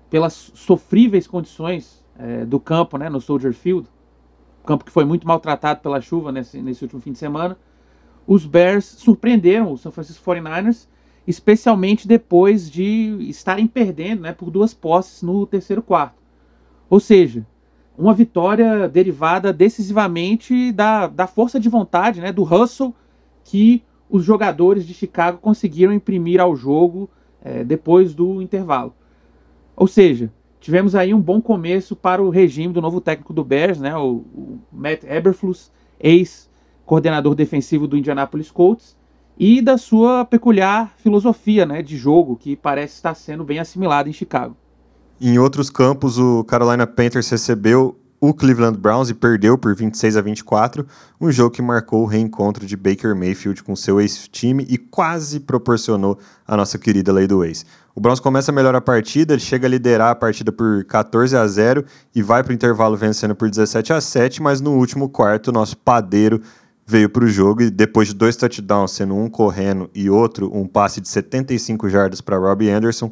[0.10, 3.88] pelas sofríveis condições é, do campo, né, no Soldier Field,
[4.66, 7.58] campo que foi muito maltratado pela chuva nesse, nesse último fim de semana,
[8.28, 10.88] os Bears surpreenderam os San Francisco 49ers,
[11.26, 16.22] especialmente depois de estarem perdendo né, por duas posses no terceiro quarto.
[16.90, 17.46] Ou seja,
[17.98, 22.94] uma vitória derivada decisivamente da, da força de vontade, né, do hustle
[23.44, 27.10] que os jogadores de Chicago conseguiram imprimir ao jogo
[27.42, 28.94] é, depois do intervalo.
[29.76, 33.80] Ou seja, tivemos aí um bom começo para o regime do novo técnico do Bears,
[33.80, 38.98] né, o, o Matt Eberflus, ex-coordenador defensivo do Indianapolis Colts,
[39.40, 44.14] e da sua peculiar filosofia né, de jogo, que parece estar sendo bem assimilada em
[44.14, 44.56] Chicago.
[45.20, 50.22] Em outros campos, o Carolina Panthers recebeu o Cleveland Browns e perdeu por 26 a
[50.22, 50.86] 24,
[51.20, 56.20] um jogo que marcou o reencontro de Baker Mayfield com seu ex-time e quase proporcionou
[56.48, 57.66] a nossa querida lei do ex.
[57.96, 61.48] O Browns começa melhor a partida, ele chega a liderar a partida por 14 a
[61.48, 61.84] 0
[62.14, 65.52] e vai para o intervalo vencendo por 17 a 7, mas no último quarto o
[65.52, 66.40] nosso padeiro
[66.86, 70.68] veio para o jogo e depois de dois touchdowns, sendo um correndo e outro um
[70.68, 73.12] passe de 75 jardas para Robbie Anderson,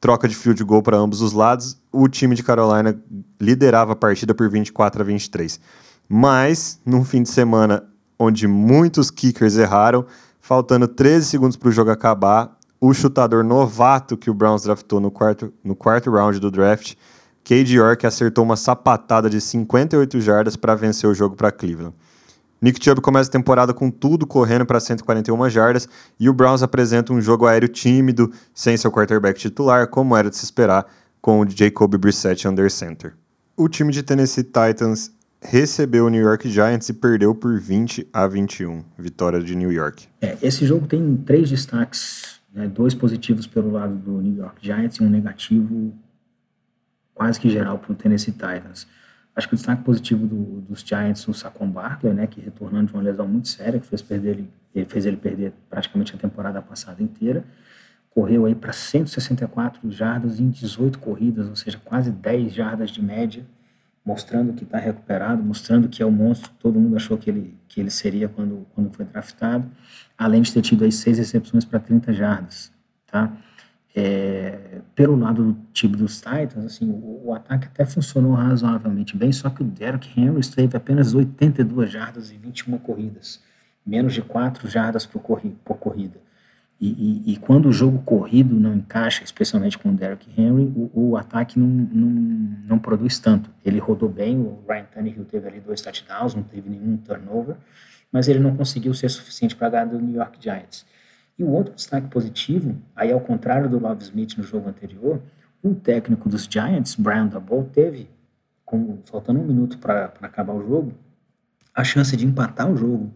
[0.00, 2.98] troca de field goal para ambos os lados, o time de Carolina
[3.40, 5.60] liderava a partida por 24 a 23.
[6.08, 7.84] Mas, num fim de semana
[8.18, 10.04] onde muitos kickers erraram,
[10.40, 15.10] faltando 13 segundos para o jogo acabar, o chutador novato que o Browns draftou no
[15.10, 16.94] quarto, no quarto round do draft,
[17.44, 21.94] Cade York, acertou uma sapatada de 58 jardas para vencer o jogo para Cleveland.
[22.60, 27.12] Nick Chubb começa a temporada com tudo correndo para 141 jardas e o Browns apresenta
[27.12, 30.86] um jogo aéreo tímido, sem seu quarterback titular, como era de se esperar,
[31.20, 33.14] com o Jacob Brissett under center.
[33.56, 38.26] O time de Tennessee Titans recebeu o New York Giants e perdeu por 20 a
[38.26, 38.84] 21.
[38.98, 40.08] Vitória de New York.
[40.20, 44.96] É, esse jogo tem três destaques né, dois positivos pelo lado do New York Giants
[44.96, 45.94] e um negativo
[47.14, 48.86] quase que geral para o Tennessee Titans.
[49.38, 52.92] Acho que o destaque positivo do, dos Giants, o Saquon Barkley, né, que retornando de
[52.92, 56.60] uma lesão muito séria, que fez, perder ele, ele fez ele perder praticamente a temporada
[56.60, 57.44] passada inteira,
[58.10, 63.46] correu aí para 164 jardas em 18 corridas, ou seja, quase 10 jardas de média,
[64.04, 67.56] mostrando que está recuperado, mostrando que é o monstro que todo mundo achou que ele,
[67.68, 69.70] que ele seria quando, quando foi draftado,
[70.18, 72.72] além de ter tido aí seis recepções para 30 jardas,
[73.06, 73.32] tá?
[74.00, 79.32] É, pelo lado do time dos Titans, assim, o, o, ataque até funcionou razoavelmente bem,
[79.32, 83.42] só que o Derrick Henry teve apenas 82 jardas e 21 corridas,
[83.84, 86.20] menos de 4 jardas por, corri por corrida.
[86.80, 86.86] E,
[87.26, 91.16] e, e, quando o jogo corrido não encaixa, especialmente com o Derrick Henry, o, o
[91.16, 92.08] ataque não, não,
[92.68, 93.50] não, produz tanto.
[93.64, 97.56] Ele rodou bem, o Ryan Tannehill teve ali dois touchdowns, não teve nenhum turnover,
[98.12, 100.86] mas ele não conseguiu ser suficiente para ganhar do New York Giants.
[101.38, 105.20] E o outro destaque positivo, aí ao contrário do Love Smith no jogo anterior,
[105.62, 108.10] o técnico dos Giants, Brian Daboll, teve,
[108.64, 110.94] com, faltando um minuto para acabar o jogo,
[111.74, 113.12] a chance de empatar o jogo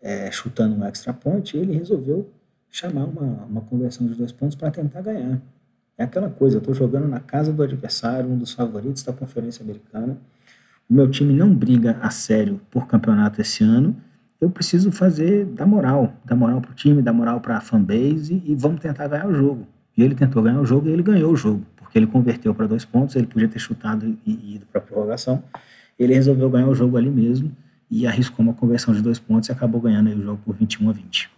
[0.00, 2.30] é, chutando um extra point, ele resolveu
[2.70, 5.40] chamar uma, uma conversão de dois pontos para tentar ganhar.
[5.98, 9.62] É aquela coisa, eu estou jogando na casa do adversário, um dos favoritos da Conferência
[9.62, 10.18] Americana.
[10.88, 13.96] O meu time não briga a sério por campeonato esse ano.
[14.40, 18.42] Eu preciso fazer da moral, da moral para o time, da moral para a fanbase
[18.44, 19.66] e, vamos tentar ganhar o jogo.
[19.96, 22.66] E ele tentou ganhar o jogo e ele ganhou o jogo, porque ele converteu para
[22.66, 25.42] dois pontos, ele podia ter chutado e ido para a prorrogação.
[25.98, 27.50] Ele resolveu ganhar o jogo ali mesmo
[27.90, 30.92] e arriscou uma conversão de dois pontos e acabou ganhando o jogo por 21 a
[30.92, 31.30] 20.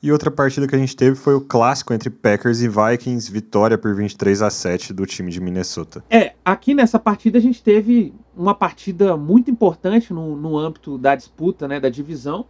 [0.00, 3.76] E outra partida que a gente teve foi o clássico entre Packers e Vikings, vitória
[3.76, 6.04] por 23 a 7 do time de Minnesota.
[6.08, 11.16] É, aqui nessa partida a gente teve uma partida muito importante no, no âmbito da
[11.16, 12.46] disputa, né, da divisão,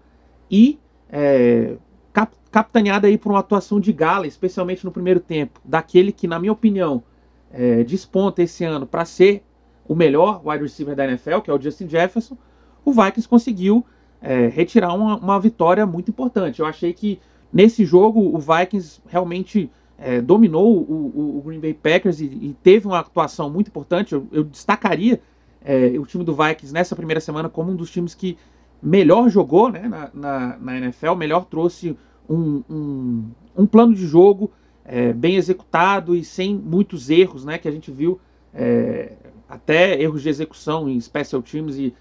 [0.51, 1.77] e é,
[2.12, 6.39] cap, capitaneada aí por uma atuação de Gala, especialmente no primeiro tempo, daquele que, na
[6.39, 7.03] minha opinião,
[7.51, 9.43] é, desponta esse ano para ser
[9.87, 12.37] o melhor wide receiver da NFL, que é o Justin Jefferson,
[12.85, 13.87] o Vikings conseguiu
[14.20, 16.61] é, retirar uma, uma vitória muito importante.
[16.61, 17.19] Eu achei que
[17.53, 22.87] Nesse jogo, o Vikings realmente é, dominou o, o, Green Bay Packers e, e, teve
[22.87, 24.12] uma atuação muito importante.
[24.15, 25.20] Eu, eu destacaria
[25.65, 28.39] é, o time do Vikings nessa primeira semana como um dos times que
[28.83, 31.97] melhor jogou né, na, na, na NFL, melhor trouxe
[32.29, 33.25] um, um,
[33.57, 34.51] um plano de jogo
[34.85, 38.20] é, bem executado e sem muitos erros, né, que a gente viu
[38.55, 39.12] é,
[39.49, 41.93] até erros de execução em special teams e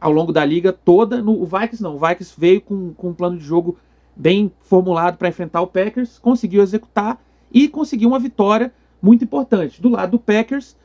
[0.00, 1.20] ao longo da liga toda.
[1.20, 3.76] No, o Vikings não, o Vikings veio com, com um plano de jogo
[4.14, 7.20] bem formulado para enfrentar o Packers, conseguiu executar
[7.52, 9.80] e conseguiu uma vitória muito importante.
[9.80, 10.76] Do lado do Packers,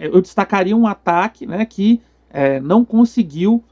[0.00, 2.00] eu destacaria um ataque né, que
[2.30, 3.62] é, não conseguiu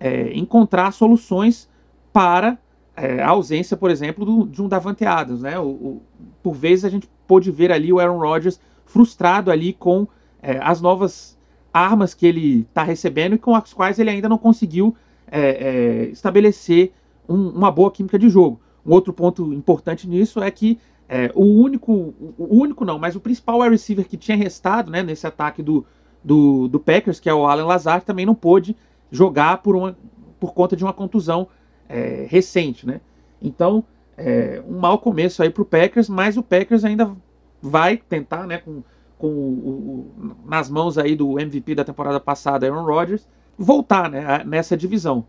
[0.00, 1.68] é, encontrar soluções
[2.12, 2.58] para
[2.96, 5.42] é, a ausência, por exemplo, do, de um Davante Adams.
[5.42, 5.58] Né?
[5.58, 6.02] O, o,
[6.42, 10.06] por vezes a gente pôde ver ali o Aaron Rodgers frustrado ali com
[10.42, 11.38] é, as novas
[11.72, 14.94] armas que ele está recebendo e com as quais ele ainda não conseguiu
[15.30, 16.92] é, é, estabelecer
[17.28, 18.60] um, uma boa química de jogo.
[18.84, 20.78] Um outro ponto importante nisso é que
[21.08, 25.02] é, o único, o único não, mas o principal wide receiver que tinha restado né,
[25.02, 25.84] nesse ataque do,
[26.24, 28.76] do, do Packers, que é o Alan Lazar, também não pôde
[29.10, 29.96] jogar por, uma,
[30.40, 31.48] por conta de uma contusão
[31.88, 32.86] é, recente.
[32.86, 33.00] Né?
[33.40, 33.84] Então,
[34.16, 37.14] é, um mau começo aí para o Packers, mas o Packers ainda
[37.60, 38.82] vai tentar, né, com,
[39.18, 43.28] com o, o, nas mãos aí do MVP da temporada passada, Aaron Rodgers,
[43.58, 45.26] voltar né, nessa divisão.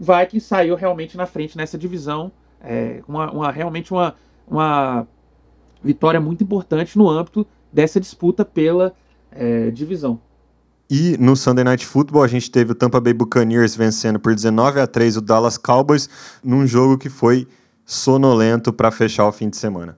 [0.00, 2.32] Vikings saiu realmente na frente nessa divisão.
[2.62, 4.14] É, uma, uma, realmente uma,
[4.48, 5.06] uma
[5.84, 8.94] vitória muito importante no âmbito dessa disputa pela
[9.30, 10.18] é, divisão.
[10.88, 14.80] E no Sunday Night Football a gente teve o Tampa Bay Buccaneers vencendo por 19
[14.80, 16.08] a 3 o Dallas Cowboys
[16.42, 17.46] num jogo que foi
[17.84, 19.96] sonolento para fechar o fim de semana.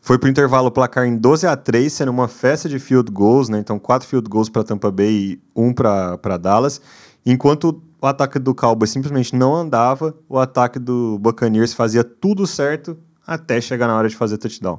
[0.00, 3.48] Foi para o intervalo placar em 12 a 3, sendo uma festa de field goals,
[3.48, 3.58] né?
[3.58, 6.80] Então quatro field goals para Tampa Bay e um para Dallas,
[7.24, 12.98] enquanto o ataque do Cowboys simplesmente não andava, o ataque do Buccaneers fazia tudo certo
[13.26, 14.78] até chegar na hora de fazer touchdown.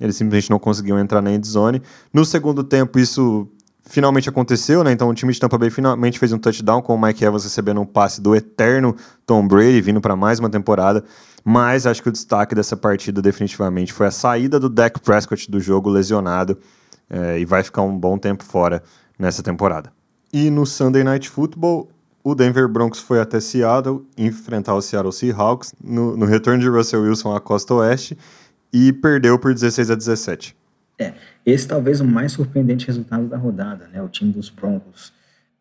[0.00, 1.82] Eles simplesmente não conseguiam entrar na endzone.
[2.14, 3.48] No segundo tempo, isso
[3.82, 4.92] finalmente aconteceu, né?
[4.92, 7.80] Então o time de Tampa Bay finalmente fez um touchdown com o Mike Evans recebendo
[7.80, 8.94] um passe do eterno
[9.26, 11.02] Tom Brady vindo para mais uma temporada.
[11.44, 15.58] Mas acho que o destaque dessa partida definitivamente foi a saída do Dak Prescott do
[15.58, 16.56] jogo lesionado
[17.10, 18.80] é, e vai ficar um bom tempo fora
[19.18, 19.92] nessa temporada.
[20.32, 21.90] E no Sunday Night Football,
[22.22, 27.02] o Denver Broncos foi até Seattle enfrentar o Seattle Seahawks no, no retorno de Russell
[27.02, 28.16] Wilson à costa oeste
[28.72, 30.56] e perdeu por 16 a 17.
[30.98, 31.14] É,
[31.46, 34.02] esse talvez o mais surpreendente resultado da rodada, né?
[34.02, 35.12] O time dos Broncos,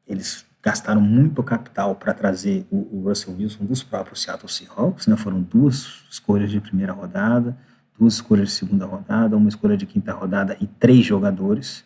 [0.05, 5.15] eles gastaram muito capital para trazer o, o, Russell Wilson dos próprios Seattle Seahawks, né?
[5.15, 7.57] Foram duas escolhas de primeira rodada,
[7.97, 11.85] duas escolhas de segunda rodada, uma escolha de quinta rodada e três jogadores.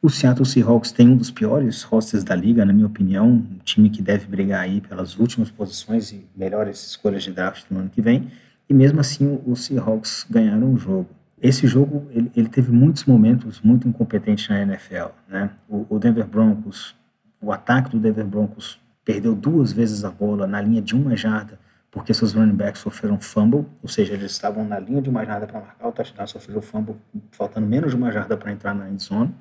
[0.00, 3.90] O Seattle Seahawks tem um dos piores rosters da liga, na minha opinião, um time
[3.90, 8.00] que deve brigar aí pelas últimas posições e melhores escolhas de draft no ano que
[8.00, 8.30] vem.
[8.68, 11.08] E mesmo assim, os Seahawks ganharam o jogo.
[11.42, 15.50] Esse jogo ele, ele teve muitos momentos muito incompetentes na NFL, né?
[15.68, 16.94] O, o Denver Broncos,
[17.40, 21.58] o ataque do Denver Broncos perdeu duas vezes a bola na linha de uma jarda
[21.90, 25.46] porque seus running backs sofreram fumble, ou seja, eles estavam na linha de uma jarda
[25.46, 26.96] para marcar o touchdown, sofreram fumble,
[27.32, 29.34] faltando menos de uma jarda para entrar na end zone.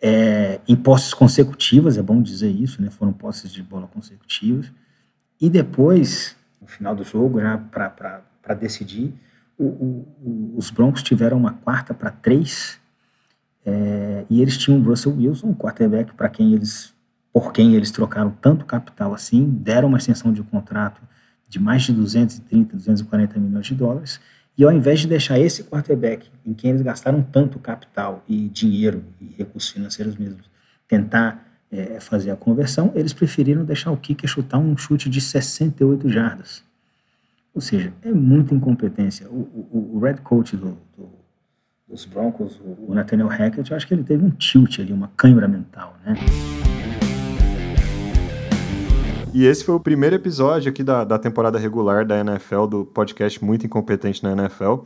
[0.00, 2.90] É, em posses consecutivas, é bom dizer isso, né?
[2.90, 4.70] Foram posses de bola consecutivas.
[5.40, 9.14] E depois, no final do jogo, já para decidir,
[9.58, 12.78] o, o, os Broncos tiveram uma quarta para três
[13.64, 16.92] é, e eles tinham o Russell Wilson, o quarterback para quem eles,
[17.32, 21.00] por quem eles trocaram tanto capital assim, deram uma extensão de contrato
[21.48, 24.20] de mais de 230, 240 milhões de dólares,
[24.56, 29.04] e ao invés de deixar esse quarterback, em quem eles gastaram tanto capital e dinheiro
[29.20, 30.48] e recursos financeiros mesmos,
[30.86, 36.08] tentar é, fazer a conversão, eles preferiram deixar o kicker chutar um chute de 68
[36.08, 36.62] jardas.
[37.52, 39.28] Ou seja, é muita incompetência.
[39.28, 41.08] O, o, o red coach do, do,
[41.88, 45.10] dos Broncos, o, o Nathaniel Hackett, eu acho que ele teve um tilt ali, uma
[45.16, 46.14] câimbra mental, né?
[49.34, 53.44] E esse foi o primeiro episódio aqui da, da temporada regular da NFL, do podcast
[53.44, 54.82] Muito Incompetente na NFL.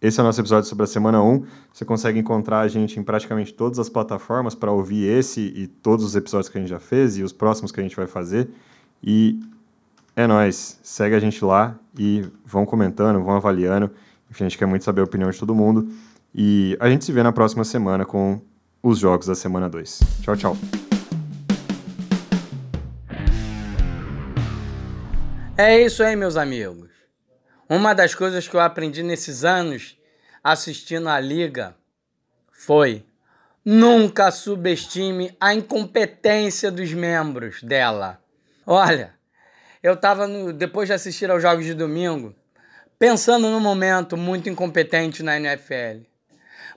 [0.00, 1.44] Esse é o nosso episódio sobre a semana 1.
[1.72, 6.04] Você consegue encontrar a gente em praticamente todas as plataformas para ouvir esse e todos
[6.04, 8.48] os episódios que a gente já fez e os próximos que a gente vai fazer.
[9.02, 9.40] E
[10.14, 10.78] é nós.
[10.84, 13.90] Segue a gente lá e vão comentando, vão avaliando.
[14.30, 15.88] Enfim, a gente quer muito saber a opinião de todo mundo.
[16.32, 18.40] E a gente se vê na próxima semana com
[18.80, 20.02] os jogos da semana 2.
[20.22, 20.85] Tchau, tchau.
[25.58, 26.90] É isso aí, meus amigos.
[27.66, 29.96] Uma das coisas que eu aprendi nesses anos
[30.44, 31.74] assistindo a liga
[32.52, 33.06] foi
[33.64, 38.20] nunca subestime a incompetência dos membros dela.
[38.66, 39.14] Olha,
[39.82, 42.34] eu estava depois de assistir aos jogos de domingo,
[42.98, 46.04] pensando num momento muito incompetente na NFL.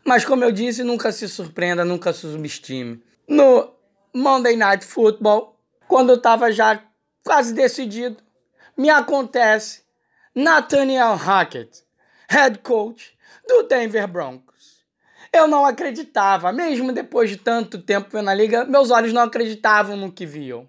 [0.05, 3.03] Mas como eu disse, nunca se surpreenda, nunca subestime.
[3.27, 3.73] No
[4.13, 6.81] Monday Night Football, quando eu estava já
[7.25, 8.28] quase decidido,
[8.79, 9.83] me acontece
[10.33, 11.83] Nathaniel Hackett,
[12.29, 13.13] head coach
[13.45, 14.85] do Denver Broncos.
[15.33, 20.09] Eu não acreditava, mesmo depois de tanto tempo na liga, meus olhos não acreditavam no
[20.09, 20.65] que viam.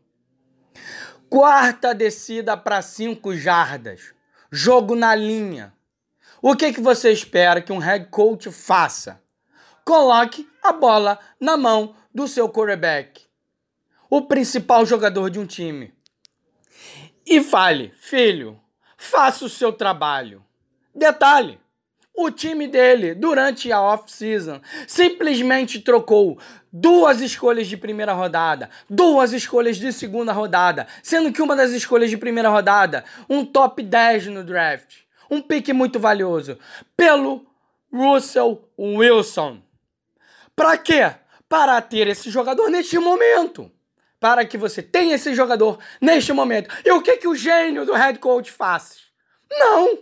[1.28, 4.12] Quarta descida para cinco jardas.
[4.50, 5.72] Jogo na linha.
[6.42, 9.22] O que, que você espera que um head coach faça?
[9.84, 13.22] Coloque a bola na mão do seu quarterback,
[14.10, 15.94] o principal jogador de um time
[17.30, 18.60] e fale: filho,
[18.96, 20.44] faça o seu trabalho.
[20.92, 21.60] Detalhe:
[22.12, 26.38] o time dele, durante a off-season, simplesmente trocou
[26.72, 32.10] duas escolhas de primeira rodada, duas escolhas de segunda rodada, sendo que uma das escolhas
[32.10, 34.96] de primeira rodada, um top 10 no draft,
[35.30, 36.58] um pique muito valioso,
[36.96, 37.46] pelo
[37.92, 39.62] Russell Wilson.
[40.56, 41.14] Para quê?
[41.48, 43.70] Para ter esse jogador neste momento
[44.20, 46.72] para que você tenha esse jogador neste momento.
[46.84, 49.00] E o que, que o gênio do head coach faz?
[49.50, 49.98] Não!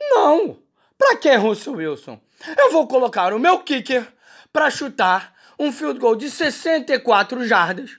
[0.00, 0.62] Não!
[0.98, 2.20] Para que, Russell Wilson?
[2.56, 4.06] Eu vou colocar o meu kicker
[4.52, 7.98] para chutar um field goal de 64 jardas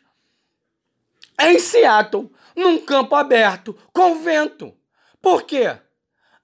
[1.40, 4.76] em Seattle, num campo aberto, com vento.
[5.22, 5.78] Por quê?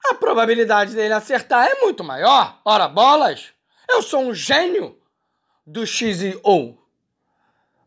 [0.05, 2.61] A probabilidade dele acertar é muito maior.
[2.63, 3.53] Ora, bolas!
[3.89, 4.97] Eu sou um gênio
[5.65, 6.77] do X e O.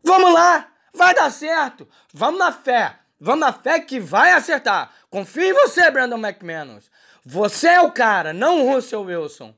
[0.03, 0.71] Vamos lá!
[0.93, 1.87] Vai dar certo.
[2.13, 2.95] Vamos na fé.
[3.19, 4.91] Vamos na fé que vai acertar.
[5.09, 6.89] Confia em você, Brandon McManus.
[7.25, 9.53] Você é o cara, não o Russell Wilson.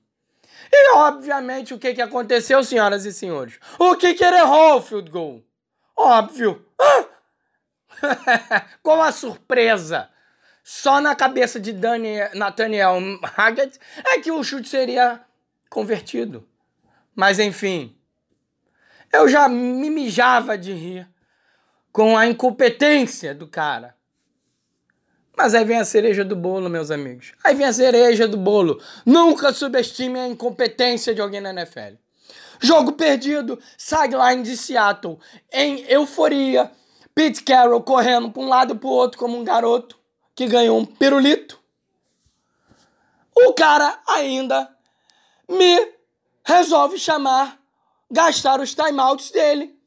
[0.71, 3.59] E obviamente o que, que aconteceu, senhoras e senhores?
[3.77, 5.43] O que, ele errou o field goal?
[5.95, 6.65] Óbvio.
[6.79, 7.05] Ah!
[8.81, 10.09] Com a surpresa.
[10.63, 12.97] Só na cabeça de Daniel, Nathaniel
[13.35, 15.21] Haggett é que o chute seria
[15.69, 16.47] convertido.
[17.15, 17.97] Mas enfim,
[19.11, 21.10] eu já me mijava de rir
[21.91, 23.95] com a incompetência do cara.
[25.35, 27.33] Mas aí vem a cereja do bolo, meus amigos.
[27.43, 28.81] Aí vem a cereja do bolo.
[29.05, 31.95] Nunca subestime a incompetência de alguém na NFL.
[32.59, 35.17] Jogo perdido, sideline de Seattle,
[35.51, 36.71] em euforia.
[37.13, 39.99] Pete Carroll correndo para um lado e para o outro como um garoto
[40.35, 41.59] que ganhou um pirulito.
[43.35, 44.69] O cara ainda
[45.49, 45.91] me
[46.45, 47.59] resolve chamar,
[48.09, 49.80] gastar os timeouts dele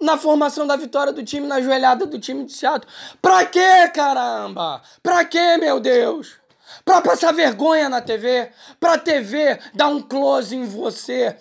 [0.00, 2.90] na formação da vitória do time, na joelhada do time de Seattle.
[3.20, 4.80] Pra quê, caramba?
[5.02, 6.36] Pra quê, meu Deus?
[6.84, 11.36] Pra passar vergonha na TV, pra TV dar um close em você,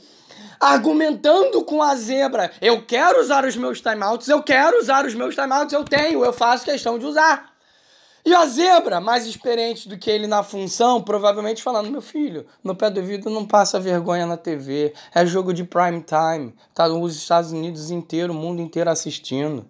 [0.60, 2.52] argumentando com a zebra.
[2.62, 6.34] Eu quero usar os meus timeouts, eu quero usar os meus timeouts, eu tenho, eu
[6.34, 7.57] faço questão de usar.
[8.28, 12.76] E a zebra, mais experiente do que ele na função, provavelmente falando: meu filho, no
[12.76, 14.94] pé do vidro não passa vergonha na TV.
[15.16, 16.54] É jogo de prime time.
[16.76, 19.66] Tá os Estados Unidos inteiro, o mundo inteiro assistindo.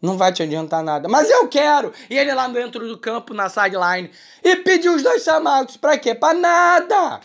[0.00, 1.08] Não vai te adiantar nada.
[1.08, 1.92] Mas eu quero!
[2.08, 4.08] E ele lá dentro do campo, na sideline.
[4.44, 5.76] E pediu os dois timeouts.
[5.76, 6.14] Pra quê?
[6.14, 7.18] Pra nada!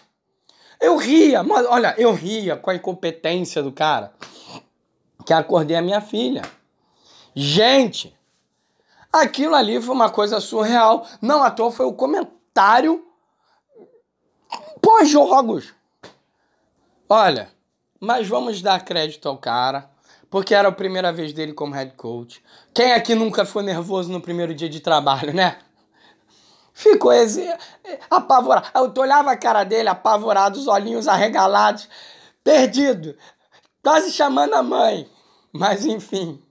[0.81, 4.11] Eu ria, mas olha, eu ria com a incompetência do cara.
[5.27, 6.41] Que acordei a minha filha.
[7.35, 8.17] Gente,
[9.21, 11.07] aquilo ali foi uma coisa surreal.
[11.21, 13.05] Não à toa foi o comentário
[14.81, 15.73] pós-jogos.
[17.09, 17.49] Olha,
[17.99, 19.89] mas vamos dar crédito ao cara,
[20.29, 22.43] porque era a primeira vez dele como head coach.
[22.73, 25.59] Quem aqui nunca foi nervoso no primeiro dia de trabalho, né?
[26.73, 27.13] Ficou
[28.09, 28.67] apavorado.
[28.75, 31.87] Eu olhava a cara dele, apavorado, os olhinhos arregalados,
[32.43, 33.15] perdido,
[33.81, 35.09] quase chamando a mãe.
[35.53, 36.41] Mas enfim.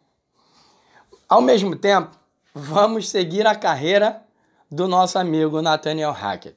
[1.29, 2.17] Ao mesmo tempo,
[2.55, 4.23] vamos seguir a carreira
[4.71, 6.57] do nosso amigo Nathaniel Hackett,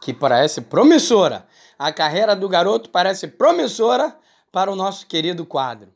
[0.00, 1.46] que parece promissora.
[1.78, 4.16] A carreira do garoto parece promissora
[4.50, 5.95] para o nosso querido quadro.